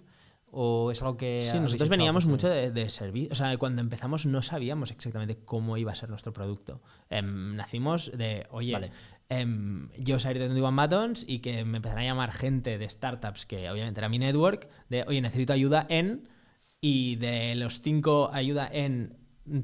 ¿O 0.55 0.91
es 0.91 1.01
algo 1.01 1.17
que.? 1.17 1.43
Sí, 1.51 1.59
nosotros 1.59 1.89
veníamos 1.89 2.27
mucho 2.27 2.49
de, 2.49 2.91
servicio. 2.91 3.33
O 3.33 3.35
sea, 3.35 3.57
cuando 3.57 3.81
empezamos 3.81 4.27
no 4.27 4.43
sabíamos 4.43 4.91
exactamente 4.91 5.39
cómo 5.45 5.79
iba 5.79 5.93
a 5.93 5.95
ser 5.95 6.11
nuestro 6.11 6.35
producto. 6.35 6.83
Em, 7.09 7.57
nacimos 7.57 8.13
de, 8.15 8.47
oye, 8.51 8.73
vale. 8.73 8.91
Em, 9.31 9.89
yo 9.97 10.21
salí 10.21 10.39
de 10.39 10.49
21 10.49 10.77
Buttons 10.77 11.25
y 11.27 11.39
que 11.39 11.65
me 11.65 11.79
empezaron 11.79 12.03
a 12.03 12.05
llamar 12.05 12.33
gente 12.33 12.77
de 12.77 12.89
startups, 12.89 13.47
que 13.47 13.71
obviamente 13.71 13.99
era 13.99 14.11
mi 14.11 14.19
network, 14.19 14.69
de, 14.91 15.05
oye, 15.07 15.23
necesito 15.23 15.55
ayuda 15.55 15.87
en. 15.89 16.29
Y 16.83 17.17
de 17.17 17.55
los 17.55 17.81
cinco 17.81 18.29
ayuda 18.31 18.69
en 18.71 19.17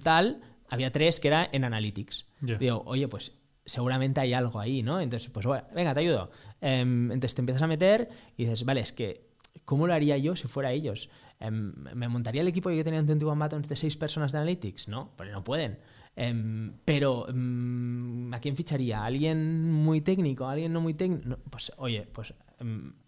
tal, 0.03 0.41
había 0.71 0.91
tres 0.91 1.21
que 1.21 1.29
era 1.29 1.49
en 1.53 1.65
Analytics. 1.65 2.29
Digo, 2.41 2.83
oye, 2.87 3.09
pues 3.09 3.33
seguramente 3.67 4.21
hay 4.21 4.33
algo 4.33 4.59
ahí, 4.59 4.83
¿no? 4.83 5.01
Entonces, 5.01 5.29
pues 5.31 5.45
bueno, 5.45 5.65
venga, 5.75 5.93
te 5.93 6.01
ayudo. 6.01 6.31
Em, 6.63 7.13
entonces 7.13 7.35
te 7.35 7.43
empiezas 7.43 7.63
a 7.63 7.67
meter 7.67 8.09
y 8.39 8.45
dices, 8.45 8.65
vale, 8.65 8.81
es 8.81 8.93
que 8.93 9.28
¿Cómo 9.65 9.87
lo 9.87 9.95
haría 9.95 10.17
yo 10.19 10.37
si 10.37 10.49
fuera 10.49 10.73
ellos? 10.73 11.11
Em, 11.41 11.73
¿Me 11.95 12.09
montaría 12.09 12.43
el 12.43 12.49
equipo 12.49 12.69
que 12.69 12.77
yo 12.77 12.85
tenía 12.85 13.01
en 13.01 13.07
21 13.07 13.37
Buttons 13.37 13.69
de 13.69 13.77
seis 13.77 13.97
personas 13.97 14.33
de 14.33 14.39
Analytics? 14.39 14.89
No, 14.89 15.13
porque 15.17 15.33
no 15.33 15.45
pueden. 15.45 15.79
Em, 16.17 16.75
pero, 16.85 17.29
em, 17.29 18.33
¿a 18.35 18.41
quién 18.41 18.57
ficharía? 18.57 19.05
¿Alguien 19.05 19.71
muy 19.71 20.01
técnico? 20.01 20.49
¿Alguien 20.49 20.73
no 20.73 20.81
muy 20.81 20.95
técnico? 20.95 21.39
pues, 21.49 21.73
oye, 21.77 22.09
pues 22.13 22.35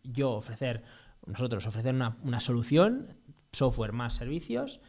yo 0.04 0.30
ofrecer, 0.32 0.84
nosotros 1.26 1.66
ofrecer 1.66 1.92
una, 1.92 2.40
solución, 2.40 3.16
software 3.52 3.92
más 3.92 4.14
servicios, 4.14 4.80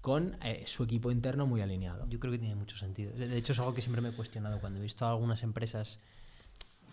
con 0.00 0.38
eh, 0.42 0.62
su 0.66 0.84
equipo 0.84 1.10
interno 1.10 1.46
muy 1.46 1.60
alineado. 1.60 2.08
Yo 2.08 2.18
creo 2.18 2.32
que 2.32 2.38
tiene 2.38 2.54
mucho 2.54 2.76
sentido. 2.78 3.12
De 3.12 3.36
hecho, 3.36 3.52
es 3.52 3.58
algo 3.58 3.74
que 3.74 3.82
siempre 3.82 4.00
me 4.00 4.08
he 4.08 4.12
cuestionado 4.12 4.58
cuando 4.58 4.78
he 4.78 4.82
visto 4.82 5.06
algunas 5.06 5.42
empresas 5.42 6.00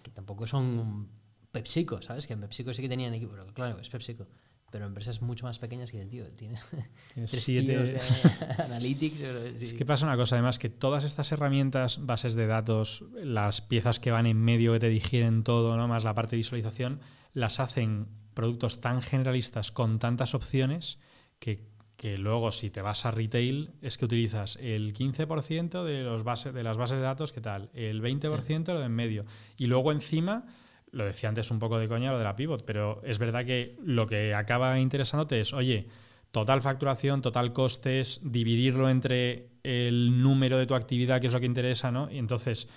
que 0.02 0.12
tampoco 0.12 0.48
son 0.48 1.08
PepsiCo, 1.54 2.02
¿sabes? 2.02 2.28
Que 2.28 2.34
en 2.34 2.42
PepsiCo 2.42 2.74
sí 2.74 2.82
que 2.82 2.90
tenían 2.90 3.14
equipo, 3.14 3.32
pero 3.32 3.46
claro, 3.54 3.80
es 3.80 3.88
PepsiCo. 3.90 4.28
Pero 4.72 4.86
empresas 4.88 5.22
mucho 5.22 5.46
más 5.46 5.60
pequeñas 5.60 5.92
que 5.92 6.04
tío, 6.08 6.26
tienes 6.32 6.66
Tienes 7.14 7.30
tres 7.32 7.44
siete- 7.44 7.74
tíos 7.74 7.90
de 7.90 8.64
analytics. 8.64 9.22
pero 9.22 9.56
sí. 9.58 9.66
Es 9.66 9.74
que 9.76 9.86
pasa 9.86 10.06
una 10.06 10.18
cosa, 10.18 10.36
además, 10.36 10.58
que 10.58 10.70
todas 10.70 11.04
estas 11.04 11.32
herramientas, 11.32 12.06
bases 12.06 12.34
de 12.34 12.48
datos, 12.48 13.06
las 13.24 13.62
piezas 13.62 14.00
que 14.00 14.10
van 14.12 14.26
en 14.26 14.38
medio 14.42 14.74
que 14.74 14.80
te 14.80 14.90
digieren 14.90 15.44
todo, 15.44 15.78
¿no? 15.78 15.88
más 15.88 16.04
la 16.04 16.16
parte 16.16 16.32
de 16.32 16.38
visualización, 16.38 17.00
las 17.34 17.60
hacen 17.60 18.08
productos 18.34 18.82
tan 18.82 19.02
generalistas 19.04 19.72
con 19.72 20.00
tantas 20.00 20.34
opciones 20.34 20.98
que, 21.38 21.68
que 21.96 22.18
luego 22.18 22.52
si 22.52 22.72
te 22.72 22.82
vas 22.82 23.06
a 23.06 23.12
retail 23.12 23.74
es 23.84 24.00
que 24.00 24.06
utilizas 24.06 24.58
el 24.60 24.96
15% 24.96 25.84
de, 25.84 26.02
los 26.02 26.24
bases, 26.24 26.52
de 26.52 26.64
las 26.64 26.78
bases 26.78 26.98
de 26.98 27.04
datos, 27.04 27.32
¿qué 27.32 27.42
tal? 27.42 27.70
El 27.76 28.02
20% 28.02 28.66
lo 28.74 28.80
de 28.80 28.86
en 28.88 28.92
medio. 28.92 29.26
Y 29.56 29.68
luego 29.68 29.92
encima, 29.92 30.48
lo 30.94 31.06
decía 31.06 31.28
antes 31.28 31.52
un 31.52 31.60
poco 31.60 31.80
de 31.80 31.88
coña 31.88 32.12
lo 32.12 32.18
de 32.20 32.24
la 32.24 32.36
pivot, 32.36 32.64
pero 32.64 33.02
es 33.04 33.20
verdad 33.20 33.46
que 33.46 33.76
lo 33.84 34.08
que 34.08 34.34
acaba 34.34 34.80
interesándote 34.80 35.42
es, 35.42 35.52
oye, 35.52 35.88
total 36.32 36.62
facturación, 36.62 37.22
total 37.22 37.52
costes, 37.52 38.22
dividirlo 38.24 38.90
entre 38.90 39.50
el 39.64 40.22
número 40.22 40.58
de 40.58 40.68
tu 40.68 40.76
actividad, 40.76 41.20
que 41.20 41.28
es 41.28 41.34
lo 41.34 41.40
que 41.40 41.48
interesa, 41.48 41.92
¿no? 41.92 42.10
Y 42.12 42.20
entonces, 42.20 42.68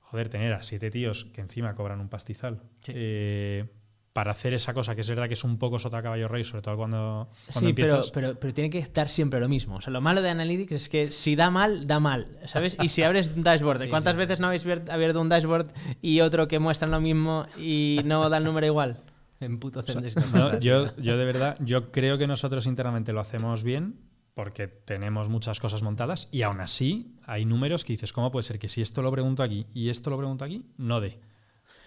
joder, 0.00 0.28
tener 0.28 0.52
a 0.52 0.62
siete 0.62 0.90
tíos 0.90 1.26
que 1.32 1.40
encima 1.40 1.74
cobran 1.74 2.00
un 2.00 2.08
pastizal. 2.08 2.62
Sí. 2.80 2.92
eh, 2.94 3.64
para 4.12 4.32
hacer 4.32 4.54
esa 4.54 4.74
cosa 4.74 4.94
que 4.94 5.02
es 5.02 5.08
verdad 5.08 5.28
que 5.28 5.34
es 5.34 5.44
un 5.44 5.56
poco 5.58 5.78
sota 5.78 6.02
caballo 6.02 6.26
rey, 6.26 6.42
sobre 6.42 6.62
todo 6.62 6.76
cuando, 6.76 7.28
cuando 7.52 7.68
Sí, 7.68 7.74
pero, 7.74 7.88
empiezas. 7.96 8.10
pero, 8.10 8.34
pero 8.40 8.52
tiene 8.54 8.68
que 8.70 8.78
estar 8.78 9.08
siempre 9.08 9.38
lo 9.38 9.48
mismo. 9.48 9.76
O 9.76 9.80
sea, 9.80 9.92
lo 9.92 10.00
malo 10.00 10.20
de 10.20 10.30
Analytics 10.30 10.72
es 10.72 10.88
que 10.88 11.12
si 11.12 11.36
da 11.36 11.50
mal, 11.50 11.86
da 11.86 12.00
mal, 12.00 12.38
¿sabes? 12.46 12.76
Y 12.82 12.88
si 12.88 13.02
abres 13.04 13.30
un 13.36 13.44
dashboard, 13.44 13.80
Sí, 13.82 13.88
¿cuántas 13.88 14.14
sí. 14.14 14.18
veces 14.18 14.40
no 14.40 14.48
habéis 14.48 14.66
abierto 14.66 15.20
un 15.20 15.28
dashboard 15.28 15.68
y 16.02 16.20
otro 16.22 16.48
que 16.48 16.58
muestra 16.58 16.88
lo 16.88 17.00
mismo 17.00 17.46
y 17.58 18.00
no 18.04 18.28
da 18.28 18.38
el 18.38 18.44
número 18.44 18.66
igual? 18.66 18.96
En 19.40 19.58
puto 19.58 19.80
O 19.80 19.82
sea, 19.84 20.02
no, 20.34 20.60
yo, 20.60 20.94
yo 20.98 21.16
de 21.16 21.24
verdad, 21.24 21.56
yo 21.60 21.92
creo 21.92 22.18
que 22.18 22.26
nosotros 22.26 22.66
internamente 22.66 23.14
lo 23.14 23.20
hacemos 23.20 23.64
bien 23.64 23.98
porque 24.34 24.68
tenemos 24.68 25.30
muchas 25.30 25.60
cosas 25.60 25.82
montadas 25.82 26.28
y 26.30 26.42
aún 26.42 26.60
así 26.60 27.14
hay 27.26 27.46
números 27.46 27.84
que 27.84 27.94
dices, 27.94 28.12
¿cómo 28.12 28.30
puede 28.30 28.42
ser 28.42 28.58
que 28.58 28.68
si 28.68 28.82
esto 28.82 29.00
lo 29.00 29.10
pregunto 29.10 29.42
aquí 29.42 29.66
y 29.72 29.88
esto 29.88 30.10
lo 30.10 30.18
pregunto 30.18 30.44
aquí, 30.44 30.66
no 30.76 31.00
dé? 31.00 31.20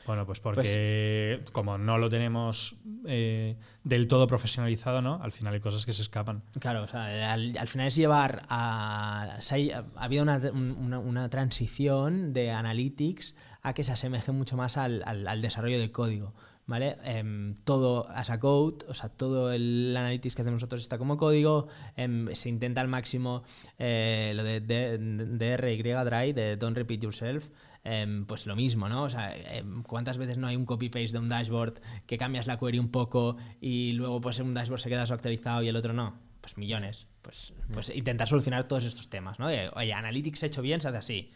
Bueno, 0.06 0.26
pues 0.26 0.40
porque 0.42 1.40
como 1.54 1.78
no 1.78 1.98
lo 1.98 2.10
tenemos 2.10 2.76
eh, 3.08 3.56
del 3.84 4.08
todo 4.08 4.28
profesionalizado, 4.28 5.02
¿no? 5.02 5.22
Al 5.24 5.32
final 5.32 5.54
hay 5.54 5.60
cosas 5.60 5.86
que 5.86 5.94
se 5.94 6.02
escapan. 6.02 6.44
Claro, 6.60 6.84
o 6.84 6.88
sea, 6.88 7.32
al, 7.34 7.58
al 7.58 7.68
final 7.68 7.88
es 7.88 7.96
llevar 7.96 8.44
a. 8.50 9.38
ha, 9.40 9.84
ha 9.96 10.04
habido 10.04 10.24
una, 10.24 10.38
una- 10.54 11.00
una 11.00 11.30
transición 11.30 12.34
de 12.34 12.52
Analytics 12.52 13.36
a 13.62 13.74
que 13.74 13.84
se 13.84 13.92
asemeje 13.94 14.32
mucho 14.32 14.58
más 14.58 14.76
al, 14.78 15.04
al- 15.06 15.28
al 15.28 15.42
desarrollo 15.42 15.80
de 15.80 15.92
código. 15.92 16.34
¿Vale? 16.66 16.96
Em, 17.04 17.56
todo 17.66 18.08
as 18.10 18.30
a 18.30 18.40
code, 18.40 18.86
o 18.88 18.94
sea, 18.94 19.10
todo 19.10 19.52
el 19.52 19.94
analytics 19.98 20.34
que 20.34 20.44
hacemos 20.44 20.62
nosotros 20.62 20.80
está 20.80 20.98
como 20.98 21.18
código. 21.18 21.68
em, 21.98 22.34
se 22.36 22.48
intenta 22.48 22.80
al 22.80 22.88
máximo 22.88 23.44
eh, 23.78 24.32
lo 24.34 24.44
de, 24.46 24.62
de, 24.62 24.98
DRY, 24.98 25.82
dry, 26.06 26.32
de 26.32 26.56
don't 26.56 26.78
repeat 26.78 27.02
yourself. 27.02 27.50
Em, 27.84 28.26
pues 28.26 28.46
lo 28.46 28.56
mismo, 28.56 28.88
¿no? 28.90 29.04
O 29.04 29.10
sea, 29.10 29.36
em, 29.36 29.84
¿cuántas 29.84 30.18
veces 30.18 30.38
no 30.38 30.48
hay 30.48 30.56
un 30.56 30.66
copy-paste 30.66 31.12
de 31.14 31.20
un 31.20 31.30
dashboard 31.30 31.82
que 32.06 32.18
cambias 32.18 32.48
la 32.48 32.58
query 32.58 32.80
un 32.80 32.90
poco 32.90 33.38
y 33.62 33.92
luego 33.94 34.22
pues 34.22 34.40
un 34.40 34.54
dashboard 34.54 34.80
se 34.82 34.90
queda 34.90 35.04
actualizado 35.04 35.62
y 35.64 35.68
el 35.68 35.76
otro 35.76 35.94
no? 35.94 36.18
Pues 36.42 36.58
millones. 36.58 37.08
Pues, 37.22 37.54
pues 37.72 37.90
intentar 37.96 38.28
solucionar 38.28 38.68
todos 38.68 38.84
estos 38.84 39.10
temas, 39.10 39.40
¿no? 39.40 39.48
De, 39.48 39.70
oye, 39.76 39.94
Analytics 39.94 40.44
hecho 40.44 40.62
bien, 40.62 40.82
se 40.82 40.90
hace 40.90 40.98
así. 40.98 41.32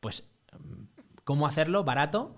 Pues, 0.00 0.30
em, 0.52 0.86
¿cómo 1.24 1.46
hacerlo 1.46 1.84
barato 1.84 2.36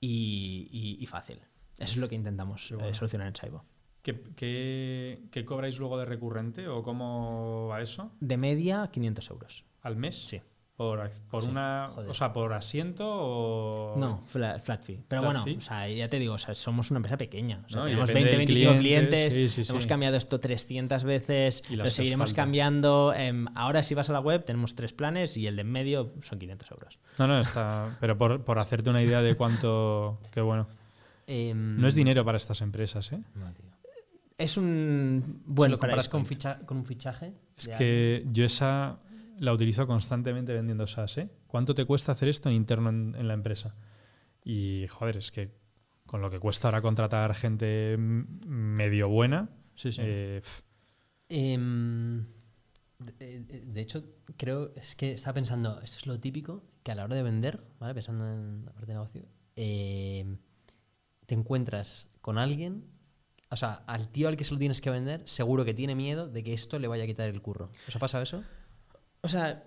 y, 0.00 0.68
y- 0.72 1.02
y 1.02 1.06
fácil? 1.06 1.40
Eso 1.78 1.92
es 1.92 1.96
lo 1.98 2.08
que 2.08 2.14
intentamos 2.14 2.70
bueno. 2.72 2.88
eh, 2.88 2.94
solucionar 2.94 3.28
en 3.28 3.36
Saibo. 3.36 3.64
¿Qué, 4.02 4.22
qué, 4.36 5.22
qué 5.30 5.44
cobráis 5.44 5.78
luego 5.78 5.98
de 5.98 6.04
recurrente 6.06 6.66
o 6.68 6.82
cómo 6.82 7.68
va 7.68 7.82
eso? 7.82 8.12
De 8.20 8.36
media, 8.36 8.88
500 8.92 9.30
euros. 9.30 9.64
¿Al 9.82 9.96
mes? 9.96 10.16
Sí. 10.26 10.40
¿Por, 10.78 11.00
ac- 11.00 11.20
por 11.28 11.42
Sí, 11.42 11.48
una, 11.50 11.90
joder. 11.92 12.08
o 12.08 12.14
sea, 12.14 12.32
por 12.32 12.52
asiento 12.52 13.04
o...? 13.04 13.96
No, 13.98 14.22
flat, 14.28 14.62
flat 14.62 14.84
fee. 14.84 15.00
Pero 15.08 15.22
Flat 15.22 15.32
bueno, 15.32 15.44
fee. 15.44 15.56
o 15.56 15.60
sea, 15.60 15.88
ya 15.88 16.08
te 16.08 16.20
digo, 16.20 16.34
o 16.34 16.38
sea, 16.38 16.54
somos 16.54 16.92
una 16.92 16.98
empresa 16.98 17.16
pequeña. 17.18 17.64
O 17.66 17.68
sea, 17.68 17.80
No, 17.80 17.86
tenemos 17.86 18.08
depende 18.08 18.36
20, 18.36 18.52
del 18.54 18.54
25 18.70 18.78
cliente, 18.78 19.08
clientes, 19.28 19.52
sí, 19.54 19.64
sí, 19.64 19.70
hemos 19.72 19.82
sí. 19.82 19.88
cambiado 19.88 20.16
esto 20.16 20.38
300 20.38 21.02
veces, 21.02 21.64
Y 21.68 21.74
lo 21.74 21.84
seguiremos 21.88 22.32
cambiando. 22.32 23.12
Em, 23.12 23.46
ahora 23.56 23.82
si 23.82 23.94
vas 23.94 24.08
a 24.08 24.12
la 24.12 24.20
web 24.20 24.44
tenemos 24.44 24.76
tres 24.76 24.92
planes 24.92 25.36
y 25.36 25.48
el 25.48 25.56
de 25.56 25.62
en 25.62 25.72
medio 25.72 26.12
son 26.22 26.38
500 26.38 26.70
euros. 26.70 26.98
No, 27.18 27.26
no, 27.26 27.40
está. 27.40 27.96
Pero 28.00 28.16
por, 28.16 28.44
por 28.44 28.60
hacerte 28.60 28.88
una 28.88 29.02
idea 29.02 29.20
de 29.20 29.34
cuánto. 29.34 30.20
Qué 30.32 30.40
bueno. 30.40 30.68
Em, 31.26 31.80
No 31.80 31.88
es 31.88 31.96
dinero 31.96 32.24
para 32.24 32.36
estas 32.36 32.60
empresas, 32.60 33.10
¿eh? 33.12 33.18
No, 33.34 33.52
tío. 33.52 33.66
Es 34.38 34.56
un 34.56 35.42
Bueno, 35.44 35.44
buen 35.44 35.70
lo 35.72 35.78
comparas 35.80 36.08
con, 36.08 36.24
ficha- 36.24 36.60
con 36.64 36.76
un 36.76 36.84
fichaje. 36.84 37.32
Es 37.56 37.66
que 37.66 38.24
yo 38.30 38.44
esa 38.44 38.98
la 39.38 39.52
utilizo 39.52 39.86
constantemente 39.86 40.52
vendiendo 40.52 40.86
SaaS, 40.86 41.18
¿eh? 41.18 41.30
¿Cuánto 41.46 41.74
te 41.74 41.84
cuesta 41.84 42.12
hacer 42.12 42.28
esto 42.28 42.48
en 42.48 42.54
interno 42.56 42.88
en, 42.90 43.14
en 43.16 43.28
la 43.28 43.34
empresa? 43.34 43.74
Y, 44.44 44.86
joder, 44.88 45.16
es 45.16 45.30
que 45.30 45.52
con 46.06 46.20
lo 46.22 46.30
que 46.30 46.38
cuesta 46.40 46.68
ahora 46.68 46.80
contratar 46.82 47.34
gente 47.34 47.96
medio 47.98 49.08
buena. 49.08 49.50
Sí, 49.74 49.92
sí. 49.92 50.00
eh, 50.04 50.42
Em, 51.28 52.24
de, 52.98 53.40
de- 53.40 53.66
de 53.66 53.80
hecho, 53.80 54.04
creo, 54.36 54.72
es 54.76 54.96
que 54.96 55.12
estaba 55.12 55.34
pensando, 55.34 55.80
esto 55.82 55.98
es 55.98 56.06
lo 56.06 56.18
típico, 56.18 56.64
que 56.82 56.90
a 56.92 56.94
la 56.94 57.04
hora 57.04 57.16
de 57.16 57.22
vender, 57.22 57.62
¿vale? 57.78 57.94
Pensando 57.94 58.26
en 58.30 58.64
la 58.64 58.72
parte 58.72 58.86
de 58.86 58.94
negocio, 58.94 59.22
em, 59.56 60.38
te 61.26 61.34
encuentras 61.34 62.08
con 62.22 62.38
alguien, 62.38 62.84
o 63.50 63.56
sea, 63.56 63.74
al 63.86 64.08
tío 64.08 64.28
al 64.28 64.36
que 64.38 64.44
se 64.44 64.52
lo 64.54 64.58
tienes 64.58 64.80
que 64.80 64.88
vender, 64.90 65.22
seguro 65.26 65.64
que 65.66 65.74
tiene 65.74 65.94
miedo 65.94 66.28
de 66.28 66.42
que 66.42 66.54
esto 66.54 66.78
le 66.78 66.88
vaya 66.88 67.04
a 67.04 67.06
quitar 67.06 67.28
el 67.28 67.42
curro. 67.42 67.70
¿Os 67.86 67.94
ha 67.94 67.98
pasado 67.98 68.22
eso? 68.22 68.42
O 69.22 69.28
sea, 69.28 69.62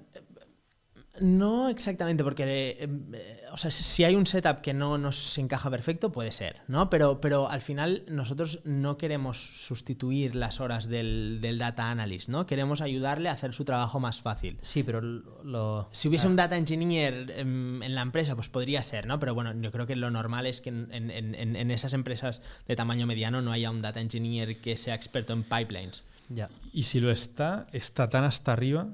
no 1.20 1.68
exactamente, 1.68 2.24
porque 2.24 2.44
eh, 2.80 2.90
eh, 3.14 3.42
o 3.52 3.58
sea, 3.58 3.70
si 3.70 4.04
hay 4.06 4.16
un 4.16 4.26
setup 4.26 4.62
que 4.62 4.74
no 4.74 4.98
nos 4.98 5.38
encaja 5.38 5.70
perfecto, 5.70 6.10
puede 6.12 6.32
ser, 6.32 6.62
¿no? 6.70 6.90
Pero, 6.90 7.20
pero 7.20 7.50
al 7.50 7.62
final 7.62 8.04
nosotros 8.08 8.62
no 8.64 8.98
queremos 8.98 9.38
sustituir 9.68 10.36
las 10.36 10.62
horas 10.62 10.88
del, 10.88 11.40
del 11.42 11.58
data 11.58 11.92
analyst, 11.92 12.30
¿no? 12.30 12.46
Queremos 12.48 12.80
ayudarle 12.80 13.28
a 13.28 13.34
hacer 13.34 13.54
su 13.54 13.66
trabajo 13.66 14.00
más 14.00 14.22
fácil. 14.22 14.58
Sí, 14.62 14.84
pero 14.84 15.02
lo... 15.02 15.44
lo- 15.44 15.90
Si 15.92 16.08
hubiese 16.08 16.28
un 16.28 16.38
data 16.38 16.56
engineer 16.58 17.30
en, 17.36 17.82
en 17.84 17.94
la 17.94 18.02
empresa, 18.02 18.34
pues 18.36 18.48
podría 18.48 18.82
ser, 18.82 19.06
¿no? 19.06 19.20
Pero 19.20 19.36
bueno, 19.36 19.54
yo 19.62 19.72
creo 19.72 19.86
que 19.86 19.98
lo 19.98 20.10
normal 20.12 20.46
es 20.46 20.62
que 20.62 20.70
en, 20.70 20.88
en- 20.94 21.12
en- 21.12 21.56
en 21.58 21.72
esas 21.72 21.94
empresas 21.94 22.42
de 22.68 22.76
tamaño 22.78 23.06
mediano 23.06 23.42
no 23.42 23.52
haya 23.52 23.70
un 23.70 23.82
data 23.82 24.00
engineer 24.00 24.62
que 24.62 24.78
sea 24.78 24.96
experto 24.96 25.34
en 25.34 25.44
pipelines. 25.44 26.04
Ya. 26.30 26.50
y 26.72 26.84
si 26.84 27.02
lo 27.02 27.12
está, 27.12 27.68
está 27.74 28.08
tan 28.08 28.24
hasta 28.24 28.54
arriba 28.54 28.88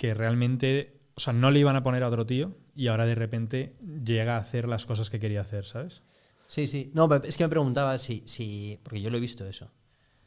que 0.00 0.14
realmente. 0.14 0.98
O 1.14 1.20
sea, 1.20 1.34
no 1.34 1.50
le 1.50 1.58
iban 1.60 1.76
a 1.76 1.82
poner 1.82 2.02
a 2.02 2.08
otro 2.08 2.24
tío 2.24 2.56
y 2.74 2.86
ahora 2.86 3.04
de 3.04 3.14
repente 3.14 3.76
llega 4.04 4.36
a 4.36 4.38
hacer 4.38 4.66
las 4.66 4.86
cosas 4.86 5.10
que 5.10 5.20
quería 5.20 5.42
hacer, 5.42 5.66
¿sabes? 5.66 6.00
Sí, 6.48 6.66
sí. 6.66 6.90
No, 6.94 7.06
pero 7.10 7.24
es 7.24 7.36
que 7.36 7.44
me 7.44 7.50
preguntaba 7.50 7.98
si, 7.98 8.22
si... 8.24 8.78
Porque 8.82 9.02
yo 9.02 9.10
lo 9.10 9.18
he 9.18 9.20
visto 9.20 9.44
eso. 9.46 9.70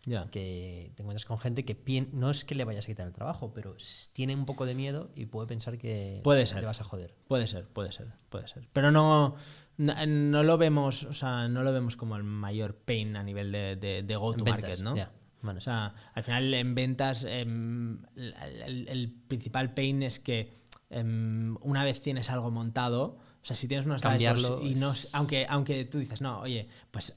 Ya. 0.05 0.27
que 0.29 0.91
te 0.95 1.01
encuentras 1.01 1.23
con 1.25 1.39
gente 1.39 1.63
que 1.65 1.75
pien- 1.81 2.09
no 2.11 2.29
es 2.29 2.43
que 2.43 2.55
le 2.55 2.65
vayas 2.65 2.85
a 2.85 2.87
quitar 2.89 3.07
el 3.07 3.13
trabajo, 3.13 3.53
pero 3.53 3.75
tiene 4.11 4.35
un 4.35 4.45
poco 4.45 4.65
de 4.65 4.75
miedo 4.75 5.09
y 5.15 5.25
puede 5.27 5.47
pensar 5.47 5.77
que 5.77 6.19
Puede 6.25 6.45
ser. 6.45 6.59
le 6.59 6.65
vas 6.65 6.81
a 6.81 6.83
joder. 6.83 7.15
Puede 7.27 7.47
ser, 7.47 7.67
puede 7.69 7.91
ser, 7.93 8.09
puede 8.29 8.47
ser. 8.49 8.67
Pero 8.73 8.91
no, 8.91 9.35
no, 9.77 10.05
no 10.05 10.43
lo 10.43 10.57
vemos, 10.57 11.05
o 11.05 11.13
sea, 11.13 11.47
no 11.47 11.63
lo 11.63 11.71
vemos 11.71 11.95
como 11.95 12.17
el 12.17 12.23
mayor 12.23 12.75
pain 12.75 13.15
a 13.15 13.23
nivel 13.23 13.51
de, 13.53 13.77
de, 13.77 14.03
de 14.03 14.15
go 14.17 14.33
to 14.35 14.43
ventas, 14.43 14.61
market, 14.63 14.79
¿no? 14.83 14.95
ya, 14.97 15.11
vale. 15.43 15.59
O 15.59 15.61
sea, 15.61 15.93
al 16.13 16.23
final 16.23 16.53
en 16.53 16.73
ventas 16.73 17.23
em, 17.23 17.99
el, 18.15 19.13
principal 19.27 19.73
pain 19.73 20.01
es 20.01 20.19
que 20.19 20.51
em, 20.89 21.55
una 21.61 21.83
vez 21.83 22.01
tienes 22.01 22.29
algo 22.31 22.49
montado, 22.49 23.17
o 23.41 23.45
sea, 23.45 23.55
si 23.55 23.67
tienes 23.67 23.85
unos 23.85 24.01
dashboards 24.01 24.65
y 24.65 24.75
no, 24.75 24.93
aunque, 25.13 25.45
aunque 25.47 25.85
tú 25.85 25.99
dices, 25.99 26.21
no, 26.21 26.39
oye, 26.39 26.67
pues 26.89 27.15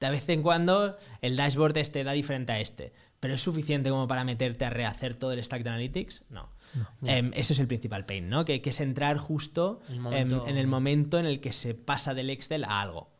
de 0.00 0.10
vez 0.10 0.28
en 0.28 0.42
cuando 0.42 0.96
el 1.20 1.36
dashboard 1.36 1.76
este 1.78 2.04
da 2.04 2.12
diferente 2.12 2.52
a 2.52 2.60
este, 2.60 2.92
pero 3.20 3.34
es 3.34 3.42
suficiente 3.42 3.90
como 3.90 4.06
para 4.06 4.24
meterte 4.24 4.64
a 4.64 4.70
rehacer 4.70 5.14
todo 5.14 5.32
el 5.32 5.42
stack 5.42 5.62
de 5.62 5.70
analytics, 5.70 6.24
no. 6.30 6.50
Em, 7.04 7.30
ese 7.34 7.52
es 7.52 7.58
el 7.58 7.66
principal 7.68 8.04
pain, 8.04 8.28
¿no? 8.28 8.44
Que, 8.44 8.60
que 8.60 8.70
es 8.70 8.80
entrar 8.80 9.16
justo 9.16 9.80
El 9.88 10.00
momento- 10.00 10.46
en 10.46 10.56
el 10.56 10.66
momento 10.66 11.18
en 11.18 11.26
el 11.26 11.40
que 11.40 11.52
se 11.52 11.74
pasa 11.74 12.14
del 12.14 12.30
Excel 12.30 12.64
a 12.64 12.82
algo. 12.82 13.13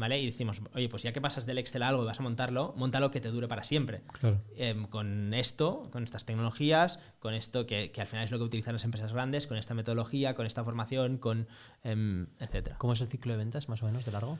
¿Vale? 0.00 0.18
Y 0.18 0.24
decimos, 0.26 0.62
oye, 0.74 0.88
pues 0.88 1.02
ya 1.02 1.12
que 1.12 1.20
pasas 1.20 1.44
del 1.44 1.58
Excel 1.58 1.82
a 1.82 1.88
algo 1.88 2.02
y 2.02 2.06
vas 2.06 2.18
a 2.18 2.22
montarlo, 2.22 2.72
montalo 2.76 3.10
que 3.10 3.20
te 3.20 3.28
dure 3.30 3.48
para 3.48 3.64
siempre. 3.64 4.00
Claro. 4.18 4.40
Em, 4.56 4.86
con 4.86 5.34
esto, 5.34 5.82
con 5.92 6.04
estas 6.04 6.24
tecnologías, 6.24 6.98
con 7.18 7.34
esto 7.34 7.66
que, 7.66 7.90
que 7.92 8.00
al 8.00 8.06
final 8.06 8.24
es 8.24 8.30
lo 8.30 8.38
que 8.38 8.44
utilizan 8.44 8.72
las 8.72 8.84
empresas 8.84 9.12
grandes, 9.12 9.46
con 9.46 9.58
esta 9.58 9.74
metodología, 9.74 10.34
con 10.34 10.46
esta 10.46 10.64
formación, 10.64 11.18
con 11.18 11.48
em, 11.84 12.28
etcétera. 12.38 12.76
¿Cómo 12.78 12.94
es 12.94 13.00
el 13.02 13.08
ciclo 13.08 13.32
de 13.32 13.38
ventas, 13.38 13.68
más 13.68 13.82
o 13.82 13.86
menos, 13.86 14.06
de 14.06 14.12
largo? 14.12 14.38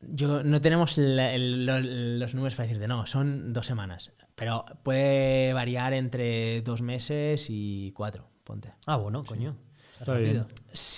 Yo 0.00 0.42
no 0.42 0.60
tenemos 0.60 0.98
la- 0.98 1.32
el- 1.34 1.64
lo- 1.64 1.80
los 1.80 2.34
números 2.34 2.54
para 2.54 2.66
decirte, 2.68 2.86
no, 2.88 3.06
son 3.06 3.52
dos 3.52 3.66
semanas. 3.66 4.12
Pero 4.34 4.64
puede 4.82 5.52
variar 5.52 5.92
entre 5.94 6.60
dos 6.62 6.82
meses 6.82 7.46
y 7.48 7.92
cuatro, 7.92 8.28
ponte. 8.44 8.72
Ah, 8.84 8.96
bueno, 8.96 9.24
coño. 9.24 9.56
Está 9.98 10.14
bien. 10.14 10.44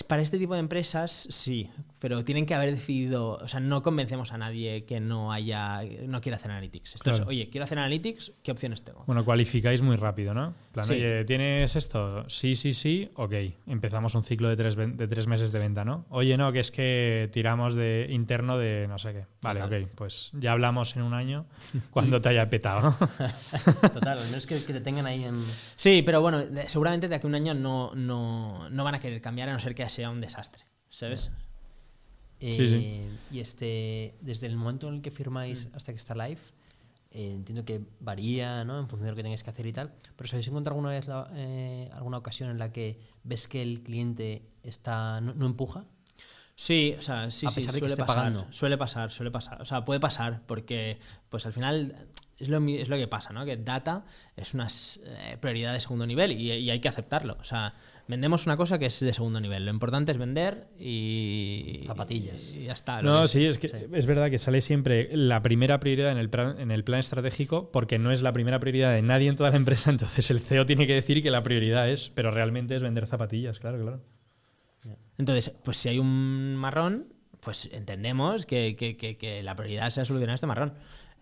Para 0.07 0.23
este 0.23 0.39
tipo 0.39 0.55
de 0.55 0.61
empresas, 0.61 1.27
sí. 1.31 1.71
pero 1.99 2.25
tienen 2.25 2.47
que 2.47 2.55
haber 2.55 2.71
decidido, 2.71 3.35
o 3.35 3.49
sea, 3.49 3.61
no 3.61 3.83
convencemos 3.83 4.33
a 4.33 4.39
nadie 4.39 4.85
que 4.85 5.01
no 5.01 5.33
haya, 5.33 5.83
no 6.07 6.21
quiera 6.21 6.37
hacer 6.37 6.51
analytics. 6.51 6.97
Esto 6.97 7.11
es, 7.11 7.21
oye, 7.21 7.49
quiero 7.51 7.65
hacer 7.65 7.79
analytics, 7.79 8.33
¿qué 8.43 8.51
opciones 8.53 8.83
tengo? 8.83 9.05
Bueno, 9.07 9.25
cualificáis 9.25 9.83
muy 9.83 9.97
rápido, 9.97 10.35
¿no? 10.35 10.55
Plan, 10.73 10.85
Sí. 10.87 10.95
oye, 10.95 11.25
¿tienes 11.25 11.77
esto? 11.77 12.29
Sí, 12.29 12.57
sí, 12.57 12.73
sí, 12.73 13.11
ok. 13.15 13.35
Empezamos 13.67 14.15
un 14.15 14.23
ciclo 14.25 14.49
de 14.49 14.57
tres, 14.57 14.77
de 14.77 15.09
tres 15.09 15.27
meses 15.27 15.53
de 15.53 15.59
venta, 15.59 15.85
¿no? 15.85 16.07
Oye, 16.11 16.37
no, 16.37 16.53
que 16.53 16.61
es 16.61 16.71
que 16.71 17.29
tiramos 17.33 17.75
de 17.75 18.07
interno 18.11 18.59
de 18.59 18.87
no 18.89 18.99
sé 18.99 19.13
qué. 19.13 19.27
Vale, 19.43 19.61
Total. 19.61 19.83
ok, 19.85 19.89
pues 19.95 20.31
ya 20.35 20.53
hablamos 20.53 20.97
en 20.97 21.03
un 21.03 21.15
año 21.15 21.47
cuando 21.91 22.21
te 22.21 22.29
haya 22.31 22.49
petado, 22.51 22.83
¿no? 22.83 23.09
Total, 23.93 24.19
al 24.19 24.25
menos 24.27 24.47
que, 24.47 24.63
que 24.65 24.73
te 24.73 24.81
tengan 24.81 25.07
ahí 25.07 25.25
en. 25.25 25.45
Sí, 25.77 26.03
pero 26.05 26.21
bueno, 26.21 26.43
seguramente 26.67 27.09
de 27.09 27.15
aquí 27.15 27.27
a 27.27 27.29
un 27.29 27.35
año 27.35 27.55
no, 27.55 27.93
no, 27.95 28.69
no 28.71 28.85
van 28.85 28.95
a 28.95 29.01
querer 29.01 29.21
cambiar 29.21 29.49
a 29.49 29.53
no 29.53 29.61
ser 29.61 29.68
que 29.75 29.89
sea 29.89 30.11
un 30.11 30.21
desastre, 30.21 30.65
¿sabes? 30.91 31.31
Eh, 32.41 32.53
Sí, 32.53 32.69
sí. 32.69 33.09
Y 33.37 33.41
este, 33.41 34.15
desde 34.21 34.47
el 34.47 34.57
momento 34.57 34.89
en 34.89 34.95
el 34.95 35.03
que 35.03 35.11
firmáis 35.11 35.69
hasta 35.75 35.93
que 35.93 35.99
está 35.99 36.15
live, 36.15 36.41
eh, 37.11 37.33
entiendo 37.33 37.65
que 37.65 37.81
varía 38.01 38.65
¿no? 38.65 38.79
en 38.79 38.89
función 38.89 39.07
de 39.07 39.11
lo 39.13 39.17
que 39.17 39.23
tengáis 39.23 39.43
que 39.43 39.51
hacer 39.51 39.67
y 39.67 39.73
tal, 39.73 39.93
pero 40.15 40.27
¿os 40.27 40.33
habéis 40.35 40.47
encontrado 40.49 40.75
alguna 40.77 40.91
vez 40.95 41.09
la- 41.09 41.29
eh, 41.35 41.89
alguna 41.93 42.19
ocasión 42.19 42.51
en 42.51 42.59
la 42.59 42.71
que 42.71 43.01
ves 43.25 43.49
que 43.49 43.63
el 43.63 43.83
cliente 43.83 44.43
está 44.63 45.21
no, 45.21 45.35
no 45.35 45.47
empuja? 45.47 45.85
Sí, 46.55 46.95
o 46.99 47.03
sea, 47.03 47.31
sí, 47.31 47.47
A 47.47 47.51
sí, 47.51 47.61
que 47.63 47.71
suele 47.71 47.87
esté 47.87 47.97
pasar, 48.03 48.17
pagando. 48.17 48.47
suele 48.53 48.77
pasar, 48.77 49.11
suele 49.13 49.31
pasar. 49.31 49.63
O 49.63 49.65
sea, 49.65 49.85
puede 49.85 50.01
pasar 50.01 50.43
porque, 50.47 50.99
pues 51.29 51.47
al 51.47 51.53
final 51.53 52.09
es 52.37 52.49
lo, 52.49 52.59
es 52.69 52.89
lo 52.89 52.97
que 52.97 53.07
pasa, 53.07 53.33
¿no? 53.33 53.45
Que 53.45 53.57
data 53.57 54.05
es 54.37 54.55
una 54.55 54.67
eh, 55.05 55.39
prioridad 55.41 55.73
de 55.73 55.81
segundo 55.81 56.05
nivel 56.05 56.33
y, 56.33 56.53
y 56.53 56.71
hay 56.71 56.81
que 56.81 56.89
aceptarlo. 56.89 57.37
O 57.41 57.45
sea, 57.45 57.75
vendemos 58.09 58.47
una 58.47 58.57
cosa 58.57 58.79
que 58.79 58.87
es 58.87 58.99
de 59.01 59.13
segundo 59.15 59.39
nivel. 59.41 59.65
Lo 59.65 59.71
importante 59.71 60.11
es 60.13 60.19
vender 60.19 60.69
y 60.79 61.85
Zapatillas. 61.87 62.53
Y 62.53 62.65
ya 62.65 62.73
está. 62.73 63.03
No, 63.03 63.23
que- 63.23 63.29
sí, 63.29 63.45
es 63.47 63.59
que 63.59 63.69
sí. 63.69 63.77
es 63.93 64.07
verdad 64.07 64.31
que 64.31 64.39
sale 64.39 64.61
siempre 64.61 65.09
la 65.17 65.43
primera 65.43 65.79
prioridad 65.81 66.11
en 66.13 66.19
el, 66.19 66.31
plan, 66.31 66.59
en 66.59 66.71
el 66.71 66.85
plan 66.85 67.01
estratégico 67.01 67.71
porque 67.71 67.99
no 67.99 68.11
es 68.11 68.23
la 68.23 68.33
primera 68.33 68.59
prioridad 68.59 68.93
de 68.95 69.03
nadie 69.03 69.29
en 69.29 69.37
toda 69.37 69.51
la 69.51 69.57
empresa, 69.57 69.91
entonces 69.91 70.31
el 70.31 70.41
CEO 70.41 70.67
tiene 70.67 70.87
que 70.87 70.95
decir 70.95 71.23
que 71.23 71.31
la 71.31 71.43
prioridad 71.43 71.89
es, 71.89 72.11
pero 72.15 72.31
realmente 72.31 72.75
es 72.75 72.83
vender 72.83 73.07
zapatillas, 73.07 73.59
claro, 73.61 73.81
claro. 73.81 74.03
Entonces, 75.19 75.53
pues 75.65 75.77
si 75.77 75.89
hay 75.89 75.99
un 75.99 76.55
marrón, 76.57 77.13
pues 77.41 77.69
entendemos 77.73 78.47
que, 78.47 78.77
que- 78.77 78.97
que- 78.97 79.17
que 79.19 79.43
la 79.43 79.55
prioridad 79.57 79.91
sea 79.91 80.05
solucionar 80.05 80.35
este 80.35 80.47
marrón. 80.47 80.75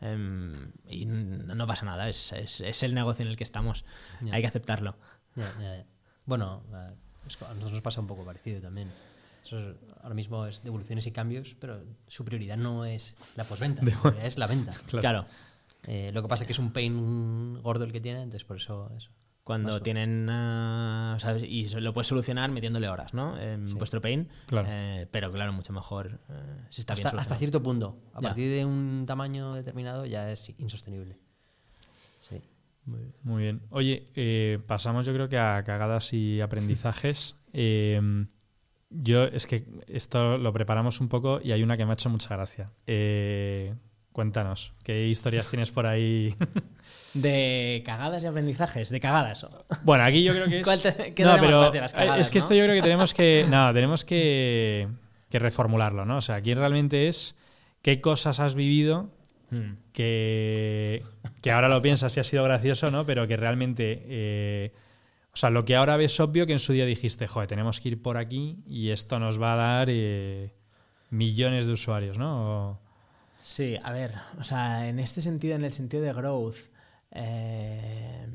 Em, 0.02 0.72
y 0.86 1.06
no 1.06 1.66
pasa 1.66 1.86
nada, 1.86 2.08
es, 2.08 2.30
es- 2.32 2.60
es 2.60 2.82
el 2.82 2.94
negocio 2.94 3.24
en 3.24 3.30
el 3.30 3.36
que 3.38 3.44
estamos. 3.44 3.84
Hay 4.30 4.42
que 4.42 4.46
aceptarlo. 4.46 4.96
Ya, 5.34 5.50
ya, 5.58 5.76
ya. 5.78 5.84
Bueno, 6.26 6.62
a 6.72 6.90
nosotros 7.54 7.72
nos 7.72 7.82
pasa 7.82 8.00
un 8.00 8.06
poco 8.06 8.24
parecido 8.24 8.60
también. 8.60 8.90
Nosotros 9.42 9.76
ahora 10.02 10.14
mismo 10.14 10.44
es 10.46 10.62
devoluciones 10.62 11.06
y 11.06 11.12
cambios, 11.12 11.56
pero 11.60 11.80
su 12.08 12.24
prioridad 12.24 12.56
no 12.56 12.84
es 12.84 13.16
la 13.36 13.44
postventa, 13.44 13.82
su 13.82 13.86
prioridad 14.00 14.26
es 14.26 14.38
la 14.38 14.46
venta. 14.46 14.72
Claro. 14.86 15.00
claro. 15.00 15.26
Eh, 15.84 16.10
lo 16.12 16.20
que 16.22 16.28
pasa 16.28 16.42
es 16.42 16.46
que 16.46 16.52
es 16.52 16.58
un 16.58 16.72
pain 16.72 17.62
gordo 17.62 17.84
el 17.84 17.92
que 17.92 18.00
tiene, 18.00 18.22
entonces 18.22 18.44
por 18.44 18.56
eso 18.56 18.90
eso. 18.96 19.10
Cuando 19.44 19.74
Más 19.74 19.82
tienen. 19.84 20.28
o 20.28 21.20
sea, 21.20 21.38
y 21.38 21.68
lo 21.68 21.94
puedes 21.94 22.08
solucionar 22.08 22.50
metiéndole 22.50 22.88
horas, 22.88 23.14
¿no? 23.14 23.38
En 23.40 23.64
Sí. 23.64 23.74
vuestro 23.74 24.00
pain. 24.00 24.28
Claro. 24.46 24.66
Eh, 24.68 25.06
pero 25.12 25.30
claro, 25.30 25.52
mucho 25.52 25.72
mejor 25.72 26.18
eh, 26.28 26.42
si 26.70 26.80
está 26.80 26.94
bien 26.94 27.06
hasta, 27.06 27.16
hasta 27.20 27.34
solucionado. 27.36 27.38
cierto 27.38 27.62
punto. 27.62 27.96
A 28.14 28.20
Ya. 28.20 28.28
partir 28.30 28.50
de 28.50 28.64
un 28.64 29.04
tamaño 29.06 29.54
determinado 29.54 30.04
ya 30.04 30.28
es 30.32 30.52
insostenible. 30.58 31.16
Muy 32.86 33.42
bien. 33.42 33.60
Oye, 33.70 34.08
eh, 34.14 34.58
pasamos 34.66 35.04
yo 35.06 35.12
creo 35.12 35.28
que 35.28 35.38
a 35.38 35.62
cagadas 35.64 36.12
y 36.12 36.40
aprendizajes. 36.40 37.34
Eh, 37.58 38.26
yo 38.90 39.24
es 39.24 39.46
que 39.46 39.64
esto 39.88 40.36
lo 40.36 40.52
preparamos 40.52 41.00
un 41.00 41.08
poco 41.08 41.40
y 41.42 41.52
hay 41.52 41.62
una 41.62 41.78
que 41.78 41.86
me 41.86 41.92
ha 41.92 41.94
hecho 41.94 42.10
mucha 42.10 42.36
gracia. 42.36 42.70
Eh, 42.86 43.72
cuéntanos, 44.12 44.72
¿qué 44.84 45.06
historias 45.08 45.48
tienes 45.48 45.70
por 45.70 45.86
ahí? 45.86 46.34
De 47.14 47.82
cagadas 47.86 48.22
y 48.22 48.26
aprendizajes, 48.26 48.90
de 48.90 49.00
cagadas. 49.00 49.46
bueno, 49.84 50.04
aquí 50.04 50.22
yo 50.22 50.32
creo 50.34 50.48
que 50.48 50.60
es... 50.60 50.66
¿Cuál 50.66 50.82
te- 50.82 51.14
qué 51.14 51.24
no, 51.24 51.36
pero 51.40 51.72
las 51.72 51.94
cagadas, 51.94 52.20
es 52.20 52.30
que 52.30 52.38
no? 52.38 52.44
esto 52.44 52.54
yo 52.54 52.64
creo 52.64 52.74
que 52.76 52.82
tenemos 52.82 53.14
que... 53.14 53.46
No, 53.48 53.72
tenemos 53.72 54.04
que, 54.04 54.88
que 55.30 55.38
reformularlo, 55.38 56.04
¿no? 56.04 56.18
O 56.18 56.20
sea, 56.20 56.34
aquí 56.34 56.52
realmente 56.52 57.08
es 57.08 57.36
qué 57.80 58.02
cosas 58.02 58.38
has 58.38 58.54
vivido. 58.54 59.10
Que, 59.92 61.02
que 61.42 61.50
ahora 61.52 61.68
lo 61.68 61.80
piensas 61.82 62.12
si 62.12 62.20
ha 62.20 62.24
sido 62.24 62.44
gracioso, 62.44 62.90
¿no? 62.90 63.06
Pero 63.06 63.26
que 63.26 63.36
realmente, 63.36 64.02
eh, 64.06 64.72
o 65.32 65.36
sea, 65.36 65.50
lo 65.50 65.64
que 65.64 65.76
ahora 65.76 65.96
ves 65.96 66.18
obvio 66.20 66.46
que 66.46 66.52
en 66.52 66.58
su 66.58 66.72
día 66.72 66.86
dijiste, 66.86 67.26
joder, 67.26 67.48
tenemos 67.48 67.80
que 67.80 67.90
ir 67.90 68.02
por 68.02 68.16
aquí 68.16 68.58
y 68.66 68.90
esto 68.90 69.18
nos 69.18 69.40
va 69.40 69.52
a 69.52 69.56
dar 69.56 69.88
eh, 69.90 70.52
millones 71.10 71.66
de 71.66 71.72
usuarios, 71.72 72.18
¿no? 72.18 72.70
O- 72.70 72.80
Sí, 73.42 73.76
a 73.80 73.92
ver, 73.92 74.12
o 74.40 74.44
sea, 74.44 74.88
en 74.88 74.98
este 74.98 75.22
sentido, 75.22 75.54
en 75.54 75.64
el 75.64 75.70
sentido 75.72 76.02
de 76.02 76.12
growth, 76.12 76.56
eh, 77.12 78.26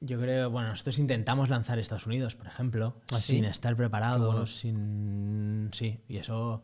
yo 0.00 0.18
creo, 0.20 0.50
bueno, 0.50 0.68
nosotros 0.68 0.98
intentamos 0.98 1.48
lanzar 1.50 1.78
Estados 1.78 2.06
Unidos, 2.06 2.34
por 2.34 2.46
ejemplo, 2.46 2.96
¿Ah, 3.12 3.16
sí? 3.18 3.36
sin 3.36 3.44
estar 3.44 3.76
preparados, 3.76 4.32
bueno. 4.32 4.46
sin, 4.46 5.70
sí, 5.72 6.00
y 6.08 6.18
eso, 6.18 6.62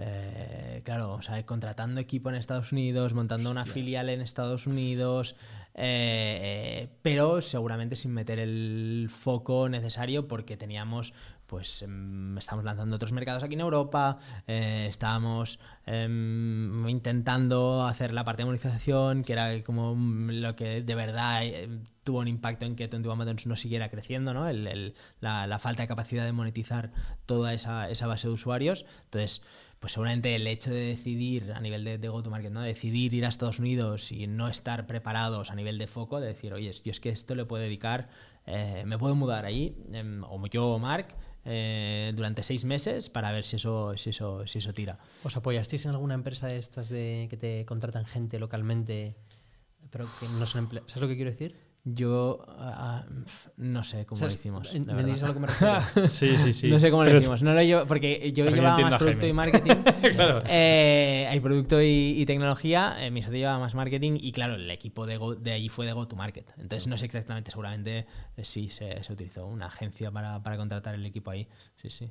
eh, 0.00 0.82
claro, 0.84 1.14
o 1.14 1.22
sea, 1.22 1.44
contratando 1.44 2.00
equipo 2.00 2.28
en 2.30 2.36
Estados 2.36 2.70
Unidos, 2.72 3.14
montando 3.14 3.50
una 3.50 3.64
filial 3.66 4.08
en 4.08 4.20
Estados 4.20 4.66
Unidos, 4.66 5.34
eh, 5.74 6.84
eh, 6.84 6.88
pero 7.02 7.40
seguramente 7.40 7.96
sin 7.96 8.12
meter 8.12 8.38
el 8.38 9.08
foco 9.10 9.68
necesario 9.68 10.26
porque 10.28 10.56
teníamos, 10.56 11.14
pues, 11.46 11.82
em, 11.82 12.36
estamos 12.38 12.64
lanzando 12.64 12.96
otros 12.96 13.12
mercados 13.12 13.42
aquí 13.42 13.54
en 13.54 13.60
Europa, 13.60 14.18
eh, 14.46 14.86
estábamos 14.88 15.58
em, 15.86 16.88
intentando 16.88 17.84
hacer 17.86 18.12
la 18.12 18.24
parte 18.24 18.42
de 18.42 18.46
monetización, 18.46 19.22
que 19.22 19.32
era 19.32 19.62
como 19.64 19.94
lo 20.32 20.54
que 20.56 20.82
de 20.82 20.94
verdad 20.94 21.44
eh, 21.44 21.68
tuvo 22.04 22.20
un 22.20 22.28
impacto 22.28 22.64
en 22.66 22.74
que 22.76 22.86
21 22.86 23.16
Buttons 23.16 23.46
no 23.46 23.56
siguiera 23.56 23.88
creciendo, 23.90 24.32
¿no? 24.34 24.48
El- 24.48 24.66
el- 24.66 24.94
la, 25.20 25.46
la 25.46 25.58
falta 25.58 25.82
de 25.82 25.88
capacidad 25.88 26.24
de 26.24 26.32
monetizar 26.32 26.90
toda 27.26 27.52
esa, 27.54 27.90
esa 27.90 28.06
base 28.06 28.28
de 28.28 28.34
usuarios. 28.34 28.84
Entonces, 29.04 29.42
pues 29.80 29.92
seguramente 29.92 30.34
el 30.34 30.46
hecho 30.46 30.70
de 30.70 30.80
decidir 30.80 31.52
a 31.52 31.60
nivel 31.60 31.84
de, 31.84 31.98
de 31.98 32.08
go-to-market, 32.08 32.50
¿no? 32.50 32.62
decidir 32.62 33.14
ir 33.14 33.24
a 33.24 33.28
Estados 33.28 33.58
Unidos 33.58 34.10
y 34.10 34.26
no 34.26 34.48
estar 34.48 34.86
preparados 34.86 35.50
a 35.50 35.54
nivel 35.54 35.78
de 35.78 35.86
foco, 35.86 36.20
de 36.20 36.28
decir, 36.28 36.52
oye, 36.52 36.72
yo 36.72 36.90
es 36.90 37.00
que 37.00 37.10
esto 37.10 37.34
le 37.34 37.44
puedo 37.44 37.62
dedicar, 37.62 38.08
eh, 38.46 38.82
me 38.86 38.98
puedo 38.98 39.14
mudar 39.14 39.44
allí, 39.44 39.76
em, 39.92 40.24
o 40.24 40.44
yo 40.48 40.68
o 40.70 40.78
Mark, 40.78 41.14
eh, 41.44 42.12
durante 42.14 42.42
seis 42.42 42.64
meses 42.64 43.08
para 43.08 43.30
ver 43.32 43.44
si 43.44 43.56
eso, 43.56 43.96
si 43.96 44.10
eso, 44.10 44.46
si 44.46 44.58
eso 44.58 44.72
tira. 44.74 44.98
¿Os 45.22 45.36
apoyasteis 45.36 45.86
en 45.86 45.92
alguna 45.92 46.14
empresa 46.14 46.48
de 46.48 46.58
estas 46.58 46.88
de 46.88 47.28
que 47.30 47.36
te 47.36 47.64
contratan 47.64 48.04
gente 48.04 48.38
localmente, 48.38 49.16
pero 49.90 50.06
que 50.18 50.28
no 50.28 50.46
son 50.46 50.64
empleados? 50.64 50.90
¿Sabes 50.90 51.02
lo 51.02 51.08
que 51.08 51.16
quiero 51.16 51.30
decir? 51.30 51.67
Yo 51.94 52.44
ah, 52.48 53.04
pf, 53.08 53.50
no 53.56 53.82
sé 53.84 54.04
cómo 54.04 54.20
lo 54.20 54.26
hicimos. 54.26 54.74
¿Entendéis 54.74 55.22
a 55.22 55.28
lo 55.28 55.34
que 55.34 55.40
me 55.40 55.46
refiero? 55.46 55.80
sí, 56.08 56.36
sí, 56.36 56.52
sí. 56.52 56.68
No 56.68 56.78
sé 56.78 56.90
cómo 56.90 57.02
lo 57.04 57.08
Pero- 57.08 57.20
hicimos. 57.20 57.42
No 57.42 57.54
lo 57.54 57.62
llevo, 57.62 57.86
porque 57.86 58.32
yo 58.32 58.44
llevaba 58.50 58.78
más 58.80 58.96
producto 58.96 59.26
y 59.26 59.32
marketing. 59.32 59.74
Claro. 60.12 60.42
Eh, 60.48 61.26
hay 61.30 61.40
producto 61.40 61.80
y, 61.80 62.14
y 62.16 62.26
tecnología. 62.26 62.96
eh, 63.00 63.10
mi 63.10 63.22
socio 63.22 63.38
llevaba 63.38 63.58
más 63.58 63.74
marketing. 63.74 64.18
Y 64.20 64.32
claro, 64.32 64.54
el 64.54 64.70
equipo 64.70 65.06
de, 65.06 65.16
Go- 65.16 65.34
de 65.36 65.52
allí 65.52 65.68
fue 65.68 65.86
de 65.86 65.92
go-to-market. 65.92 66.50
Entonces 66.58 66.86
no 66.88 66.98
sé 66.98 67.06
exactamente, 67.06 67.50
seguramente 67.50 68.06
eh, 68.36 68.44
sí 68.44 68.70
se, 68.70 69.02
se 69.02 69.12
utilizó 69.12 69.46
una 69.46 69.66
agencia 69.66 70.10
para, 70.10 70.42
para 70.42 70.56
contratar 70.56 70.94
el 70.94 71.06
equipo 71.06 71.30
ahí. 71.30 71.46
Sí, 71.76 71.90
sí. 71.90 72.10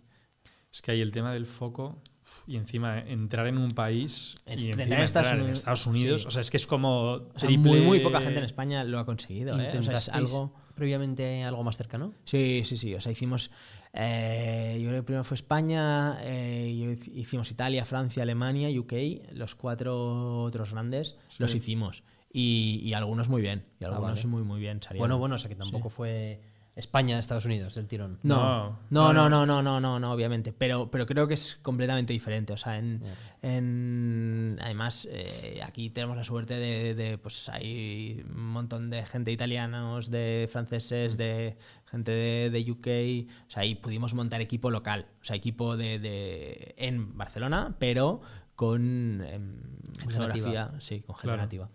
Es 0.71 0.81
que 0.81 0.91
hay 0.91 1.01
el 1.01 1.11
tema 1.11 1.33
del 1.33 1.45
foco 1.45 2.01
y 2.47 2.55
encima 2.57 2.99
entrar 2.99 3.47
en 3.47 3.57
un 3.57 3.71
país 3.71 4.35
En- 4.45 4.59
y 4.59 4.65
entrar 4.67 4.81
encima 4.81 4.97
en 4.99 5.03
Estados 5.03 5.27
entrar 5.27 5.37
en 5.39 5.43
Unidos, 5.43 5.59
Estados 5.59 5.87
Unidos, 5.87 6.21
sí. 6.21 6.27
o 6.27 6.31
sea, 6.31 6.41
es 6.41 6.49
que 6.51 6.57
es 6.57 6.67
como 6.67 7.11
O 7.11 7.31
sea, 7.35 7.47
triple... 7.47 7.71
muy, 7.71 7.81
muy 7.81 7.99
poca 7.99 8.21
gente 8.21 8.39
en 8.39 8.45
España 8.45 8.83
lo 8.83 8.99
ha 8.99 9.05
conseguido. 9.05 9.51
¿eh? 9.51 9.53
O 9.53 9.57
sea, 9.57 9.67
es 9.67 9.75
¿Intentasteis 9.75 10.15
algo... 10.33 10.53
previamente 10.75 11.43
algo 11.43 11.63
más 11.63 11.77
cercano? 11.77 12.13
Sí, 12.25 12.61
sí, 12.65 12.77
sí. 12.77 12.93
O 12.95 13.01
sea, 13.01 13.11
hicimos. 13.11 13.51
eh, 13.93 14.77
yo 14.81 14.89
creo 14.89 15.01
que 15.01 15.05
primero 15.05 15.23
fue 15.23 15.35
España, 15.35 16.17
eh, 16.21 16.97
hicimos 17.15 17.49
Italia, 17.51 17.83
Francia, 17.85 18.23
Alemania, 18.23 18.69
UK, 18.79 18.93
los 19.33 19.55
cuatro 19.55 20.43
otros 20.43 20.71
grandes 20.71 21.17
los 21.39 21.55
hicimos. 21.55 22.03
Y, 22.31 22.81
y 22.83 22.93
algunos 22.93 23.29
muy 23.29 23.41
bien. 23.41 23.65
Y 23.79 23.85
Ah, 23.85 23.87
algunos 23.87 24.19
vale. 24.19 24.27
muy, 24.27 24.43
muy 24.43 24.59
bien. 24.59 24.81
salieron. 24.81 24.99
Bueno, 25.07 25.17
bueno, 25.17 25.35
o 25.35 25.37
sea 25.39 25.49
que 25.49 25.55
tampoco 25.55 25.89
fue 25.89 26.41
España, 26.77 27.17
Estados 27.17 27.45
Unidos, 27.45 27.73
del 27.73 27.87
tirón. 27.87 28.19
No, 28.21 28.77
no, 28.91 29.11
no, 29.11 29.27
no, 29.27 29.47
no, 29.47 29.63
no, 29.63 29.79
no, 29.79 29.99
no, 29.99 30.11
obviamente. 30.11 30.53
Pero, 30.53 30.91
pero 30.91 31.07
creo 31.07 31.27
que 31.27 31.33
es 31.33 31.57
completamente 31.63 32.13
diferente. 32.13 32.53
O 32.53 32.57
sea, 32.57 32.77
en, 32.77 33.01
en 33.41 34.59
además 34.61 35.07
eh, 35.11 35.59
aquí 35.65 35.89
tenemos 35.89 36.15
la 36.15 36.23
suerte 36.23 36.53
de, 36.53 36.93
de, 36.93 37.17
pues 37.17 37.49
hay 37.49 38.23
un 38.29 38.45
montón 38.49 38.91
de 38.91 39.03
gente 39.07 39.31
italianos, 39.31 40.11
de 40.11 40.47
franceses, 40.51 41.15
mm. 41.15 41.17
de 41.17 41.57
gente 41.85 42.11
de, 42.11 42.71
UK. 42.71 43.27
O 43.47 43.49
sea, 43.49 43.63
ahí 43.63 43.73
pudimos 43.73 44.13
montar 44.13 44.39
equipo 44.41 44.69
local, 44.69 45.07
o 45.19 45.25
sea, 45.25 45.35
equipo 45.35 45.77
de, 45.77 45.97
de 45.97 46.75
en 46.77 47.17
Barcelona, 47.17 47.75
pero 47.79 48.21
con 48.55 49.23
em, 49.23 49.61
geografía, 50.09 50.71
sí, 50.77 51.01
con 51.01 51.15
gente 51.15 51.27
claro. 51.27 51.41
nativa. 51.41 51.69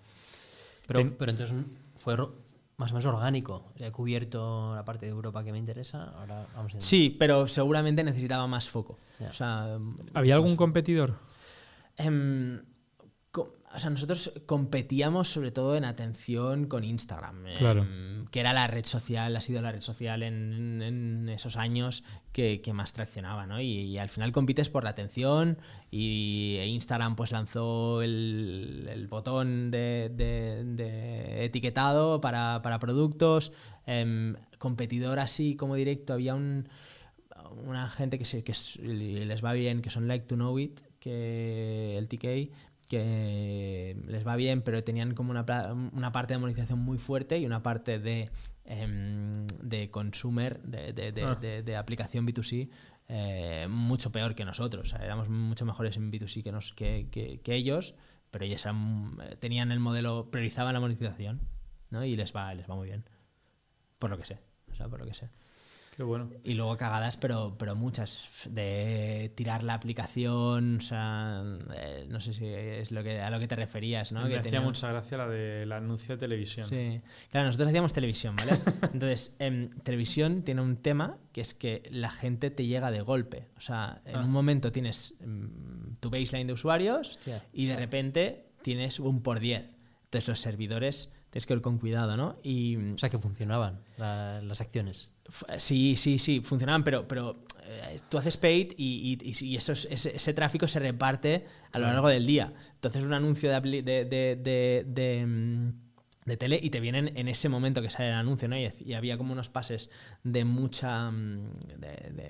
Pero, 0.87 1.17
pero 1.19 1.31
entonces 1.33 1.57
fue 1.97 2.17
más 2.83 2.93
o 2.93 2.95
menos 2.95 3.07
orgánico. 3.07 3.73
Ya 3.77 3.87
he 3.87 3.93
cubierto 3.93 4.75
la 4.75 4.85
parte 4.85 5.07
de 5.07 5.13
Europa 5.13 5.43
que 5.45 5.53
me 5.53 5.59
interesa, 5.59 6.13
ahora 6.19 6.47
vamos 6.55 6.75
a 6.75 6.81
Sí, 6.81 7.15
pero 7.19 7.47
seguramente 7.49 8.05
necesitaba 8.05 8.47
más 8.47 8.69
foco. 8.69 8.99
Ya. 9.19 9.29
O 9.29 9.33
sea, 9.33 9.79
¿Había 10.15 10.35
algún 10.35 10.57
competidor? 10.57 11.15
Em, 11.97 12.61
o 13.75 13.79
sea, 13.79 13.91
nosotros 13.91 14.33
competíamos 14.47 15.29
sobre 15.29 15.51
todo 15.51 15.77
en 15.77 15.85
atención 15.85 16.67
con 16.67 16.85
Instagram, 16.85 17.45
que 18.31 18.41
era 18.41 18.53
la 18.53 18.67
red 18.67 18.85
social, 18.85 19.35
ha 19.37 19.41
sido 19.41 19.63
la 19.63 19.73
red 19.73 19.81
social 19.81 20.23
en, 20.23 20.83
en 20.83 21.29
esos 21.29 21.57
años 21.57 22.05
que, 22.33 22.61
que 22.61 22.73
más 22.73 22.93
traccionaba, 22.93 23.47
¿no? 23.47 23.61
Y, 23.61 23.67
y 23.81 23.99
al 23.99 24.09
final 24.09 24.33
compites 24.33 24.69
por 24.69 24.85
la 24.85 24.91
atención 24.91 25.59
y 25.91 26.59
Instagram 26.67 27.17
pues 27.17 27.33
lanzó 27.33 28.03
el, 28.03 28.89
el 28.91 29.07
botón 29.09 29.71
de, 29.71 30.11
de- 30.15 30.65
de 30.65 31.45
etiquetado 31.45 32.21
para, 32.21 32.61
para 32.63 32.79
productos. 32.79 33.53
em, 33.87 34.37
competidor 34.59 35.19
así 35.19 35.57
como 35.57 35.75
directo, 35.75 36.13
había 36.13 36.35
un, 36.35 36.69
una 37.65 37.89
gente 37.89 38.19
que, 38.19 38.25
se, 38.25 38.45
que 38.45 38.53
les 38.83 39.45
va 39.45 39.53
bien, 39.55 39.83
que 39.83 39.91
son 39.91 40.07
Like 40.09 40.27
to 40.27 40.37
Know 40.37 40.59
It, 40.59 40.81
que 41.01 41.99
el 41.99 42.09
TK, 42.09 42.53
que 42.93 43.97
les 44.07 44.27
va 44.27 44.37
bien, 44.37 44.61
pero 44.63 44.85
tenían 44.85 45.15
como 45.15 45.31
una, 45.31 45.45
una 45.93 46.13
parte 46.13 46.35
de 46.35 46.39
monetización 46.39 46.79
muy 46.79 46.99
fuerte 46.99 47.39
y 47.39 47.47
una 47.47 47.63
parte 47.63 47.99
de, 47.99 48.31
em, 48.67 49.47
de 49.63 49.91
consumer, 49.91 50.61
de, 50.63 50.93
de- 50.93 51.11
de- 51.13 51.23
Ah. 51.25 51.35
de- 51.37 51.77
aplicación 51.77 52.27
B2C, 52.27 52.69
eh, 53.09 53.67
mucho 53.71 54.13
peor 54.13 54.35
que 54.35 54.45
nosotros. 54.45 54.87
O 54.93 54.97
sea, 54.97 55.05
éramos 55.05 55.29
mucho 55.31 55.65
mejores 55.65 55.97
en 55.97 56.11
B2C 56.13 56.43
que, 56.43 56.53
nos, 56.53 56.73
que, 56.75 57.09
que- 57.11 57.41
que 57.41 57.55
ellos, 57.55 57.95
pero 58.31 58.45
ellos 58.45 58.63
eran- 58.65 59.17
eh, 59.23 59.37
tenían 59.41 59.73
el 59.73 59.81
modelo, 59.81 60.31
priorizaban 60.31 60.75
la 60.75 60.81
monetización 60.81 61.41
¿no? 61.91 62.05
y 62.05 62.15
les 62.15 62.35
va, 62.37 62.53
les 62.55 62.69
va 62.69 62.75
muy 62.77 62.89
bien. 62.89 63.05
Por 63.99 64.11
lo 64.11 64.19
que 64.19 64.25
sé. 64.27 64.39
O 64.71 64.75
sea, 64.75 64.89
por 64.89 65.01
lo 65.01 65.07
que 65.07 65.15
sé. 65.15 65.31
Qué 65.95 66.03
bueno. 66.03 66.31
Y 66.43 66.55
luego 66.55 66.75
cagadas, 66.79 67.19
pero, 67.19 67.55
pero 67.59 67.75
muchas. 67.75 68.27
De 68.49 69.31
tirar 69.35 69.63
la 69.63 69.75
aplicación, 69.75 70.79
o 70.79 70.81
sea, 70.81 71.43
eh, 71.77 72.07
no 72.09 72.19
sé 72.21 72.33
si 72.33 72.47
es 72.47 72.93
lo 72.93 73.03
que, 73.03 73.21
a 73.21 73.29
lo 73.31 73.39
que 73.39 73.47
te 73.47 73.57
referías, 73.57 74.11
¿no? 74.11 74.23
Me 74.23 74.31
Que 74.31 74.37
hacía 74.39 74.53
tenía- 74.53 74.61
mucha 74.67 74.89
gracia 74.91 75.19
la 75.19 75.29
del 75.29 75.71
anuncio 75.71 76.15
de 76.17 76.21
televisión. 76.21 76.67
Sí. 76.67 77.01
Claro, 77.31 77.47
nosotros 77.47 77.69
hacíamos 77.69 77.93
televisión, 77.93 78.37
¿vale? 78.37 78.53
Entonces, 78.95 79.37
en 79.39 79.71
televisión 79.83 80.43
tiene 80.45 80.63
un 80.63 80.77
tema 80.79 81.19
que 81.33 81.43
es 81.43 81.53
que 81.53 81.83
la 81.91 82.11
gente 82.11 82.51
te 82.51 82.65
llega 82.65 82.91
de 82.91 83.03
golpe. 83.03 83.49
O 83.59 83.61
sea, 83.61 84.01
en 84.07 84.17
Ah. 84.17 84.25
un 84.25 84.31
momento 84.31 84.73
tienes 84.73 85.15
mm, 85.21 85.97
tu 86.01 86.09
baseline 86.09 86.47
de 86.47 86.55
usuarios 86.55 87.09
Hostia. 87.19 87.45
y 87.53 87.67
de 87.67 87.77
repente 87.77 88.47
tienes 88.63 88.99
un 88.99 89.23
por 89.23 89.41
10. 89.41 89.75
Entonces, 90.05 90.27
los 90.29 90.41
servidores 90.41 91.13
tienes 91.33 91.47
que 91.47 91.55
ir 91.55 91.61
con 91.63 91.79
cuidado, 91.79 92.17
¿no? 92.17 92.37
Y, 92.45 92.77
O 92.93 92.99
sea, 92.99 93.09
que 93.11 93.19
funcionaban 93.19 93.81
la- 93.97 94.41
las 94.43 94.61
acciones. 94.61 95.11
Sí, 95.57 95.97
sí, 95.97 96.19
sí, 96.19 96.41
funcionaban, 96.45 96.85
pero, 96.85 97.09
pero 97.09 97.43
eh, 97.65 97.99
tú 98.11 98.19
haces 98.19 98.37
paid 98.37 98.73
y, 98.77 99.19
y- 99.23 99.57
esos- 99.57 99.89
ese, 99.91 100.15
ese 100.15 100.35
tráfico 100.35 100.69
se 100.69 100.79
reparte 100.79 101.47
a 101.73 101.79
lo 101.79 101.87
largo 101.87 102.09
del 102.09 102.27
día. 102.27 102.53
Entonces 102.75 103.03
un 103.05 103.15
anuncio 103.15 103.51
de, 103.51 103.61
de, 103.83 104.05
de- 104.05 104.37
de- 104.37 104.85
de, 104.87 105.27
mm, 105.27 105.73
de 106.27 106.37
tele 106.37 106.61
y 106.63 106.71
te 106.71 106.79
vienen 106.81 107.17
en 107.17 107.27
ese 107.29 107.49
momento 107.49 107.81
que 107.83 107.91
sale 107.91 108.09
el 108.11 108.15
anuncio, 108.15 108.47
¿no? 108.47 108.57
Y, 108.57 108.71
y 108.85 108.93
había 108.93 109.17
como 109.19 109.33
unos 109.33 109.49
pases 109.49 109.91
de 110.23 110.45
mucha 110.45 111.11
mm, 111.11 111.51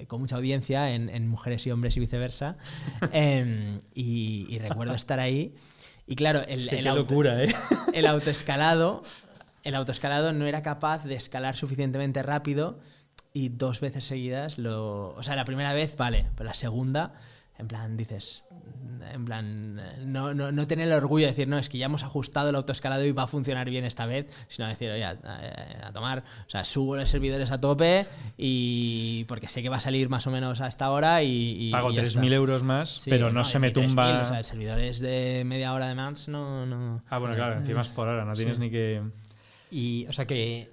con 0.06 0.20
mucha 0.20 0.36
audiencia 0.36 0.94
en, 0.94 1.08
en 1.10 1.28
mujeres 1.28 1.66
y 1.66 1.70
hombres 1.72 1.96
y 1.96 2.00
viceversa. 2.00 2.56
Em, 3.12 3.80
y 3.94 4.58
recuerdo 4.60 4.94
estar 4.94 5.18
ahí. 5.18 5.54
Y 6.06 6.16
claro, 6.16 6.40
el, 6.48 6.60
Es 6.60 6.66
que 6.68 6.76
el 6.78 6.82
qué 6.82 6.88
auto- 6.88 7.00
locura, 7.02 7.42
¿eh? 7.44 7.54
el 7.94 8.06
autoescalado, 8.06 9.02
el 9.64 9.74
autoescalado 9.74 10.32
no 10.32 10.46
era 10.46 10.62
capaz 10.62 11.04
de 11.04 11.14
escalar 11.14 11.56
suficientemente 11.56 12.22
rápido 12.22 12.80
y 13.32 13.48
dos 13.50 13.80
veces 13.80 14.04
seguidas 14.04 14.58
lo, 14.58 15.14
o 15.14 15.22
sea, 15.22 15.36
la 15.36 15.44
primera 15.44 15.72
vez 15.72 15.96
vale, 15.96 16.26
pero 16.36 16.48
la 16.48 16.54
segunda 16.54 17.14
en 17.62 17.68
plan 17.68 17.96
dices 17.96 18.44
en 19.12 19.24
plan 19.24 19.80
no, 20.04 20.32
no, 20.34 20.52
no 20.52 20.66
tener 20.66 20.86
el 20.88 20.94
orgullo 20.94 21.24
de 21.26 21.32
decir 21.32 21.48
no 21.48 21.58
es 21.58 21.68
que 21.68 21.78
ya 21.78 21.86
hemos 21.86 22.02
ajustado 22.02 22.50
el 22.50 22.54
autoescalado 22.56 23.04
y 23.04 23.12
va 23.12 23.22
a 23.24 23.26
funcionar 23.26 23.68
bien 23.70 23.84
esta 23.84 24.06
vez 24.06 24.26
sino 24.48 24.68
decir 24.68 24.90
oye 24.90 25.04
a, 25.04 25.10
a- 25.24 25.88
a 25.88 25.92
tomar 25.92 26.22
o 26.46 26.50
sea 26.50 26.64
subo 26.64 26.96
los 26.96 27.08
servidores 27.10 27.50
a 27.50 27.60
tope 27.60 28.06
y 28.36 29.24
porque 29.24 29.48
sé 29.48 29.62
que 29.62 29.68
va 29.68 29.76
a 29.76 29.80
salir 29.80 30.08
más 30.08 30.26
o 30.26 30.30
menos 30.30 30.60
a 30.60 30.68
esta 30.68 30.90
hora 30.90 31.22
y, 31.22 31.68
y 31.68 31.70
Pago 31.70 31.90
y 31.90 31.96
ya 31.96 32.02
3.000 32.02 32.06
está. 32.06 32.26
euros 32.34 32.62
más, 32.62 32.90
Sí, 32.90 33.10
pero 33.10 33.32
no, 33.32 33.44
se 33.44 33.58
me 33.58 33.68
y 33.68 33.72
3.000, 33.72 33.88
tumba. 33.88 34.20
o 34.20 34.24
sea 34.24 34.38
el 34.38 34.44
servidor 34.44 34.80
es 34.80 35.00
de 35.00 35.42
media 35.46 35.72
hora 35.72 35.88
de 35.88 35.94
más 35.94 36.28
no 36.28 36.66
no 36.66 37.02
Ah, 37.08 37.18
bueno, 37.18 37.34
claro, 37.34 37.56
encima 37.56 37.80
es 37.80 37.88
por 37.88 38.08
hora, 38.08 38.24
no 38.24 38.34
tienes 38.34 38.58
ni 38.58 38.70
que. 38.70 39.02
Y, 39.70 40.06
o 40.08 40.12
sea, 40.12 40.26
que 40.26 40.70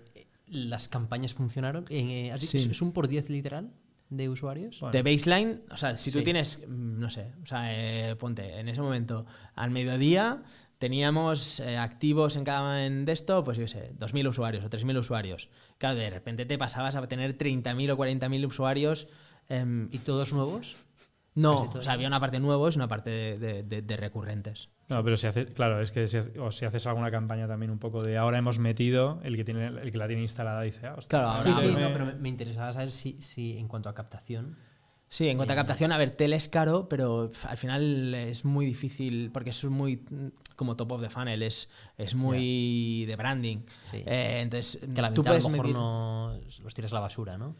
las 0.48 0.88
campañas 0.90 1.34
funcionaron. 1.34 1.86
Eh, 1.90 2.32
¿has 2.34 2.42
dicho- 2.42 2.60
Sí. 2.60 2.68
¿Es 2.72 2.82
un 2.82 2.92
por 2.92 3.08
10 3.08 3.30
literal 3.30 3.70
de 4.10 4.30
usuarios? 4.30 4.80
Bueno. 4.80 4.92
De 4.92 5.04
baseline, 5.04 5.62
o 5.72 5.78
sea, 5.78 5.96
si 5.98 6.12
tú 6.12 6.20
Sí. 6.20 6.24
tienes, 6.24 6.60
mm, 6.68 7.00
no 7.00 7.10
sé, 7.10 7.34
o 7.44 7.46
sea, 7.46 7.72
eh, 8.10 8.16
ponte, 8.16 8.60
en 8.60 8.68
ese 8.70 8.82
momento, 8.82 9.26
al 9.56 9.70
mediodía 9.72 10.42
teníamos 10.80 11.60
eh, 11.60 11.78
activos 11.78 12.36
en 12.38 12.44
cada 12.44 12.86
en 12.86 13.06
de 13.06 13.12
esto, 13.12 13.44
pues 13.44 13.58
yo 13.58 13.68
sé, 13.68 13.92
2.000 14.00 14.28
usuarios 14.28 14.64
o 14.66 14.70
3.000 14.70 14.98
usuarios. 14.98 15.50
Claro, 15.78 15.96
de 16.00 16.10
repente 16.10 16.46
te 16.46 16.58
pasabas 16.58 16.96
a 16.96 17.08
tener 17.08 17.38
30.000 17.38 17.92
o 17.92 17.98
40.000 17.98 18.46
usuarios. 18.46 19.08
em, 19.50 19.90
¿Y 19.92 19.98
todos 20.00 20.32
nuevos? 20.32 20.78
no, 21.36 21.62
o 21.64 21.82
sea, 21.84 21.94
había 21.94 22.08
una 22.08 22.20
parte 22.20 22.40
nuevos 22.40 22.76
y 22.76 22.80
una 22.80 22.88
parte 22.88 23.10
de, 23.10 23.38
de- 23.40 23.64
de- 23.64 23.82
de 23.82 23.98
recurrentes. 23.98 24.70
No, 24.90 25.04
pero 25.04 25.18
si 25.18 25.28
haces, 25.28 25.48
claro, 25.52 25.80
es 25.82 25.92
que 25.92 26.08
si, 26.08 26.18
o 26.18 26.52
si 26.52 26.66
haces 26.66 26.86
alguna 26.88 27.12
campaña 27.12 27.48
también 27.48 27.72
un 27.72 27.78
poco 27.80 28.02
de 28.04 28.18
ahora 28.18 28.40
hemos 28.40 28.58
metido, 28.60 29.20
el 29.24 29.36
que 29.36 29.44
tiene 29.44 29.68
el 29.68 29.92
que 29.92 29.98
la 29.98 30.08
tiene 30.08 30.24
instalada 30.24 30.62
dice, 30.62 30.88
ah, 30.88 30.96
hostia, 30.98 31.10
Claro, 31.20 31.28
ahora 31.30 31.44
Sí, 31.44 31.54
sí, 31.54 31.68
me- 31.76 31.82
no, 31.82 31.94
pero 31.94 32.06
me, 32.08 32.14
me 32.16 32.30
interesaba 32.30 32.74
saber 32.74 32.92
si, 32.92 33.22
si 33.22 33.58
en 33.58 33.68
cuanto 33.68 33.90
a 33.90 33.94
captación. 33.94 34.58
Sí, 35.12 35.28
en 35.28 35.38
cuanto 35.38 35.54
a 35.54 35.56
Eh, 35.56 35.58
captación, 35.58 35.92
a 35.92 35.98
ver, 35.98 36.12
tele 36.12 36.36
es 36.36 36.50
caro, 36.50 36.88
pero 36.88 37.32
al 37.48 37.58
final 37.58 38.14
es 38.14 38.46
muy 38.46 38.66
difícil 38.66 39.32
porque 39.34 39.50
es 39.52 39.64
muy 39.66 39.98
mm, 40.10 40.28
como 40.56 40.76
top 40.76 40.92
of 40.92 41.02
the 41.02 41.10
funnel, 41.10 41.42
es, 41.42 41.68
es 41.98 42.14
muy 42.14 43.06
de 43.06 43.16
branding. 43.16 43.58
Sí. 43.90 44.04
Eh, 44.06 44.40
entonces, 44.42 44.80
Que 44.94 45.02
la 45.02 45.12
tú 45.14 45.24
a 45.26 45.34
lo 45.34 45.50
mejor 45.50 45.66
medir- 45.66 45.74
no 45.74 46.40
los 46.64 46.74
tiras 46.76 46.92
a 46.92 46.96
la 46.96 47.02
basura, 47.02 47.38
¿no? 47.40 47.56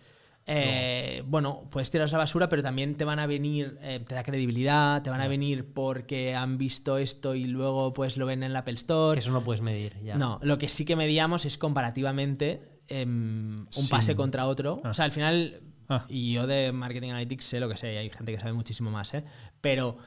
Eh, 0.52 1.24
Bueno, 1.28 1.68
puedes 1.70 1.92
tirar 1.92 2.08
a 2.08 2.12
la 2.12 2.18
basura, 2.18 2.50
pero 2.50 2.64
también 2.64 2.96
te 2.96 3.06
van 3.06 3.20
a 3.20 3.28
venir, 3.28 3.78
eh, 3.82 4.00
te 4.00 4.16
da 4.16 4.24
credibilidad, 4.24 5.02
te 5.04 5.10
van 5.12 5.22
a 5.22 5.28
venir 5.28 5.74
porque 5.74 6.34
han 6.36 6.58
visto 6.58 6.98
esto 6.98 7.36
y 7.36 7.46
luego 7.46 7.94
pues 7.94 8.18
lo 8.18 8.26
ven 8.26 8.42
en 8.44 8.54
la 8.54 8.60
Apple 8.60 8.74
Store. 8.76 9.16
Que 9.16 9.20
eso 9.20 9.32
no 9.32 9.44
puedes 9.44 9.62
medir 9.62 9.96
ya. 10.04 10.18
No, 10.18 10.40
lo 10.42 10.58
que 10.58 10.68
sí 10.68 10.86
que 10.86 10.96
medíamos 10.96 11.46
es 11.46 11.58
comparativamente 11.58 12.80
em, 12.88 13.56
un 13.56 13.90
pase 13.90 14.16
contra 14.16 14.48
otro. 14.48 14.82
Ah. 14.84 14.90
O 14.90 14.94
sea, 14.94 15.06
al 15.06 15.12
final, 15.12 15.62
Ah. 15.88 16.06
y 16.10 16.34
yo 16.34 16.48
de 16.48 16.72
Marketing 16.72 17.10
Analytics 17.10 17.46
sé 17.46 17.60
lo 17.60 17.70
que 17.70 17.78
sé, 17.78 17.94
y 17.94 17.98
hay 17.98 18.10
gente 18.10 18.32
que 18.32 18.40
sabe 18.40 18.54
muchísimo 18.54 18.90
más, 18.92 19.14
¿eh? 19.14 19.24
pero 19.62 19.98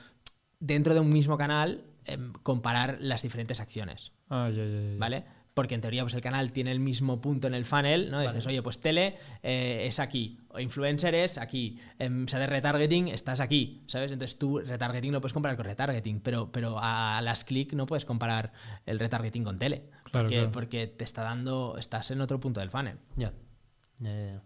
dentro 0.59 0.95
de 0.95 1.01
un 1.01 1.09
mismo 1.11 1.37
canal, 1.39 1.85
em, 2.05 2.33
comparar 2.43 2.99
las 3.01 3.23
diferentes 3.23 3.61
acciones. 3.61 4.13
Ah, 4.29 4.49
ya, 4.51 4.65
ya, 4.65 4.81
ya. 4.81 4.99
¿vale? 4.99 5.25
Porque 5.55 5.75
en 5.75 5.83
teoría 5.83 6.03
pues 6.03 6.15
el 6.15 6.23
canal 6.23 6.51
tiene 6.51 6.73
el 6.73 6.81
mismo 6.81 7.21
punto 7.21 7.47
en 7.47 7.53
el 7.55 7.67
funnel, 7.67 8.11
¿no? 8.11 8.21
Dices, 8.21 8.47
oye, 8.47 8.63
pues 8.63 8.81
tele 8.81 9.19
eh, 9.43 9.85
es 9.87 10.01
aquí, 10.01 10.39
o 10.49 10.59
influencer 10.61 11.15
es 11.15 11.37
aquí, 11.37 11.79
em, 11.99 12.27
sea 12.27 12.39
de 12.39 12.47
retargeting 12.47 13.09
estás 13.09 13.41
aquí, 13.41 13.83
¿sabes? 13.87 14.13
Entonces 14.13 14.39
tú 14.39 14.61
retargeting 14.61 15.13
lo 15.13 15.21
puedes 15.21 15.35
comparar 15.35 15.57
con 15.59 15.67
retargeting, 15.67 16.21
pero, 16.21 16.51
pero 16.51 16.79
a 16.81 17.21
las 17.23 17.45
click 17.45 17.75
no 17.75 17.85
puedes 17.87 18.07
comparar 18.07 18.53
el 18.87 18.99
retargeting 18.99 19.45
con 19.45 19.59
tele, 19.59 19.91
Claro, 20.05 20.25
porque, 20.25 20.35
claro. 20.37 20.51
porque 20.53 20.87
te 20.87 21.05
está 21.05 21.23
dando, 21.23 21.77
estás 21.79 22.11
en 22.11 22.23
otro 22.23 22.41
punto 22.41 22.61
del 22.61 22.71
funnel. 22.71 22.97
Ya. 23.17 23.33
Ya, 24.01 24.11
ya, 24.11 24.25
ya. 24.33 24.43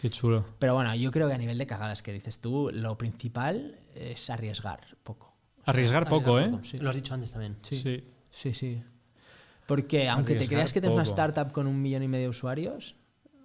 Qué 0.00 0.10
chulo. 0.10 0.44
Pero 0.58 0.74
bueno, 0.74 0.92
yo 0.96 1.10
creo 1.12 1.28
que 1.28 1.34
a 1.34 1.38
nivel 1.38 1.56
de 1.56 1.66
cagadas 1.66 2.02
que 2.02 2.12
dices 2.12 2.40
tú, 2.40 2.70
lo 2.72 2.98
principal 2.98 3.78
es 3.94 4.28
arriesgar 4.28 4.96
poco. 5.04 5.34
Arriesgar 5.64 6.08
poco, 6.08 6.38
¿eh? 6.40 6.50
Sí. 6.62 6.78
Lo 6.78 6.90
has 6.90 6.96
dicho 6.96 7.14
antes 7.14 7.30
también. 7.32 7.56
Sí. 7.62 8.04
Sí, 8.30 8.54
sí. 8.54 8.82
Porque 9.66 10.08
aunque 10.08 10.34
te 10.36 10.46
creas 10.48 10.72
que 10.72 10.80
tienes 10.80 10.94
una 10.94 11.04
startup 11.04 11.52
con 11.52 11.66
un 11.66 11.80
millón 11.82 12.02
y 12.02 12.08
medio 12.08 12.24
de 12.24 12.28
usuarios, 12.30 12.96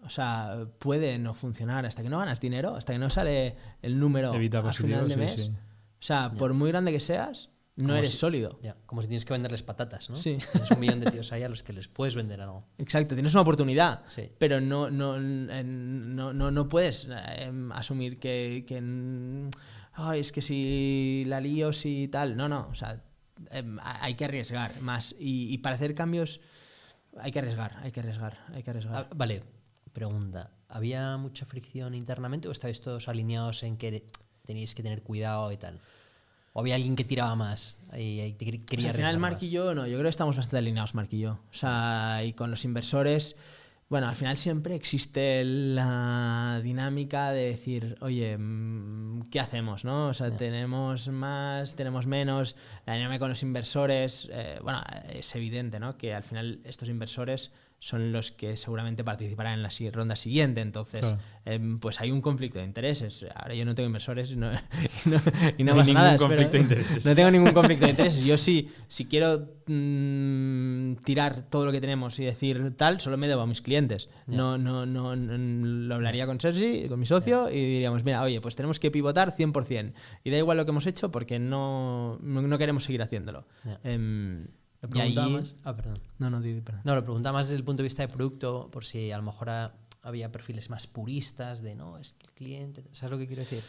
o 0.04 0.10
sea, 0.10 0.66
puede 0.80 1.18
no 1.20 1.34
funcionar 1.34 1.86
hasta 1.86 2.02
que 2.04 2.10
no 2.10 2.20
ganas 2.20 2.40
dinero, 2.40 2.76
hasta 2.76 2.94
que 2.94 3.00
no 3.00 3.10
sale 3.10 3.56
el 3.82 4.00
número 4.00 4.34
Evita 4.34 4.60
al 4.60 4.64
positivo, 4.66 4.88
final 4.90 5.08
de 5.10 5.18
mes. 5.18 5.36
sí. 5.46 5.52
O 5.52 6.04
sea, 6.04 6.32
por 6.32 6.54
muy 6.54 6.70
grande 6.72 6.92
que 6.92 7.00
seas, 7.00 7.50
no 7.76 7.90
Como 7.90 7.96
eres 8.00 8.12
si- 8.12 8.18
sólido. 8.18 8.60
Como 8.88 9.02
si 9.04 9.08
tienes 9.08 9.24
que 9.26 9.34
venderles 9.34 9.62
patatas, 9.64 10.10
¿no? 10.10 10.16
Sí. 10.16 10.38
Tienes 10.52 10.72
un 10.72 10.80
millón 10.80 11.00
de 11.00 11.12
tíos 11.12 11.32
ahí 11.32 11.44
a 11.44 11.50
los 11.50 11.62
que 11.64 11.74
les 11.74 11.88
puedes 11.88 12.16
vender 12.16 12.42
algo. 12.42 12.66
Exacto, 12.80 13.14
tienes 13.16 13.34
una 13.34 13.42
oportunidad, 13.42 14.02
Sí. 14.10 14.30
pero 14.40 14.60
no, 14.60 14.90
no, 14.90 15.20
no, 15.20 16.34
no, 16.34 16.52
no 16.52 16.68
puedes 16.68 17.08
eh, 17.12 17.52
asumir 17.74 18.20
que, 18.20 18.66
que, 18.68 19.50
"Ay, 19.94 20.20
es 20.20 20.32
que 20.32 20.42
si 20.42 21.24
la 21.28 21.40
lío, 21.40 21.72
si 21.74 22.08
tal. 22.08 22.36
No, 22.36 22.50
no, 22.50 22.68
o 22.72 22.76
sea, 22.76 23.04
em, 23.52 23.78
hay 23.82 24.14
que 24.16 24.26
arriesgar 24.26 24.82
más. 24.82 25.16
Y, 25.20 25.54
y 25.54 25.58
para 25.60 25.76
hacer 25.76 25.96
cambios 25.96 26.42
hay 27.20 27.32
que 27.32 27.40
arriesgar, 27.40 27.78
hay 27.82 27.92
que 27.92 28.00
arriesgar, 28.00 28.38
hay 28.54 28.64
que 28.64 28.70
arriesgar. 28.70 28.96
Ah, 28.96 29.14
vale, 29.16 29.44
pregunta. 29.94 30.52
¿Había 30.70 31.18
mucha 31.18 31.46
fricción 31.46 31.94
internamente 31.94 32.48
o 32.48 32.52
estáis 32.52 32.82
todos 32.82 33.08
alineados 33.08 33.64
en 33.64 33.78
que 33.78 34.10
tenéis 34.46 34.74
que 34.76 34.84
tener 34.84 35.04
cuidado 35.04 35.52
y 35.52 35.58
tal? 35.58 35.80
¿O 36.54 36.60
había 36.62 36.76
alguien 36.76 36.96
que 36.96 37.06
tiraba 37.06 37.36
más 37.36 37.78
y, 37.98 38.20
y 38.22 38.34
quería 38.34 38.90
al 38.90 38.96
final, 38.96 39.18
Mark 39.20 39.36
más? 39.36 39.44
y 39.44 39.50
yo, 39.52 39.74
no, 39.74 39.88
yo 39.88 39.94
creo 39.94 40.04
que 40.04 40.10
estamos 40.10 40.36
bastante 40.36 40.58
alineados, 40.58 40.96
Mark 40.96 41.10
y 41.12 41.20
yo. 41.20 41.40
O 41.50 41.54
sea, 41.54 42.22
y 42.26 42.34
con 42.34 42.52
los 42.52 42.66
inversores, 42.66 43.36
bueno, 43.92 44.08
al 44.08 44.16
final 44.16 44.38
siempre 44.38 44.74
existe 44.74 45.44
la 45.44 46.62
dinámica 46.64 47.32
de 47.32 47.48
decir, 47.48 47.98
oye, 48.00 48.38
mm, 48.38 49.24
¿qué 49.24 49.42
hacemos? 49.42 49.84
¿no? 49.84 50.08
O 50.08 50.14
sea, 50.14 50.32
tenemos 50.38 51.10
más, 51.10 51.76
tenemos 51.76 52.08
menos. 52.08 52.56
La 52.86 52.94
dinámica 52.94 53.20
con 53.20 53.30
los 53.32 53.44
inversores, 53.44 54.30
eh, 54.32 54.60
bueno, 54.64 54.82
es 55.10 55.36
evidente, 55.36 55.78
¿no? 55.82 55.98
Que 55.98 56.14
al 56.14 56.24
final 56.24 56.62
estos 56.64 56.88
inversores 56.88 57.52
son 57.84 58.12
los 58.12 58.32
que 58.32 58.58
seguramente 58.58 59.04
participarán 59.04 59.56
en 59.56 59.64
la 59.64 59.72
ronda 59.92 60.16
siguiente. 60.16 60.62
Entonces, 60.62 61.02
Claro. 61.02 61.18
em, 61.46 61.80
pues 61.80 62.00
hay 62.00 62.12
un 62.12 62.22
conflicto 62.22 62.60
de 62.60 62.66
intereses. 62.66 63.26
Ahora 63.36 63.56
yo 63.56 63.66
no 63.66 63.74
tengo 63.74 63.88
inversores 63.88 64.30
y 64.30 64.36
no, 64.38 64.52
y 64.52 65.10
no, 65.10 65.20
y 65.58 65.64
no 65.64 65.74
No 65.74 65.74
hay 65.74 65.78
pasa 65.80 65.84
ningún 65.88 65.94
nada, 65.96 66.18
conflicto 66.18 66.44
espero- 66.44 66.52
de 66.52 66.60
intereses. 66.62 67.06
No 67.08 67.16
tengo 67.16 67.32
ningún 67.32 67.52
conflicto 67.54 67.86
de 67.86 67.92
intereses. 67.92 68.24
Yo 68.24 68.38
sí, 68.38 68.70
si 68.88 69.06
quiero 69.06 69.50
mm, 69.66 70.94
tirar 71.04 71.50
todo 71.50 71.66
lo 71.66 71.72
que 71.72 71.82
tenemos 71.82 72.20
y 72.20 72.26
decir 72.26 72.76
tal, 72.78 73.02
solo 73.02 73.18
me 73.18 73.28
debo 73.28 73.42
a 73.42 73.48
mis 73.48 73.62
clientes. 73.64 74.10
No, 74.28 74.60
no, 74.60 74.86
no, 74.86 75.16
no- 75.16 75.42
lo 75.88 75.96
hablaría 75.96 76.28
con 76.28 76.40
Sergi, 76.40 76.88
con 76.88 77.00
mi 77.00 77.08
socio, 77.08 77.50
y 77.50 77.56
diríamos, 77.56 78.04
mira, 78.04 78.22
oye, 78.22 78.40
pues 78.42 78.56
tenemos 78.56 78.80
que 78.80 78.92
pivotar 78.92 79.36
100%. 79.36 79.94
Y 80.24 80.30
da 80.30 80.38
igual 80.38 80.58
lo 80.58 80.66
que 80.66 80.72
hemos 80.72 80.86
hecho 80.86 81.10
porque 81.10 81.40
no, 81.40 82.20
no, 82.22 82.58
queremos 82.60 82.84
seguir 82.84 83.02
haciéndolo. 83.02 83.48
Lo 84.82 84.88
ahí- 84.88 85.14
preguntaba 85.14 85.30
más- 85.30 85.56
Ah, 85.64 85.76
perdón. 85.76 86.00
No, 86.20 86.30
no, 86.30 86.42
di- 86.42 86.62
perdón. 86.62 86.82
No, 86.86 86.96
lo 86.96 87.04
preguntaba 87.04 87.38
más 87.40 87.48
desde 87.48 87.58
el 87.58 87.64
punto 87.64 87.78
de 87.82 87.84
vista 87.84 88.02
de 88.04 88.08
producto, 88.08 88.70
por 88.72 88.84
si 88.86 89.12
a 89.12 89.18
lo 89.18 89.24
mejor 89.24 89.50
ha- 89.50 89.74
había 90.04 90.32
perfiles 90.32 90.70
más 90.72 90.88
puristas 90.88 91.62
de 91.62 91.76
no, 91.76 91.98
es 92.00 92.14
que 92.14 92.26
el 92.28 92.34
cliente. 92.34 92.84
¿Sabes 92.92 93.12
lo 93.12 93.18
que 93.20 93.28
quiero 93.28 93.42
decir? 93.44 93.62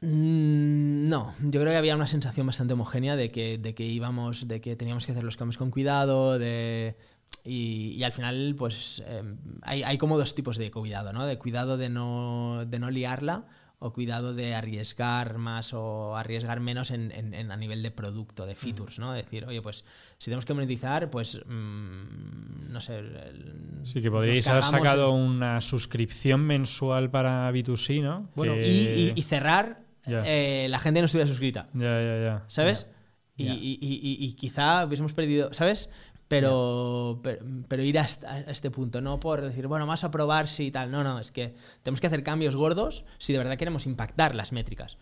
Mm, 0.00 1.08
No, 1.08 1.34
yo 1.40 1.60
creo 1.60 1.72
que 1.72 1.76
había 1.76 1.96
una 1.96 2.06
sensación 2.06 2.46
bastante 2.46 2.74
homogénea 2.74 3.16
de 3.16 3.30
que, 3.30 3.58
de 3.58 3.74
que 3.74 3.84
íbamos, 3.86 4.46
de 4.46 4.60
que 4.60 4.76
teníamos 4.76 5.06
que 5.06 5.12
hacer 5.12 5.24
los 5.24 5.36
cambios 5.36 5.56
con 5.58 5.70
cuidado, 5.70 6.38
de 6.38 6.96
y, 7.44 7.92
y 7.96 8.04
al 8.04 8.12
final, 8.12 8.54
pues 8.58 9.02
eh, 9.06 9.22
hay, 9.62 9.82
hay 9.82 9.96
como 9.98 10.18
dos 10.18 10.34
tipos 10.34 10.56
de 10.58 10.70
cuidado, 10.70 11.12
¿no? 11.12 11.24
De 11.26 11.38
cuidado 11.38 11.76
de 11.78 11.88
no, 11.88 12.64
de 12.66 12.78
no 12.78 12.90
liarla 12.90 13.46
o 13.80 13.92
cuidado 13.92 14.34
de 14.34 14.54
arriesgar 14.56 15.38
más 15.38 15.72
o 15.72 16.16
arriesgar 16.16 16.58
menos 16.58 16.90
en, 16.90 17.12
en- 17.12 17.32
en 17.32 17.52
a 17.52 17.56
nivel 17.56 17.82
de 17.82 17.90
producto, 17.92 18.44
de 18.44 18.56
features, 18.56 18.98
¿no? 18.98 19.12
Decir, 19.12 19.44
oye, 19.46 19.62
pues 19.62 19.84
si 20.18 20.24
tenemos 20.26 20.44
que 20.44 20.52
monetizar, 20.54 21.10
pues 21.10 21.40
mm, 21.46 22.72
no 22.72 22.80
sé. 22.80 22.98
el- 22.98 23.80
Sí, 23.84 24.02
que 24.02 24.10
podríais 24.10 24.46
haber 24.48 24.64
sacado 24.64 25.10
en- 25.10 25.20
una 25.20 25.60
suscripción 25.60 26.40
mensual 26.44 27.10
para 27.10 27.50
B2C, 27.52 28.02
¿no? 28.02 28.30
Bueno, 28.34 28.54
Que- 28.54 28.66
y, 28.68 28.80
y- 28.80 29.12
y 29.14 29.22
cerrar, 29.22 29.80
eh, 30.06 30.66
la 30.68 30.78
gente 30.80 31.00
no 31.00 31.06
estuviera 31.06 31.28
suscrita. 31.28 31.68
Ya, 31.74 32.00
ya, 32.02 32.20
ya. 32.22 32.44
¿sabes? 32.48 32.88
Ya. 33.36 33.54
y- 33.54 33.78
y 33.80 34.32
quizá 34.32 34.84
hubiésemos 34.84 35.12
perdido, 35.12 35.54
¿sabes? 35.54 35.90
Pero, 36.28 37.20
pero, 37.22 37.44
pero 37.68 37.82
ir 37.82 37.98
hasta 37.98 38.30
a 38.30 38.38
este 38.40 38.70
punto, 38.70 39.00
no 39.00 39.18
por 39.18 39.40
decir, 39.40 39.66
bueno, 39.66 39.86
vamos 39.86 40.04
a 40.04 40.10
probar 40.10 40.46
si 40.46 40.70
tal. 40.70 40.90
No, 40.90 41.02
no, 41.02 41.18
es 41.18 41.32
que 41.32 41.54
tenemos 41.82 42.00
que 42.00 42.06
hacer 42.06 42.22
cambios 42.22 42.54
gordos 42.54 43.04
si 43.18 43.32
de 43.32 43.38
verdad 43.38 43.56
queremos 43.56 43.86
impactar 43.86 44.34
las 44.34 44.52
métricas. 44.52 44.98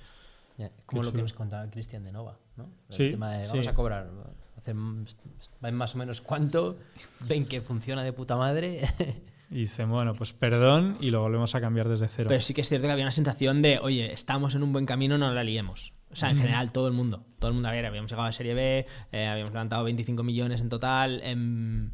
Como 0.86 1.02
lo 1.02 1.12
que 1.12 1.22
nos 1.22 1.32
contaba 1.32 1.68
Cristian 1.68 2.04
de 2.04 2.12
Nova, 2.12 2.38
¿no? 2.56 2.70
El 2.88 2.96
Sí, 2.96 3.10
tema 3.10 3.32
de 3.32 3.46
vamos 3.48 3.64
sí. 3.64 3.68
a 3.70 3.74
cobrar. 3.74 4.08
Hacen, 4.56 5.04
ven 5.60 5.74
más 5.74 5.94
o 5.94 5.98
menos 5.98 6.20
cuánto, 6.22 6.78
ven 7.20 7.44
que 7.46 7.60
funciona 7.60 8.02
de 8.02 8.12
puta 8.12 8.36
madre. 8.36 8.80
Y 9.48 9.58
dicen, 9.60 9.88
bueno, 9.88 10.12
pues 10.14 10.32
perdón 10.32 10.98
y 11.00 11.12
lo 11.12 11.20
volvemos 11.20 11.54
a 11.54 11.60
cambiar 11.60 11.88
desde 11.88 12.08
cero. 12.08 12.26
Pero 12.28 12.40
sí 12.40 12.52
que 12.52 12.62
es 12.62 12.68
cierto 12.68 12.88
que 12.88 12.92
había 12.92 13.04
una 13.04 13.12
sensación 13.12 13.62
de, 13.62 13.78
oye, 13.78 14.12
estamos 14.12 14.56
en 14.56 14.64
un 14.64 14.72
buen 14.72 14.86
camino, 14.86 15.18
no 15.18 15.32
la 15.32 15.44
liemos. 15.44 15.92
O 16.16 16.18
sea, 16.18 16.30
en 16.30 16.38
general, 16.38 16.72
todo 16.72 16.88
el 16.88 16.94
mundo. 16.94 17.26
Todo 17.38 17.50
el 17.50 17.54
mundo, 17.54 17.68
a 17.68 17.72
ver, 17.72 17.84
habíamos 17.84 18.10
llegado 18.10 18.26
a 18.26 18.32
Serie 18.32 18.54
B, 18.54 18.86
eh, 19.12 19.26
habíamos 19.26 19.52
levantado 19.52 19.84
25 19.84 20.22
millones 20.22 20.62
en 20.62 20.70
total. 20.70 21.20
em, 21.22 21.90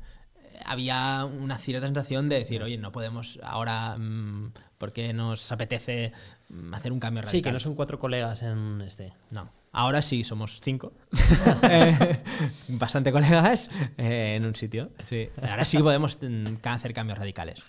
había 0.65 1.25
una 1.25 1.59
cierta 1.59 1.87
sensación 1.89 2.29
de 2.29 2.37
decir, 2.37 2.63
oye, 2.63 2.79
no 2.79 2.93
podemos 2.93 3.41
ahora, 3.43 3.97
mm, 3.99 4.53
porque 4.79 5.13
nos 5.13 5.51
apetece 5.51 6.13
mm, 6.51 6.73
hacer 6.73 6.93
un 6.93 7.01
cambio 7.01 7.23
radical. 7.23 7.37
sí, 7.37 7.43
que 7.43 7.51
no 7.51 7.59
son 7.59 7.75
cuatro 7.75 7.99
colegas 7.99 8.45
en 8.45 8.81
este. 8.83 9.13
No. 9.33 9.51
Ahora 9.73 10.03
sí 10.03 10.23
somos 10.23 10.61
cinco. 10.61 10.93
Eh, 11.69 12.23
Bastante 12.69 13.11
colegas 13.11 13.71
eh, 13.99 14.35
en 14.37 14.47
un 14.47 14.55
sitio. 14.55 14.91
Sí. 15.09 15.31
Ahora 15.43 15.65
sí 15.65 15.79
podemos 15.79 16.17
mm, 16.23 16.65
hacer 16.65 16.95
cambios 16.95 17.19
radicales. 17.19 17.65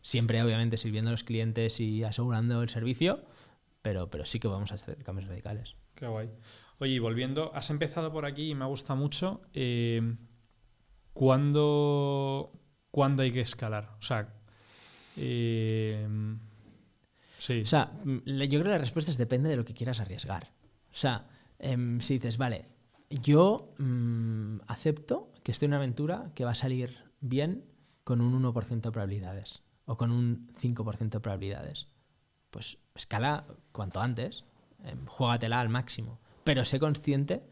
Siempre, 0.00 0.42
obviamente, 0.42 0.78
sirviendo 0.78 1.10
a 1.10 1.12
los 1.12 1.24
clientes 1.24 1.80
y 1.80 2.02
asegurando 2.04 2.62
el 2.62 2.70
servicio, 2.70 3.20
pero, 3.82 4.08
pero 4.08 4.24
sí 4.24 4.38
que 4.40 4.48
vamos 4.48 4.70
a 4.72 4.76
hacer 4.76 5.02
cambios 5.02 5.28
radicales. 5.28 5.74
Qué 5.98 6.06
guay. 6.06 6.30
Oye, 6.78 6.92
y 6.92 6.98
volviendo, 7.00 7.50
has 7.56 7.70
empezado 7.70 8.12
por 8.12 8.24
aquí 8.24 8.50
y 8.50 8.54
me 8.54 8.64
gusta 8.66 8.94
mucho. 8.94 9.42
eh, 9.52 10.14
¿cuándo, 11.12 12.52
cuándo 12.92 13.24
hay 13.24 13.32
que 13.32 13.40
escalar? 13.40 13.96
O 13.98 14.02
sea, 14.02 14.32
eh, 15.16 16.06
sí. 17.38 17.62
O 17.62 17.66
sea, 17.66 17.90
mm, 18.04 18.18
yo 18.24 18.48
creo 18.48 18.62
que 18.62 18.68
la 18.68 18.78
respuesta 18.78 19.10
es 19.10 19.18
depende 19.18 19.48
de 19.48 19.56
lo 19.56 19.64
que 19.64 19.74
quieras 19.74 19.98
arriesgar. 19.98 20.52
O 20.92 20.94
sea, 20.94 21.26
em, 21.58 22.00
si 22.00 22.14
dices, 22.14 22.38
vale, 22.38 22.66
yo 23.10 23.74
mm, 23.78 24.58
acepto 24.68 25.32
que 25.42 25.50
estoy 25.50 25.66
en 25.66 25.72
una 25.72 25.78
aventura 25.78 26.30
que 26.36 26.44
va 26.44 26.52
a 26.52 26.54
salir 26.54 27.02
bien 27.20 27.64
con 28.04 28.20
un 28.20 28.40
1% 28.40 28.88
de 28.88 28.92
probabilidades 28.92 29.64
o 29.84 29.96
con 29.96 30.12
un 30.12 30.46
5% 30.54 31.18
de 31.18 31.20
probabilidades, 31.20 31.88
pues 32.50 32.78
escala 32.94 33.46
cuanto 33.72 34.00
antes, 34.00 34.44
em, 34.84 35.06
juégatela 35.06 35.60
al 35.60 35.68
máximo. 35.68 36.18
Pero 36.44 36.64
sé 36.64 36.78
consciente 36.78 37.42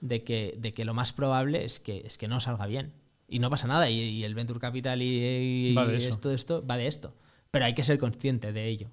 de 0.00 0.22
que, 0.22 0.54
de 0.58 0.72
que 0.72 0.84
lo 0.84 0.94
más 0.94 1.12
probable 1.12 1.64
es 1.64 1.80
que, 1.80 2.02
es 2.04 2.18
que 2.18 2.28
no 2.28 2.40
salga 2.40 2.66
bien. 2.66 2.92
Y 3.28 3.38
no 3.38 3.50
pasa 3.50 3.66
nada. 3.66 3.88
Y, 3.88 4.00
y 4.00 4.24
el 4.24 4.34
Venture 4.34 4.60
Capital 4.60 5.00
y, 5.02 5.74
y 5.74 5.78
esto, 5.96 6.30
esto 6.30 6.64
va 6.66 6.76
de 6.76 6.86
esto. 6.86 7.14
Pero 7.50 7.64
hay 7.64 7.74
que 7.74 7.84
ser 7.84 7.98
consciente 7.98 8.52
de 8.52 8.68
ello. 8.68 8.90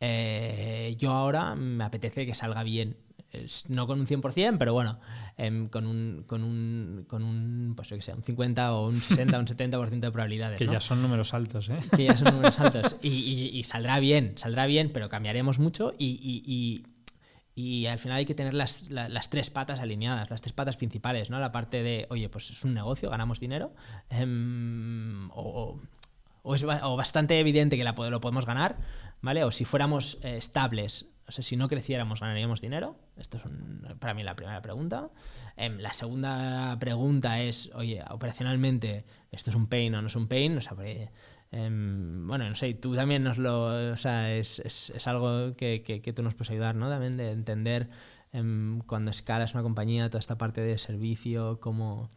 Eh, 0.00 0.94
yo 0.98 1.10
ahora 1.12 1.54
me 1.54 1.84
apetece 1.84 2.26
que 2.26 2.34
salga 2.34 2.62
bien. 2.62 2.96
No 3.68 3.86
con 3.86 4.00
un 4.00 4.06
100%, 4.06 4.56
pero 4.58 4.72
bueno, 4.72 4.98
em, 5.36 5.68
con, 5.68 5.86
un, 5.86 6.24
con, 6.26 6.42
un, 6.44 7.04
con 7.08 7.22
un, 7.22 7.74
pues 7.76 7.88
yo 7.88 7.96
que 7.96 8.02
sé, 8.02 8.12
un 8.14 8.22
50 8.22 8.72
o 8.74 8.88
un 8.88 9.00
60 9.00 9.36
o 9.36 9.40
un 9.40 9.46
70% 9.46 10.00
de 10.00 10.10
probabilidades. 10.12 10.58
que 10.58 10.66
¿no? 10.66 10.72
ya 10.72 10.80
son 10.80 11.02
números 11.02 11.34
altos, 11.34 11.68
¿eh? 11.68 11.76
que 11.96 12.04
ya 12.04 12.16
son 12.16 12.34
números 12.34 12.58
altos. 12.60 12.96
Y, 13.02 13.08
y- 13.08 13.58
y 13.58 13.64
saldrá 13.64 13.98
bien, 14.00 14.32
saldrá 14.36 14.66
bien, 14.66 14.90
pero 14.92 15.08
cambiaremos 15.08 15.58
mucho 15.58 15.94
y, 15.98 16.06
y- 17.58 17.86
al 17.86 17.98
final 17.98 18.18
hay 18.18 18.26
que 18.26 18.34
tener 18.34 18.52
las, 18.52 18.90
la- 18.90 19.08
las 19.08 19.30
tres 19.30 19.48
patas 19.48 19.80
alineadas, 19.80 20.28
las 20.30 20.42
tres 20.42 20.52
patas 20.52 20.76
principales, 20.76 21.30
¿no? 21.30 21.38
La 21.40 21.52
parte 21.52 21.82
de, 21.82 22.06
oye, 22.10 22.28
pues 22.28 22.50
es 22.50 22.64
un 22.64 22.74
negocio, 22.74 23.08
ganamos 23.08 23.40
dinero, 23.40 23.72
em, 24.10 25.30
o, 25.32 25.80
o 26.42 26.54
es 26.54 26.64
o 26.64 26.96
bastante 26.96 27.38
evidente 27.40 27.76
que 27.78 27.84
la, 27.84 27.92
lo 27.92 28.20
podemos 28.20 28.44
ganar, 28.46 28.76
¿vale? 29.22 29.42
O 29.44 29.50
si 29.50 29.64
fuéramos 29.64 30.18
eh, 30.22 30.36
estables, 30.36 31.06
o 31.28 31.32
sea, 31.32 31.42
si 31.42 31.56
no 31.56 31.68
creciéramos, 31.68 32.20
ganaríamos 32.20 32.60
dinero. 32.60 32.96
Esto 33.16 33.36
es 33.38 33.44
un- 33.44 33.96
para 33.98 34.14
mí 34.14 34.22
la 34.22 34.36
primera 34.36 34.62
pregunta. 34.62 35.10
Em, 35.56 35.78
la 35.78 35.92
segunda 35.92 36.76
pregunta 36.78 37.40
es, 37.42 37.70
oye, 37.74 38.02
operacionalmente, 38.10 39.04
¿esto 39.32 39.50
es 39.50 39.56
un 39.56 39.66
pain 39.66 39.94
o 39.94 40.00
no 40.02 40.06
es 40.08 40.16
un 40.16 40.28
pain? 40.28 40.56
O 40.56 40.60
sea, 40.60 40.74
porque, 40.74 41.10
em, 41.50 42.26
bueno, 42.28 42.48
no 42.48 42.54
sé, 42.54 42.74
tú 42.74 42.94
también 42.94 43.24
nos 43.24 43.38
lo... 43.38 43.64
O 43.92 43.96
sea, 43.96 44.32
es, 44.34 44.60
es- 44.60 44.90
es 44.90 45.06
algo 45.08 45.54
que, 45.56 45.82
que- 45.82 46.00
que 46.00 46.12
tú 46.12 46.22
nos 46.22 46.34
puedes 46.34 46.50
ayudar, 46.50 46.74
¿no? 46.74 46.88
También 46.88 47.16
de 47.16 47.30
entender 47.32 47.88
em, 48.32 48.80
cuando 48.82 49.10
escalas 49.10 49.54
una 49.54 49.62
compañía, 49.62 50.10
toda 50.10 50.18
esta 50.20 50.36
parte 50.36 50.60
de 50.60 50.76
servicio, 50.78 51.58
cómo, 51.60 52.10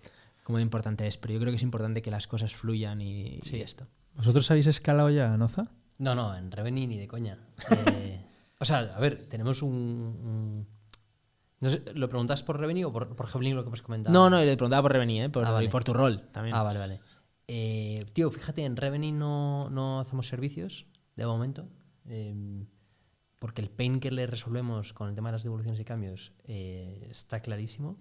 cómo 0.44 0.58
de 0.58 0.64
importante 0.64 1.08
es. 1.08 1.18
Pero 1.18 1.34
yo 1.36 1.40
creo 1.40 1.52
que 1.52 1.58
es 1.58 1.64
importante 1.64 2.02
que 2.02 2.12
las 2.12 2.28
cosas 2.28 2.54
fluyan 2.54 3.00
y, 3.00 3.36
y 3.38 3.42
Sí. 3.42 3.62
esto. 3.62 3.88
¿Vosotros 4.16 4.50
habéis 4.52 4.68
escalado 4.68 5.10
ya, 5.12 5.38
Noza? 5.38 5.72
No, 5.98 6.16
no, 6.16 6.36
en 6.36 6.52
Reveni 6.52 6.88
ni 6.88 6.98
de 6.98 7.08
coña. 7.08 7.38
O 8.60 8.66
sea, 8.66 8.80
a 8.80 9.00
ver, 9.00 9.28
tenemos 9.28 9.62
un. 9.62 9.72
un- 9.74 10.68
no 11.62 11.70
sé, 11.70 11.84
¿Lo 11.94 12.08
preguntas 12.08 12.42
por 12.44 12.58
Reveni 12.60 12.84
o 12.86 12.94
por, 12.94 13.16
por 13.16 13.28
Heblin 13.34 13.56
lo 13.56 13.64
que 13.64 13.68
hemos 13.68 13.82
comentado? 13.82 14.14
No, 14.14 14.30
no, 14.30 14.38
le 14.44 14.56
preguntaba 14.56 14.82
por 14.84 14.94
Reveni, 14.94 15.22
¿eh? 15.24 15.30
Por, 15.30 15.46
Ah, 15.46 15.52
vale. 15.52 15.66
y 15.66 15.70
por 15.70 15.84
tu 15.84 15.94
rol 15.94 16.30
también. 16.32 16.56
Ah, 16.56 16.64
vale, 16.64 16.80
vale. 16.80 17.00
Eh, 17.48 18.06
tío, 18.14 18.32
fíjate, 18.32 18.64
en 18.64 18.78
Reveni 18.78 19.12
no, 19.12 19.70
no 19.70 20.00
hacemos 20.00 20.28
servicios 20.28 20.86
de 21.16 21.26
momento. 21.26 21.68
eh, 22.08 22.66
porque 23.40 23.62
el 23.62 23.70
pain 23.70 24.02
que 24.02 24.12
le 24.12 24.28
resolvemos 24.28 24.92
con 24.92 25.08
el 25.08 25.16
tema 25.16 25.30
de 25.30 25.34
las 25.34 25.44
devoluciones 25.44 25.80
y 25.80 25.86
cambios 25.86 26.34
eh, 26.44 27.08
está 27.10 27.40
clarísimo. 27.42 27.98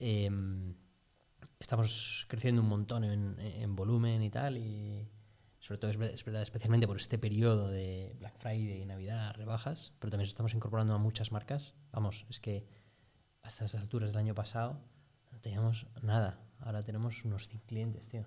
Eh, 0.00 0.28
estamos 1.60 2.26
creciendo 2.28 2.62
un 2.62 2.68
montón 2.68 3.04
en, 3.04 3.36
en 3.38 3.76
volumen 3.76 4.20
y 4.22 4.30
tal. 4.30 4.56
Y 4.56 5.06
sobre 5.68 5.78
todo 5.80 5.90
es 5.90 5.98
ver- 5.98 6.14
es 6.14 6.24
verdad, 6.24 6.40
especialmente 6.42 6.86
por 6.86 6.96
este 6.96 7.18
periodo 7.18 7.68
de 7.68 8.14
Black 8.18 8.38
Friday 8.38 8.80
y 8.80 8.86
Navidad, 8.86 9.34
rebajas. 9.36 9.92
Pero 9.98 10.10
también 10.10 10.26
estamos 10.26 10.54
incorporando 10.54 10.94
a 10.94 10.98
muchas 10.98 11.30
marcas. 11.30 11.74
Vamos, 11.92 12.24
es 12.30 12.40
que 12.40 12.66
hasta 13.42 13.66
estas 13.66 13.82
alturas 13.82 14.10
del 14.10 14.18
año 14.18 14.34
pasado 14.34 14.80
no 15.30 15.38
teníamos 15.40 15.86
nada. 16.00 16.40
Ahora 16.60 16.82
tenemos 16.82 17.22
unos 17.26 17.48
100 17.48 17.60
clientes, 17.66 18.08
tío. 18.08 18.24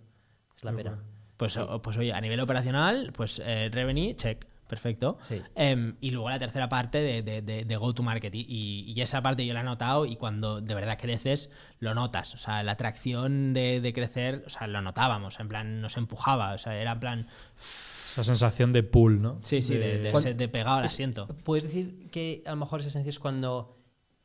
Es 0.56 0.64
la 0.64 0.72
pena. 0.72 1.04
Pues, 1.38 1.58
pues 1.82 1.98
oye, 1.98 2.14
a 2.14 2.22
nivel 2.22 2.40
operacional, 2.42 3.12
pues 3.12 3.42
eh, 3.44 3.70
Revenue, 3.74 4.14
check. 4.16 4.46
Perfecto. 4.72 5.18
Sí. 5.28 5.42
Em, 5.54 5.96
y 6.02 6.12
luego 6.12 6.30
la 6.30 6.40
tercera 6.40 6.70
parte 6.70 6.98
de, 7.00 7.22
de- 7.22 7.42
de- 7.42 7.66
de 7.66 7.76
go-to-market. 7.76 8.34
Y, 8.34 8.46
y- 8.48 8.94
y 8.96 9.02
esa 9.02 9.22
parte 9.22 9.46
yo 9.46 9.54
la 9.54 9.60
he 9.60 9.64
notado 9.64 10.06
y 10.06 10.16
cuando 10.16 10.62
de 10.62 10.74
verdad 10.74 10.98
creces, 11.00 11.50
lo 11.80 11.94
notas. 11.94 12.34
O 12.34 12.38
sea, 12.38 12.64
la 12.64 12.72
atracción 12.72 13.54
de, 13.54 13.82
de 13.82 13.94
crecer, 13.94 14.44
o 14.48 14.50
sea, 14.50 14.68
lo 14.68 14.82
notábamos. 14.82 15.40
En 15.42 15.50
plan, 15.50 15.82
nos 15.82 15.98
empujaba. 15.98 16.54
O 16.54 16.58
sea, 16.58 16.76
era 16.78 16.94
en 16.94 17.00
plan, 17.02 17.28
Esa 17.58 18.24
sensación 18.24 18.72
de 18.74 18.84
pull, 18.84 19.22
¿no? 19.22 19.40
sí, 19.44 19.62
sí, 19.62 19.76
de, 19.76 20.48
pegado 20.50 20.78
al 20.78 20.86
asiento. 20.86 21.28
Puedes 21.44 21.66
decir 21.66 22.10
que 22.12 22.42
a 22.46 22.52
lo 22.52 22.56
mejor 22.58 22.80
esa 22.80 22.90
esencia 22.90 23.10
es 23.10 23.20
cuando 23.20 23.78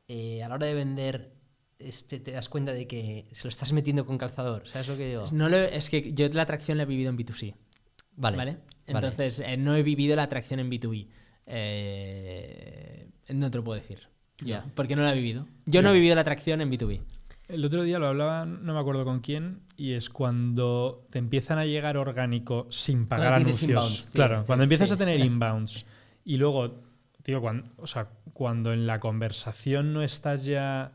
eh, 0.08 0.42
a 0.44 0.48
la 0.48 0.54
hora 0.54 0.66
de 0.66 0.74
vender 0.74 1.32
este, 1.80 2.20
te 2.20 2.30
das 2.30 2.48
cuenta 2.48 2.72
de 2.72 2.86
que 2.86 3.26
se 3.32 3.42
lo 3.44 3.48
estás 3.50 3.72
metiendo 3.72 4.06
con 4.06 4.16
calzador. 4.16 4.62
¿Sabes 4.66 4.88
lo 4.88 4.96
que 4.96 5.08
digo? 5.08 5.24
No 5.32 5.48
lo- 5.48 5.56
es 5.58 5.90
que 5.90 6.12
yo 6.14 6.28
la 6.28 6.42
atracción 6.42 6.78
la 6.78 6.84
he 6.84 6.86
vivido 6.86 7.10
en 7.10 7.18
B2C. 7.18 7.54
Vale. 8.18 8.36
¿Vale? 8.36 8.56
Vale. 8.92 9.06
Entonces, 9.08 9.40
eh, 9.40 9.56
no 9.56 9.74
he 9.74 9.82
vivido 9.82 10.16
la 10.16 10.24
atracción 10.24 10.60
en 10.60 10.70
B2B. 10.70 11.08
Eh, 11.46 13.08
no 13.28 13.50
te 13.50 13.58
lo 13.58 13.64
puedo 13.64 13.80
decir. 13.80 14.08
Ya. 14.38 14.64
Porque 14.74 14.96
no 14.96 15.02
la 15.02 15.12
he 15.12 15.16
vivido. 15.16 15.46
Yo 15.64 15.82
no 15.82 15.90
he 15.90 15.94
vivido 15.94 16.14
la 16.14 16.20
atracción 16.20 16.60
en 16.60 16.70
B2B. 16.70 17.00
El 17.48 17.64
otro 17.64 17.84
día 17.84 17.98
lo 18.00 18.08
hablaba, 18.08 18.44
no 18.44 18.74
me 18.74 18.80
acuerdo 18.80 19.04
con 19.04 19.20
quién, 19.20 19.60
y 19.76 19.92
es 19.92 20.10
cuando 20.10 21.06
te 21.10 21.20
empiezan 21.20 21.58
a 21.58 21.64
llegar 21.64 21.96
orgánico 21.96 22.66
sin 22.70 23.06
pagar 23.06 23.28
Cuando 23.34 23.48
anuncios. 23.48 23.70
inbounds, 23.70 24.02
tío, 24.06 24.12
claro, 24.12 24.44
cuando 24.44 24.64
empiezas 24.64 24.88
sí. 24.88 24.94
a 24.96 24.98
tener 24.98 25.20
inbounds 25.24 25.86
y 26.24 26.38
luego, 26.38 26.82
tío, 27.22 27.40
cuando, 27.40 27.70
o 27.76 27.86
sea, 27.86 28.08
cuando 28.32 28.72
en 28.72 28.88
la 28.88 28.98
conversación 28.98 29.92
no 29.92 30.02
estás 30.02 30.44
ya, 30.44 30.92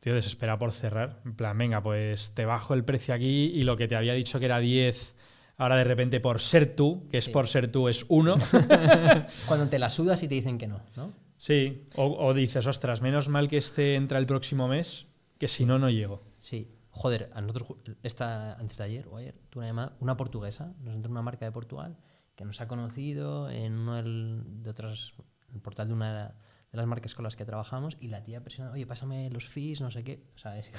tío, 0.00 0.14
desesperado 0.14 0.58
por 0.58 0.72
cerrar. 0.72 1.22
En 1.24 1.34
plan, 1.34 1.56
venga, 1.56 1.82
pues 1.82 2.34
te 2.34 2.44
bajo 2.44 2.74
el 2.74 2.84
precio 2.84 3.14
aquí 3.14 3.46
y 3.54 3.64
lo 3.64 3.78
que 3.78 3.88
te 3.88 3.96
había 3.96 4.12
dicho 4.12 4.38
que 4.38 4.44
era 4.44 4.58
10, 4.58 5.16
ahora 5.56 5.76
de 5.76 5.84
repente 5.84 6.20
por 6.20 6.40
ser 6.40 6.74
tú, 6.76 7.06
que 7.10 7.18
es 7.18 7.26
Sí. 7.26 7.30
por 7.30 7.48
ser 7.48 7.70
tú, 7.70 7.88
es 7.88 8.04
1. 8.08 8.36
Cuando 9.46 9.68
te 9.68 9.78
la 9.78 9.90
sudas 9.90 10.22
y 10.22 10.28
te 10.28 10.34
dicen 10.34 10.58
que 10.58 10.66
no, 10.66 10.80
¿no? 10.96 11.12
sí, 11.36 11.86
o, 11.96 12.04
o 12.06 12.32
dices, 12.34 12.66
ostras, 12.66 13.02
menos 13.02 13.28
mal 13.28 13.48
que 13.48 13.56
este 13.58 13.94
entra 13.96 14.18
el 14.18 14.26
próximo 14.26 14.68
mes, 14.68 15.06
que 15.38 15.48
si 15.48 15.64
no, 15.66 15.78
no 15.78 15.90
llego. 15.90 16.22
Sí. 16.38 16.70
Joder, 16.90 17.28
a 17.34 17.40
nosotros 17.40 17.66
esta, 18.04 18.52
antes 18.54 18.78
de 18.78 18.84
ayer 18.84 19.08
o 19.08 19.16
ayer, 19.16 19.34
tuve 19.50 19.62
una, 19.64 19.66
llamada- 19.68 19.96
una 19.98 20.16
portuguesa, 20.16 20.72
nos 20.80 20.94
entró 20.94 21.10
una 21.10 21.22
marca 21.22 21.44
de 21.44 21.50
Portugal 21.50 21.96
que 22.36 22.44
nos 22.44 22.60
ha 22.60 22.68
conocido 22.68 23.50
en 23.50 23.72
uno 23.78 23.96
del, 23.96 24.42
de 24.62 24.70
otras, 24.70 25.12
el 25.52 25.60
portal 25.60 25.88
de 25.88 25.94
una 25.94 26.28
de 26.70 26.76
las 26.78 26.86
marcas 26.86 27.14
con 27.16 27.24
las 27.24 27.34
que 27.34 27.44
trabajamos 27.44 27.96
y 28.00 28.08
la 28.08 28.22
tía 28.22 28.42
presiona, 28.42 28.70
oye, 28.70 28.86
pásame 28.86 29.28
los 29.30 29.48
fees, 29.48 29.80
no 29.80 29.90
sé 29.90 30.04
qué. 30.04 30.24
O 30.36 30.38
sea, 30.38 30.56
es, 30.56 30.70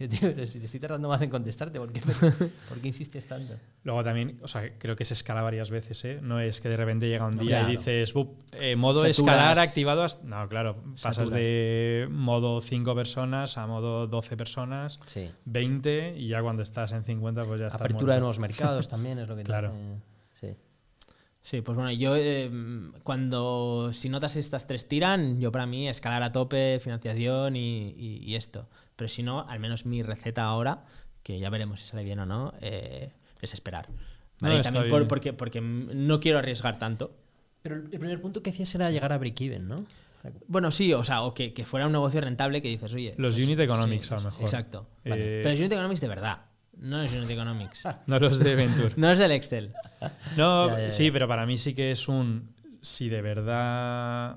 yo, 0.00 0.08
tío, 0.08 0.34
pero 0.34 0.46
si 0.46 0.58
te 0.58 0.64
estoy 0.64 0.80
tardando 0.80 1.08
más 1.08 1.20
en 1.22 1.30
contestarte, 1.30 1.78
¿por 1.78 1.92
qué, 1.92 2.00
por 2.68 2.78
qué 2.80 2.88
insistes 2.88 3.26
tanto? 3.28 3.54
Luego 3.84 4.02
también, 4.02 4.38
o 4.42 4.48
sea, 4.48 4.76
creo 4.78 4.96
que 4.96 5.04
se 5.04 5.14
escala 5.14 5.42
varias 5.42 5.70
veces, 5.70 6.04
¿eh? 6.04 6.18
No 6.22 6.40
es 6.40 6.60
que 6.60 6.68
de 6.68 6.76
repente 6.76 7.08
llega 7.08 7.26
un 7.26 7.38
día 7.38 7.58
claro. 7.58 7.72
y 7.72 7.76
dices, 7.76 8.12
"Bup, 8.12 8.34
eh, 8.52 8.74
modo 8.76 8.96
Saturas. 9.02 9.18
escalar 9.18 9.58
activado. 9.58 10.02
hasta-". 10.02 10.24
No, 10.26 10.48
claro, 10.48 10.82
pasas 11.02 11.30
de 11.30 12.08
modo 12.10 12.60
5 12.60 12.94
personas 12.94 13.56
a 13.58 13.66
modo 13.66 14.06
12 14.08 14.36
personas, 14.36 14.98
Sí. 15.06 15.30
20 15.44 16.14
y 16.16 16.28
ya 16.28 16.42
cuando 16.42 16.62
estás 16.62 16.92
en 16.92 17.04
50 17.04 17.44
pues 17.44 17.60
ya 17.60 17.66
estás 17.66 17.80
Apertura 17.80 18.00
muerto. 18.02 18.12
de 18.14 18.20
nuevos 18.20 18.38
mercados 18.38 18.88
también 18.88 19.18
es 19.18 19.28
lo 19.28 19.36
que 19.36 19.42
te 19.42 19.46
Claro. 19.46 19.68
hace- 19.68 20.10
Sí. 20.32 20.56
Sí, 21.42 21.62
pues 21.62 21.74
bueno, 21.74 21.90
yo 21.92 22.16
eh, 22.16 22.50
cuando 23.02 23.90
si 23.94 24.08
notas 24.10 24.36
estas 24.36 24.66
tres 24.66 24.86
tiran, 24.88 25.40
yo 25.40 25.50
para 25.50 25.64
mí 25.66 25.88
escalar 25.88 26.22
a 26.22 26.32
tope, 26.32 26.78
financiación 26.80 27.56
y, 27.56 27.94
y- 27.96 28.22
y 28.24 28.34
esto. 28.34 28.68
Pero 29.00 29.08
si 29.08 29.22
no, 29.22 29.48
al 29.48 29.60
menos 29.60 29.86
mi 29.86 30.02
receta 30.02 30.44
ahora, 30.44 30.84
que 31.22 31.38
ya 31.38 31.48
veremos 31.48 31.80
si 31.80 31.88
sale 31.88 32.04
bien 32.04 32.18
o 32.18 32.26
no, 32.26 32.52
eh, 32.60 33.12
es 33.40 33.54
esperar. 33.54 33.88
¿Vale? 34.40 34.54
No, 34.54 34.58
Y 34.58 34.60
está 34.60 34.72
también 34.74 34.90
por- 34.90 35.08
porque, 35.08 35.32
porque 35.32 35.62
no 35.62 36.20
quiero 36.20 36.38
arriesgar 36.38 36.78
tanto. 36.78 37.16
Pero 37.62 37.76
el 37.76 37.84
primer 37.84 38.20
punto 38.20 38.42
que 38.42 38.50
hacías 38.50 38.74
era 38.74 38.90
llegar 38.90 39.10
a 39.14 39.16
break-even, 39.16 39.66
¿no? 39.68 39.76
Bueno, 40.48 40.70
sí, 40.70 40.92
o 40.92 41.02
sea, 41.02 41.22
o 41.22 41.32
que, 41.32 41.54
que 41.54 41.64
fuera 41.64 41.86
un 41.86 41.92
negocio 41.92 42.20
rentable 42.20 42.60
que 42.60 42.68
dices, 42.68 42.92
oye. 42.92 43.14
Los 43.16 43.36
pues, 43.36 43.46
unit 43.46 43.58
economics, 43.60 44.06
sí, 44.08 44.12
a 44.12 44.16
lo 44.18 44.22
mejor. 44.24 44.42
Exacto. 44.42 44.86
Eh, 45.06 45.40
Pero 45.42 45.50
los 45.50 45.58
unit 45.60 45.72
economics 45.72 46.00
de 46.02 46.08
verdad, 46.08 46.38
no 46.76 47.02
los 47.02 47.14
unit 47.14 47.30
economics. 47.30 47.84
No 48.06 48.18
los 48.18 48.38
de 48.38 48.54
Venture. 48.54 48.92
no 48.96 49.10
es 49.10 49.18
del 49.18 49.30
Excel. 49.32 49.72
No, 50.36 50.68
Ya, 50.68 50.74
ya, 50.76 50.80
ya. 50.84 50.90
sí, 50.90 51.10
pero 51.10 51.26
para 51.26 51.46
mí 51.46 51.56
sí 51.56 51.72
que 51.74 51.90
es 51.90 52.06
un. 52.06 52.54
Si 52.82 53.08
de 53.08 53.22
verdad. 53.22 54.36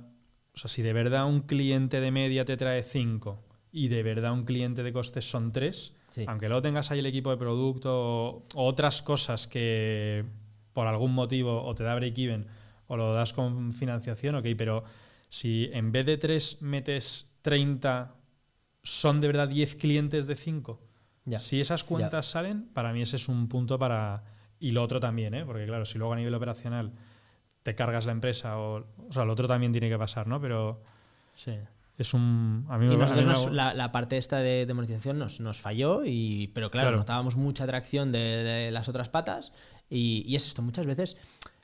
O 0.53 0.57
sea, 0.57 0.69
si 0.69 0.81
de 0.83 0.93
verdad 0.93 1.25
un 1.25 1.41
cliente 1.41 1.99
de 1.99 2.11
media 2.11 2.45
te 2.45 2.55
trae 2.55 2.83
5 2.83 3.43
y 3.73 3.87
de 3.89 4.03
verdad 4.03 4.31
un 4.31 4.45
cliente 4.45 4.83
de 4.83 4.93
costes 4.93 5.29
son 5.29 5.51
3, 5.51 5.95
Sí. 6.11 6.25
aunque 6.27 6.47
luego 6.47 6.61
tengas 6.61 6.91
ahí 6.91 6.99
el 6.99 7.07
equipo 7.07 7.31
de 7.31 7.37
producto 7.37 7.91
o, 7.91 8.45
otras 8.53 9.01
cosas 9.01 9.47
que 9.47 10.23
por 10.71 10.85
algún 10.85 11.11
motivo 11.11 11.63
o 11.63 11.73
te 11.73 11.83
da 11.83 11.95
break-even 11.95 12.45
o 12.87 12.95
lo 12.95 13.13
das 13.13 13.33
con 13.33 13.73
financiación, 13.73 14.35
ok, 14.35 14.45
pero 14.55 14.83
si 15.27 15.71
en 15.73 15.91
vez 15.91 16.05
de 16.05 16.17
3 16.17 16.61
metes 16.61 17.27
30, 17.41 18.13
son 18.83 19.21
de 19.21 19.27
verdad 19.27 19.47
10 19.47 19.75
clientes 19.75 20.27
de 20.27 20.35
5. 20.35 20.79
Ya. 21.25 21.39
Si 21.39 21.59
esas 21.59 21.83
cuentas 21.83 22.27
salen, 22.27 22.67
para 22.73 22.93
mí 22.93 23.01
ese 23.01 23.15
es 23.15 23.27
un 23.27 23.47
punto 23.47 23.79
para... 23.79 24.23
Y 24.59 24.71
lo 24.71 24.83
otro 24.83 24.99
también, 24.99 25.33
¿eh? 25.33 25.43
porque 25.45 25.65
claro, 25.65 25.85
si 25.85 25.97
luego 25.97 26.13
a 26.13 26.17
nivel 26.17 26.33
operacional 26.35 26.93
te 27.63 27.73
cargas 27.75 28.05
la 28.05 28.11
empresa, 28.11 28.59
o, 28.59 28.85
o 29.07 29.11
sea, 29.11 29.25
lo 29.25 29.33
otro 29.33 29.47
también 29.47 29.71
tiene 29.71 29.89
que 29.89 29.97
pasar, 29.97 30.27
¿no? 30.27 30.39
Pero 30.39 30.83
Sí. 31.35 31.53
Es 31.97 32.13
un... 32.13 32.65
A 32.69 32.77
mí 32.77 32.85
me 32.87 32.93
Y 32.93 33.01
a 33.01 33.05
mí 33.15 33.21
me- 33.25 33.51
la, 33.55 33.73
la 33.73 33.91
parte 33.91 34.17
esta 34.17 34.37
de, 34.39 34.65
de 34.65 34.73
monetización 34.73 35.19
nos, 35.19 35.39
nos 35.39 35.61
falló, 35.61 36.03
y, 36.05 36.47
pero 36.53 36.71
claro, 36.71 36.87
Claro. 36.89 36.97
notábamos 36.97 37.35
mucha 37.35 37.63
atracción 37.65 38.11
de, 38.11 38.19
de 38.19 38.71
las 38.71 38.89
otras 38.89 39.09
patas 39.09 39.53
y, 39.89 40.23
y 40.27 40.35
es 40.35 40.47
esto, 40.47 40.61
muchas 40.61 40.85
veces 40.87 41.17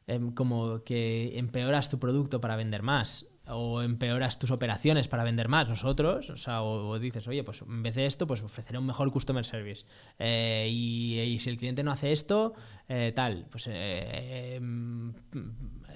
em, 0.07 0.31
como 0.31 0.83
que 0.83 1.37
empeoras 1.39 1.89
tu 1.89 1.99
producto 1.99 2.39
para 2.41 2.55
vender 2.55 2.83
más 2.83 3.25
o 3.49 3.81
empeoras 3.81 4.37
tus 4.39 4.51
operaciones 4.51 5.07
para 5.07 5.23
vender 5.23 5.47
más 5.47 5.67
nosotros, 5.69 6.29
o 6.29 6.35
sea, 6.37 6.61
o, 6.61 6.89
o 6.89 6.99
dices, 6.99 7.27
oye, 7.27 7.43
pues 7.43 7.61
en 7.61 7.83
vez 7.83 7.95
de 7.95 8.05
esto, 8.05 8.27
pues 8.27 8.41
ofreceré 8.41 8.77
un 8.77 8.85
mejor 8.85 9.11
customer 9.11 9.45
service. 9.45 9.85
Eh, 10.17 10.67
y, 10.71 11.19
y 11.19 11.39
si 11.39 11.49
el 11.49 11.57
cliente 11.57 11.83
no 11.83 11.91
hace 11.91 12.11
esto, 12.11 12.53
eh, 12.87 13.11
tal, 13.15 13.45
pues 13.49 13.65
eh, 13.69 14.59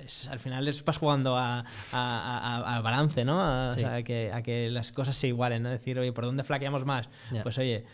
es- 0.06 0.28
al 0.28 0.40
final 0.40 0.66
les 0.66 0.84
vas 0.84 0.98
jugando 0.98 1.38
a, 1.38 1.60
a- 1.60 1.64
a- 1.94 2.58
a- 2.58 2.76
al 2.76 2.84
balance, 2.84 3.24
¿no? 3.26 3.42
A, 3.42 3.72
Sí. 3.72 3.84
a 3.84 4.04
que, 4.04 4.32
a 4.32 4.42
que 4.42 4.70
las 4.70 4.92
cosas 4.92 5.16
se 5.16 5.28
igualen, 5.28 5.64
¿no? 5.64 5.70
Decir, 5.70 5.98
oye, 6.00 6.12
¿por 6.12 6.26
dónde 6.26 6.44
flaqueamos 6.44 6.86
más? 6.86 7.10
Pues 7.44 7.58
oye, 7.58 7.86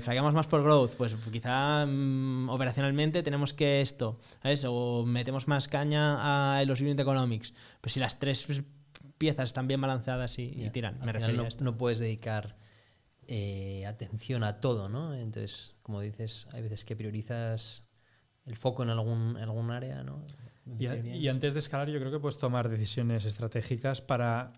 flaqueamos 0.00 0.34
más 0.34 0.46
por 0.46 0.62
growth, 0.62 0.92
pues 0.96 1.16
quizá 1.32 1.84
mm, 1.86 2.48
operacionalmente 2.48 3.22
tenemos 3.22 3.52
que 3.54 3.80
esto, 3.80 4.18
¿sabes? 4.42 4.64
O 4.68 5.04
metemos 5.06 5.48
más 5.48 5.68
caña 5.68 6.56
a 6.58 6.64
los 6.64 6.80
unit 6.80 6.98
economics. 7.00 7.52
Pues 7.80 7.92
si 7.94 8.00
las 8.00 8.18
tres 8.18 8.46
piezas 9.18 9.48
están 9.50 9.66
bien 9.68 9.80
balanceadas 9.80 10.38
y, 10.38 10.68
tiran, 10.70 10.94
Al 10.94 11.00
me 11.00 11.06
final 11.06 11.14
refería 11.20 11.36
no, 11.38 11.44
a 11.44 11.48
esto. 11.48 11.64
no 11.64 11.76
puedes 11.76 11.98
dedicar 11.98 12.56
eh, 13.28 13.84
atención 13.86 14.44
a 14.44 14.60
todo, 14.60 14.88
¿no? 14.88 15.14
Entonces, 15.14 15.76
como 15.82 16.00
dices, 16.00 16.48
hay 16.52 16.62
veces 16.62 16.84
que 16.84 16.94
priorizas 16.96 17.84
el 18.44 18.56
foco 18.56 18.82
en 18.84 18.90
algún, 18.90 19.36
en 19.36 19.42
algún 19.42 19.70
área, 19.70 20.02
¿no? 20.04 20.22
Y, 20.78 20.86
a- 20.86 20.96
y 20.96 21.28
antes 21.28 21.54
de 21.54 21.60
escalar 21.60 21.88
yo 21.88 21.98
creo 21.98 22.10
que 22.12 22.18
puedes 22.20 22.38
tomar 22.38 22.68
decisiones 22.68 23.24
estratégicas 23.24 24.00
para 24.00 24.52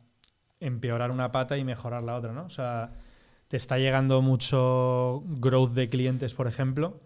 empeorar 0.60 1.10
una 1.10 1.30
pata 1.32 1.56
y 1.56 1.64
mejorar 1.64 2.02
la 2.02 2.16
otra, 2.16 2.32
¿no? 2.32 2.44
O 2.44 2.50
sea, 2.50 2.92
te 3.46 3.56
está 3.56 3.78
llegando 3.78 4.20
mucho 4.22 5.22
growth 5.26 5.72
de 5.72 5.88
clientes, 5.88 6.34
por 6.34 6.46
ejemplo, 6.46 7.00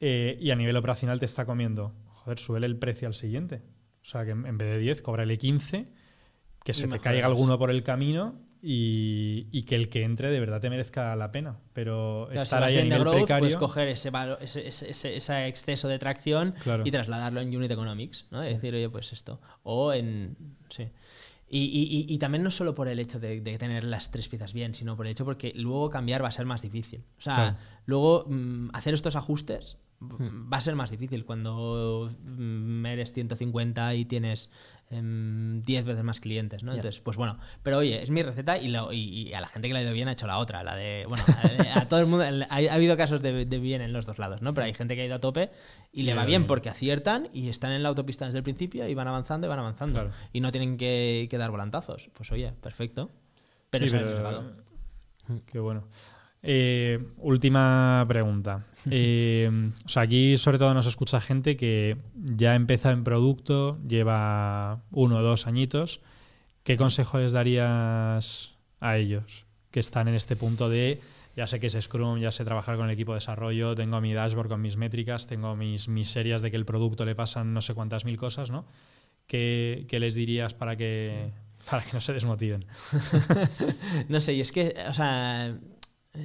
eh, 0.00 0.36
y 0.40 0.50
a 0.50 0.56
nivel 0.56 0.76
operacional 0.76 1.18
te 1.18 1.26
está 1.26 1.44
comiendo. 1.46 1.94
Joder, 2.08 2.38
suele 2.38 2.66
el 2.66 2.76
precio 2.76 3.08
al 3.08 3.14
siguiente. 3.14 3.62
O 4.02 4.04
sea, 4.06 4.24
que 4.24 4.32
en 4.32 4.46
en 4.46 4.58
vez 4.58 4.68
de 4.68 4.78
10, 4.78 5.02
cóbrale 5.02 5.38
15, 5.38 5.88
que 6.64 6.74
se 6.74 6.88
te 6.88 6.98
caiga 6.98 7.26
alguno 7.26 7.58
por 7.58 7.70
el 7.70 7.82
camino 7.84 8.34
y, 8.62 9.46
y 9.52 9.62
que 9.64 9.74
el 9.76 9.88
que 9.90 10.02
entre 10.04 10.30
de 10.30 10.40
verdad 10.40 10.60
te 10.60 10.70
merezca 10.70 11.14
la 11.14 11.30
pena. 11.30 11.58
Pero 11.74 12.26
Claro, 12.30 12.42
estar 12.42 12.62
ahí 12.62 12.74
de 12.76 12.82
nivel 12.84 13.00
growth, 13.00 13.14
precario... 13.16 13.40
puedes 13.42 13.56
coger 13.56 13.88
ese, 13.88 14.10
ese, 14.40 14.66
ese- 14.90 15.16
ese- 15.16 15.46
exceso 15.46 15.86
de 15.88 15.98
tracción 15.98 16.54
Claro. 16.62 16.82
y 16.86 16.90
trasladarlo 16.90 17.40
en 17.42 17.54
unit 17.54 17.70
economics, 17.70 18.26
¿no? 18.30 18.42
Y 18.44 18.48
decir, 18.48 18.74
oye, 18.74 18.88
pues 18.88 19.12
esto. 19.12 19.40
O 19.62 19.92
en... 19.92 20.36
Sí. 20.70 20.88
Y, 21.46 21.58
y- 22.08 22.12
y- 22.12 22.18
también 22.18 22.42
no 22.42 22.50
solo 22.50 22.74
por 22.74 22.88
el 22.88 22.98
hecho 22.98 23.20
de, 23.20 23.40
de 23.42 23.58
tener 23.58 23.84
las 23.84 24.10
tres 24.10 24.28
piezas 24.28 24.54
bien, 24.54 24.74
sino 24.74 24.96
por 24.96 25.06
el 25.06 25.12
hecho 25.12 25.26
porque 25.26 25.52
luego 25.54 25.90
cambiar 25.90 26.24
va 26.24 26.28
a 26.28 26.32
ser 26.32 26.46
más 26.46 26.62
difícil. 26.62 27.04
O 27.18 27.20
sea, 27.20 27.34
Claro. 27.34 27.56
luego 27.84 28.24
mm, 28.28 28.70
hacer 28.72 28.94
estos 28.94 29.14
ajustes 29.14 29.76
mm, 30.00 30.50
va 30.52 30.56
a 30.56 30.60
ser 30.62 30.74
más 30.74 30.90
difícil 30.90 31.24
cuando 31.26 32.10
mm, 32.24 32.86
eres 32.86 33.12
150 33.12 33.94
y 33.94 34.04
tienes 34.06 34.50
10 34.90 35.84
veces 35.84 36.04
más 36.04 36.20
clientes, 36.20 36.62
¿no? 36.62 36.72
Entonces, 36.74 37.00
pues 37.00 37.16
bueno, 37.16 37.38
pero 37.62 37.78
oye, 37.78 38.02
es 38.02 38.10
mi 38.10 38.22
receta 38.22 38.58
y, 38.58 38.68
lo- 38.68 38.92
y- 38.92 39.28
y 39.28 39.34
a 39.34 39.40
la 39.40 39.48
gente 39.48 39.68
que 39.68 39.74
le 39.74 39.80
ha 39.80 39.82
ido 39.82 39.92
bien 39.92 40.08
ha 40.08 40.12
hecho 40.12 40.26
la 40.26 40.38
otra, 40.38 40.62
la 40.62 40.76
de, 40.76 41.04
bueno, 41.08 41.24
a, 41.74 41.80
a 41.80 41.88
todo 41.88 42.00
el 42.00 42.06
mundo, 42.06 42.24
ha, 42.24 42.54
ha 42.54 42.74
habido 42.74 42.96
casos 42.96 43.20
de, 43.22 43.44
de 43.46 43.58
bien 43.58 43.80
en 43.82 43.92
los 43.92 44.06
dos 44.06 44.18
lados, 44.18 44.42
¿no? 44.42 44.54
Pero 44.54 44.66
hay 44.66 44.74
gente 44.74 44.94
que 44.94 45.02
ha 45.02 45.06
ido 45.06 45.14
a 45.16 45.20
tope 45.20 45.50
y 45.92 46.02
le 46.04 46.12
va 46.12 46.16
le 46.16 46.20
va 46.22 46.26
bien 46.26 46.46
porque 46.46 46.68
aciertan 46.68 47.28
y 47.32 47.48
están 47.48 47.72
en 47.72 47.82
la 47.82 47.88
autopista 47.88 48.24
desde 48.26 48.38
el 48.38 48.44
principio 48.44 48.86
y 48.88 48.94
van 48.94 49.08
avanzando 49.08 49.46
y 49.46 49.50
van 49.50 49.58
avanzando. 49.58 50.00
Claro. 50.00 50.10
Y 50.32 50.40
no 50.40 50.52
tienen 50.52 50.76
que, 50.76 51.26
que 51.30 51.38
dar 51.38 51.50
volantazos. 51.50 52.10
Pues 52.12 52.30
oye, 52.32 52.52
perfecto. 52.52 53.10
Pero 53.70 53.88
Sí, 53.88 53.96
es 53.96 54.02
pero-. 54.02 54.52
Qué 55.46 55.58
bueno. 55.58 55.88
Eh, 56.44 57.00
última 57.18 58.04
pregunta. 58.06 58.66
Eh, 58.90 59.50
o 59.86 59.88
sea, 59.88 60.02
aquí 60.02 60.36
sobre 60.36 60.58
todo 60.58 60.74
nos 60.74 60.84
escucha 60.84 61.18
gente 61.18 61.56
que 61.56 61.96
ya 62.14 62.52
ha 62.52 62.54
empezado 62.54 62.92
en 62.92 63.02
producto, 63.02 63.78
lleva 63.88 64.82
uno 64.90 65.16
o 65.16 65.22
dos 65.22 65.46
añitos. 65.46 66.02
¿Qué 66.64 66.76
consejo 66.76 67.18
les 67.18 67.32
darías 67.32 68.52
a 68.80 68.98
ellos 68.98 69.46
que 69.70 69.80
están 69.80 70.06
en 70.08 70.14
este 70.16 70.36
punto 70.36 70.68
de 70.68 71.00
ya 71.36 71.46
sé 71.46 71.58
que 71.58 71.66
es 71.66 71.76
Scrum, 71.80 72.20
ya 72.20 72.30
sé 72.30 72.44
trabajar 72.44 72.76
con 72.76 72.86
el 72.86 72.92
equipo 72.92 73.12
de 73.12 73.16
desarrollo, 73.16 73.74
tengo 73.74 74.00
mi 74.00 74.12
dashboard 74.12 74.48
con 74.48 74.60
mis 74.60 74.76
métricas, 74.76 75.26
tengo 75.26 75.56
mis 75.56 75.88
miserias 75.88 76.42
de 76.42 76.50
que 76.50 76.56
el 76.56 76.64
producto 76.64 77.04
le 77.04 77.14
pasan 77.14 77.54
no 77.54 77.60
sé 77.60 77.74
cuántas 77.74 78.04
mil 78.04 78.16
cosas, 78.16 78.50
¿no? 78.50 78.66
¿Qué, 79.26 79.86
qué 79.88 79.98
les 79.98 80.14
dirías 80.14 80.54
para 80.54 80.76
que, 80.76 81.32
para 81.68 81.82
que 81.82 81.92
no 81.92 82.00
se 82.00 82.12
desmotiven? 82.12 82.66
no 84.08 84.20
sé, 84.20 84.34
y 84.34 84.42
es 84.42 84.52
que, 84.52 84.76
o 84.88 84.94
sea, 84.94 85.58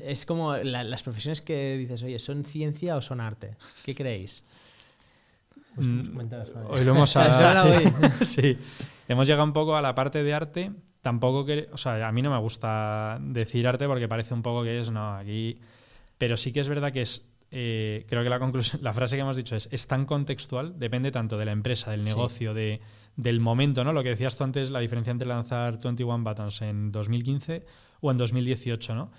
es 0.03 0.25
como 0.25 0.55
la- 0.57 0.83
las 0.83 1.03
profesiones 1.03 1.41
que 1.41 1.77
dices, 1.77 2.03
oye, 2.03 2.19
¿son 2.19 2.43
ciencia 2.45 2.95
o 2.95 3.01
son 3.01 3.19
arte? 3.21 3.55
¿Qué 3.83 3.95
creéis? 3.95 4.43
Pues 5.75 5.87
Mm. 5.87 6.17
Hoy 6.69 6.83
lo 6.83 6.91
hemos 6.91 7.15
hablado. 7.15 7.73
sí. 8.21 8.25
Sí. 8.25 8.57
Hemos 9.07 9.27
llegado 9.27 9.43
un 9.45 9.53
poco 9.53 9.75
a 9.75 9.81
la 9.81 9.95
parte 9.95 10.23
de 10.23 10.33
arte. 10.33 10.71
Tampoco 11.01 11.45
que. 11.45 11.69
O 11.71 11.77
sea, 11.77 12.07
a 12.07 12.11
mí 12.11 12.21
no 12.21 12.29
me 12.31 12.37
gusta 12.39 13.17
decir 13.21 13.67
arte 13.67 13.87
porque 13.87 14.07
parece 14.07 14.33
un 14.33 14.41
poco 14.41 14.63
que 14.63 14.79
es. 14.79 14.89
No, 14.91 15.15
aquí. 15.15 15.59
Pero 16.17 16.35
sí 16.37 16.51
que 16.51 16.59
es 16.59 16.67
verdad 16.67 16.91
que 16.91 17.03
es. 17.03 17.23
eh, 17.51 18.05
creo 18.07 18.23
que 18.23 18.29
la 18.29 18.39
conclusión, 18.39 18.81
la 18.83 18.93
frase 18.93 19.15
que 19.15 19.21
hemos 19.21 19.37
dicho 19.37 19.55
es, 19.55 19.69
es 19.71 19.87
tan 19.87 20.05
contextual, 20.05 20.77
depende 20.77 21.11
tanto 21.11 21.37
de 21.37 21.45
la 21.45 21.51
empresa, 21.51 21.91
del 21.91 22.01
Sí. 22.01 22.05
negocio, 22.07 22.53
de, 22.53 22.81
del 23.15 23.39
momento, 23.39 23.83
¿no? 23.83 23.93
Lo 23.93 24.03
que 24.03 24.09
decías 24.09 24.35
tú 24.35 24.43
antes, 24.43 24.69
la 24.69 24.79
diferencia 24.81 25.11
entre 25.11 25.27
lanzar 25.27 25.79
21 25.79 26.23
Buttons 26.23 26.61
en 26.61 26.91
2015 26.91 27.65
o 28.01 28.11
en 28.11 28.17
2018, 28.17 28.93
¿no? 28.95 29.11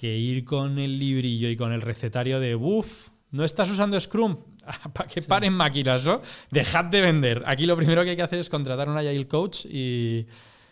Que 0.00 0.16
ir 0.16 0.44
con 0.44 0.78
el 0.78 0.98
librillo 0.98 1.48
y 1.50 1.56
con 1.56 1.72
el 1.72 1.82
recetario 1.82 2.40
de, 2.40 2.54
uff, 2.56 3.08
no 3.32 3.44
estás 3.44 3.70
usando 3.70 4.00
Scrum, 4.00 4.36
para 4.94 5.08
que 5.08 5.20
paren 5.22 5.52
máquinas, 5.52 6.04
¿no? 6.04 6.22
Dejad 6.50 6.86
de 6.86 7.00
vender. 7.02 7.42
Aquí 7.46 7.66
lo 7.66 7.76
primero 7.76 8.02
que 8.04 8.10
hay 8.10 8.16
que 8.16 8.22
hacer 8.22 8.38
es 8.38 8.48
contratar 8.48 8.88
un 8.88 8.96
Agile 8.96 9.26
Coach 9.28 9.66
y... 9.66 10.26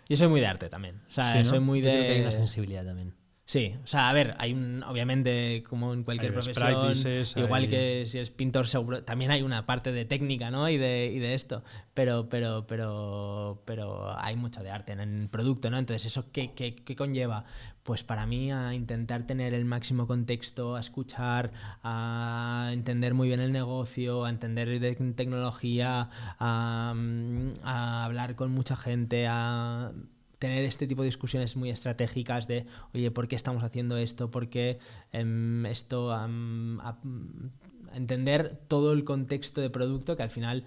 Yo 0.09 0.17
soy 0.17 0.29
muy 0.29 0.41
de 0.41 0.47
arte 0.47 0.69
también. 0.71 1.03
O 1.11 1.13
sea, 1.13 1.33
Sí, 1.33 1.39
¿no? 1.41 1.45
soy 1.45 1.61
muy 1.61 1.81
Yo 1.83 1.87
de. 1.89 1.93
creo 1.93 2.07
que 2.07 2.13
hay 2.15 2.21
una 2.23 2.33
sensibilidad 2.33 2.85
también. 2.87 3.13
Sí, 3.45 3.75
o 3.83 3.87
sea, 3.87 4.11
a 4.11 4.13
ver, 4.13 4.35
hay 4.39 4.53
un, 4.53 4.83
obviamente, 4.83 5.63
como 5.67 5.95
en 5.95 6.03
cualquier 6.05 6.35
profesión, 6.35 6.93
igual 7.37 7.63
hay- 7.63 7.69
que 7.69 8.05
si 8.07 8.19
eres 8.19 8.31
pintor, 8.31 8.69
seguro, 8.69 9.05
también 9.05 9.31
hay 9.31 9.41
una 9.41 9.65
parte 9.65 9.91
de 9.91 10.05
técnica, 10.05 10.51
¿no? 10.51 10.69
Y 10.69 10.77
de, 10.77 11.11
y 11.15 11.19
de 11.19 11.33
esto, 11.33 11.65
pero, 11.95 12.29
pero, 12.29 12.67
pero, 12.67 13.63
pero 13.65 14.11
hay 14.21 14.37
mucho 14.37 14.63
de 14.63 14.71
arte 14.71 14.93
en 14.93 15.01
el 15.01 15.29
producto, 15.31 15.71
¿no? 15.71 15.79
Entonces, 15.79 16.05
¿eso 16.05 16.31
qué, 16.31 16.53
qué, 16.53 16.75
qué 16.77 16.95
conlleva? 16.95 17.47
Pues 17.89 18.05
para 18.05 18.27
mí 18.27 18.53
a 18.53 18.75
intentar 18.75 19.27
tener 19.27 19.55
el 19.55 19.65
máximo 19.65 20.07
contexto, 20.07 20.77
a 20.77 20.81
escuchar, 20.81 21.53
a 21.83 22.69
entender 22.75 23.15
muy 23.15 23.29
bien 23.29 23.41
el 23.41 23.51
negocio, 23.51 24.27
a 24.27 24.29
entender 24.29 24.79
de 24.79 24.95
tecnología, 25.17 26.11
a, 26.39 26.93
mm, 26.95 27.49
a 27.63 28.05
hablar 28.05 28.37
con 28.37 28.51
mucha 28.51 28.77
gente, 28.77 29.27
a 29.27 29.93
tener 30.39 30.67
este 30.67 30.87
tipo 30.87 31.01
de 31.01 31.07
discusiones 31.07 31.57
muy 31.57 31.71
estratégicas 31.71 32.47
de, 32.47 32.67
oye, 32.93 33.11
¿por 33.11 33.27
qué 33.27 33.37
estamos 33.37 33.65
haciendo 33.65 33.97
esto? 33.97 34.31
¿Por 34.31 34.51
qué 34.51 34.79
em, 35.13 35.65
esto? 35.65 36.13
a- 36.13 36.29
mm, 36.29 37.51
entender 37.95 38.61
todo 38.69 38.93
el 38.93 39.05
contexto 39.05 39.63
de 39.63 39.71
producto, 39.71 40.15
que 40.15 40.25
al 40.25 40.31
final 40.31 40.67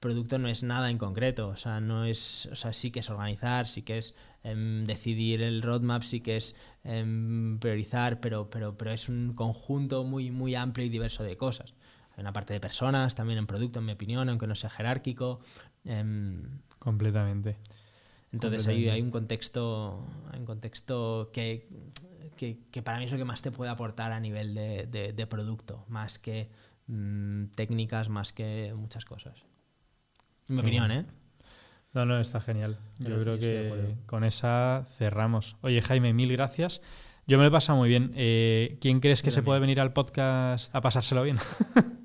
producto 0.00 0.38
no 0.38 0.48
es 0.48 0.62
nada 0.62 0.90
en 0.90 0.98
concreto, 0.98 1.48
o 1.48 1.56
sea, 1.56 1.80
no 1.80 2.04
es, 2.06 2.46
o 2.50 2.56
sea, 2.56 2.72
sí 2.72 2.90
que 2.90 3.00
es 3.00 3.10
organizar, 3.10 3.68
sí 3.68 3.82
que 3.82 3.98
es 3.98 4.14
em, 4.44 4.84
decidir 4.84 5.42
el 5.42 5.62
roadmap, 5.62 6.02
sí 6.02 6.20
que 6.20 6.36
es 6.36 6.56
em, 6.84 7.58
priorizar, 7.58 8.20
pero, 8.20 8.50
pero, 8.50 8.76
pero 8.76 8.90
es 8.92 9.08
un 9.08 9.32
conjunto 9.34 10.04
muy, 10.04 10.30
muy 10.30 10.54
amplio 10.54 10.84
y 10.86 10.88
diverso 10.88 11.22
de 11.22 11.36
cosas. 11.36 11.74
Hay 12.16 12.20
una 12.22 12.32
parte 12.32 12.52
de 12.52 12.60
personas 12.60 13.14
también 13.14 13.38
en 13.38 13.46
producto, 13.46 13.78
en 13.78 13.86
mi 13.86 13.92
opinión, 13.92 14.28
aunque 14.28 14.46
no 14.46 14.54
sea 14.54 14.70
jerárquico. 14.70 15.40
em, 15.84 16.42
Completamente. 16.78 17.56
entonces 18.32 18.66
hay, 18.66 18.74
Completamente. 18.86 18.90
hay 18.92 19.02
un 19.02 19.10
contexto, 19.10 20.06
hay 20.32 20.40
un 20.40 20.46
contexto 20.46 21.30
que, 21.32 21.68
que, 22.36 22.58
que 22.70 22.82
para 22.82 22.98
mí 22.98 23.04
es 23.04 23.12
lo 23.12 23.18
que 23.18 23.24
más 23.24 23.42
te 23.42 23.50
puede 23.50 23.70
aportar 23.70 24.12
a 24.12 24.20
nivel 24.20 24.54
de, 24.54 24.86
de- 24.86 25.12
de 25.12 25.26
producto, 25.26 25.84
más 25.88 26.18
que 26.18 26.50
mm, 26.88 27.46
técnicas, 27.54 28.08
más 28.08 28.32
que 28.32 28.74
muchas 28.76 29.04
cosas. 29.04 29.44
En 30.48 30.56
mi 30.56 30.60
opinión. 30.62 30.90
¿eh? 30.90 31.06
No, 31.92 32.06
no, 32.06 32.18
está 32.20 32.40
genial. 32.40 32.78
Yo 32.98 33.20
creo 33.20 33.38
que 33.38 33.94
con 34.06 34.24
esa 34.24 34.84
cerramos. 34.96 35.56
Oye, 35.60 35.82
Jaime, 35.82 36.12
mil 36.14 36.32
gracias. 36.32 36.80
Yo 37.26 37.36
me 37.38 37.44
lo 37.44 37.48
he 37.48 37.52
pasado 37.52 37.78
muy 37.78 37.88
bien. 37.88 38.12
Eh, 38.16 38.78
¿Quién 38.80 39.00
crees 39.00 39.22
que 39.22 39.30
se 39.30 39.42
puede 39.42 39.60
venir 39.60 39.78
al 39.80 39.92
podcast 39.92 40.74
a 40.74 40.80
pasárselo 40.80 41.22
bien? 41.22 41.38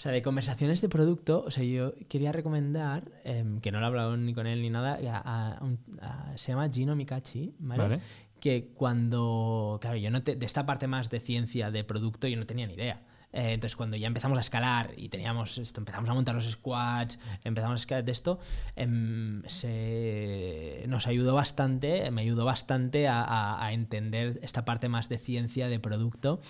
O 0.00 0.02
sea, 0.02 0.12
de 0.12 0.22
conversaciones 0.22 0.80
de 0.80 0.88
producto, 0.88 1.42
o 1.46 1.50
sea, 1.50 1.62
yo 1.62 1.92
quería 2.08 2.32
recomendar, 2.32 3.04
em, 3.22 3.60
que 3.60 3.70
no 3.70 3.80
lo 3.80 3.84
he 3.84 3.88
hablado 3.88 4.16
ni 4.16 4.32
con 4.32 4.46
él 4.46 4.62
ni 4.62 4.70
nada, 4.70 4.98
a- 5.12 5.58
a- 6.00 6.38
se 6.38 6.52
llama 6.52 6.70
Gino 6.70 6.96
Mikachi, 6.96 7.52
¿vale? 7.58 7.82
Vale. 7.82 8.00
que 8.40 8.70
cuando, 8.74 9.78
claro, 9.82 9.98
yo 9.98 10.10
no 10.10 10.22
te- 10.22 10.36
de 10.36 10.46
esta 10.46 10.64
parte 10.64 10.86
más 10.86 11.10
de 11.10 11.20
ciencia 11.20 11.70
de 11.70 11.84
producto 11.84 12.26
yo 12.28 12.38
no 12.38 12.46
tenía 12.46 12.66
ni 12.66 12.72
idea. 12.72 13.02
Eh, 13.32 13.52
entonces 13.52 13.76
cuando 13.76 13.96
ya 13.96 14.08
empezamos 14.08 14.36
a 14.38 14.40
escalar 14.40 14.90
y 14.96 15.08
teníamos 15.08 15.56
esto, 15.58 15.80
empezamos 15.80 16.10
a 16.10 16.14
montar 16.14 16.34
los 16.34 16.50
squads, 16.50 17.18
empezamos 17.44 17.74
a 17.74 17.82
escalar 17.82 18.04
de 18.04 18.10
esto, 18.12 18.40
em, 18.74 19.42
se, 19.46 20.84
nos 20.88 21.06
ayudó 21.06 21.34
bastante, 21.34 22.10
me 22.10 22.22
ayudó 22.22 22.44
bastante 22.44 23.06
a, 23.08 23.22
a- 23.22 23.64
a 23.64 23.72
entender 23.72 24.40
esta 24.42 24.64
parte 24.64 24.88
más 24.88 25.08
de 25.08 25.18
ciencia 25.18 25.68
de 25.68 25.78
producto, 25.78 26.40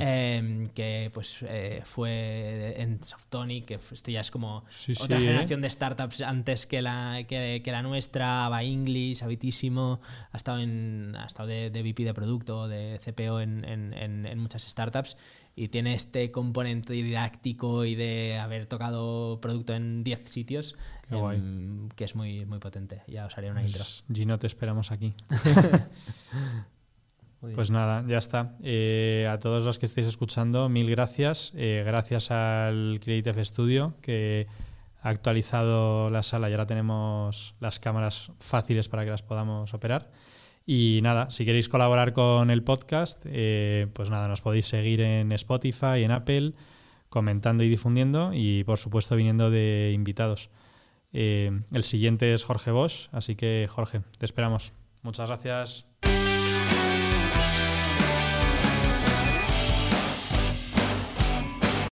em, 0.00 0.66
que 0.68 1.10
pues 1.12 1.38
eh, 1.42 1.82
fue 1.84 2.74
en 2.80 3.02
Softonic, 3.02 3.66
que 3.66 3.78
esto 3.92 4.10
ya 4.10 4.20
es 4.20 4.30
como 4.30 4.64
Sí, 4.70 4.92
otra 4.98 5.18
sí, 5.18 5.24
¿eh? 5.24 5.26
generación 5.28 5.60
de 5.60 5.70
startups 5.70 6.20
antes 6.22 6.66
que 6.66 6.82
la, 6.82 7.24
que, 7.28 7.60
que 7.64 7.72
la 7.72 7.82
nuestra, 7.82 8.48
va 8.48 8.62
English, 8.62 9.22
habitísimo, 9.22 10.00
ha 10.32 10.36
estado, 10.36 10.60
en, 10.60 11.14
ha 11.18 11.26
estado 11.26 11.48
de, 11.48 11.70
de 11.70 11.82
VP 11.82 12.04
de 12.04 12.14
producto, 12.14 12.68
de 12.68 12.98
CPO 13.04 13.40
en, 13.40 13.64
en- 13.64 13.92
en- 13.94 14.26
en 14.26 14.38
muchas 14.38 14.62
startups 14.62 15.16
y 15.54 15.68
tiene 15.68 15.94
este 15.94 16.30
componente 16.30 16.92
didáctico 16.92 17.84
y 17.84 17.94
de 17.94 18.38
haber 18.38 18.66
tocado 18.66 19.40
producto 19.40 19.74
en 19.74 20.02
10 20.02 20.28
sitios 20.28 20.76
em, 21.10 21.88
que 21.90 22.04
es 22.04 22.14
muy, 22.14 22.46
muy 22.46 22.58
potente. 22.58 23.02
Ya 23.06 23.26
os 23.26 23.36
haré 23.36 23.50
una 23.50 23.62
intro. 23.62 23.78
Pues, 23.78 24.04
Gino, 24.12 24.38
te 24.38 24.46
esperamos 24.46 24.90
aquí. 24.92 25.14
Pues 27.54 27.72
nada, 27.72 28.04
ya 28.06 28.18
está. 28.18 28.54
Eh, 28.62 29.28
a 29.28 29.40
todos 29.40 29.64
los 29.64 29.80
que 29.80 29.86
estéis 29.86 30.06
escuchando, 30.06 30.68
mil 30.68 30.88
gracias. 30.88 31.50
Eh, 31.56 31.82
gracias 31.84 32.30
al 32.30 33.00
Creative 33.02 33.44
Studio 33.44 33.94
que 34.00 34.46
ha 35.02 35.08
actualizado 35.08 36.08
la 36.08 36.22
sala 36.22 36.48
y 36.48 36.52
ahora 36.52 36.66
tenemos 36.66 37.56
las 37.58 37.80
cámaras 37.80 38.30
fáciles 38.38 38.88
para 38.88 39.04
que 39.04 39.10
las 39.10 39.22
podamos 39.22 39.74
operar. 39.74 40.08
Y 40.64 41.00
nada, 41.02 41.30
si 41.30 41.44
queréis 41.44 41.68
colaborar 41.68 42.12
con 42.12 42.50
el 42.50 42.62
podcast, 42.62 43.24
eh, 43.26 43.88
pues 43.92 44.10
nada, 44.10 44.28
nos 44.28 44.40
podéis 44.40 44.66
seguir 44.66 45.00
en 45.00 45.32
Spotify, 45.32 46.04
en 46.04 46.12
Apple, 46.12 46.52
comentando 47.08 47.62
y 47.64 47.68
difundiendo 47.68 48.32
y 48.32 48.64
por 48.64 48.78
supuesto 48.78 49.16
viniendo 49.16 49.50
de 49.50 49.92
invitados. 49.94 50.50
Eh, 51.12 51.50
el 51.72 51.84
siguiente 51.84 52.32
es 52.32 52.44
Jorge 52.44 52.70
Bosch, 52.70 53.08
así 53.12 53.36
que 53.36 53.66
Jorge, 53.68 54.02
te 54.18 54.24
esperamos. 54.24 54.72
Muchas 55.02 55.28
gracias. 55.28 55.91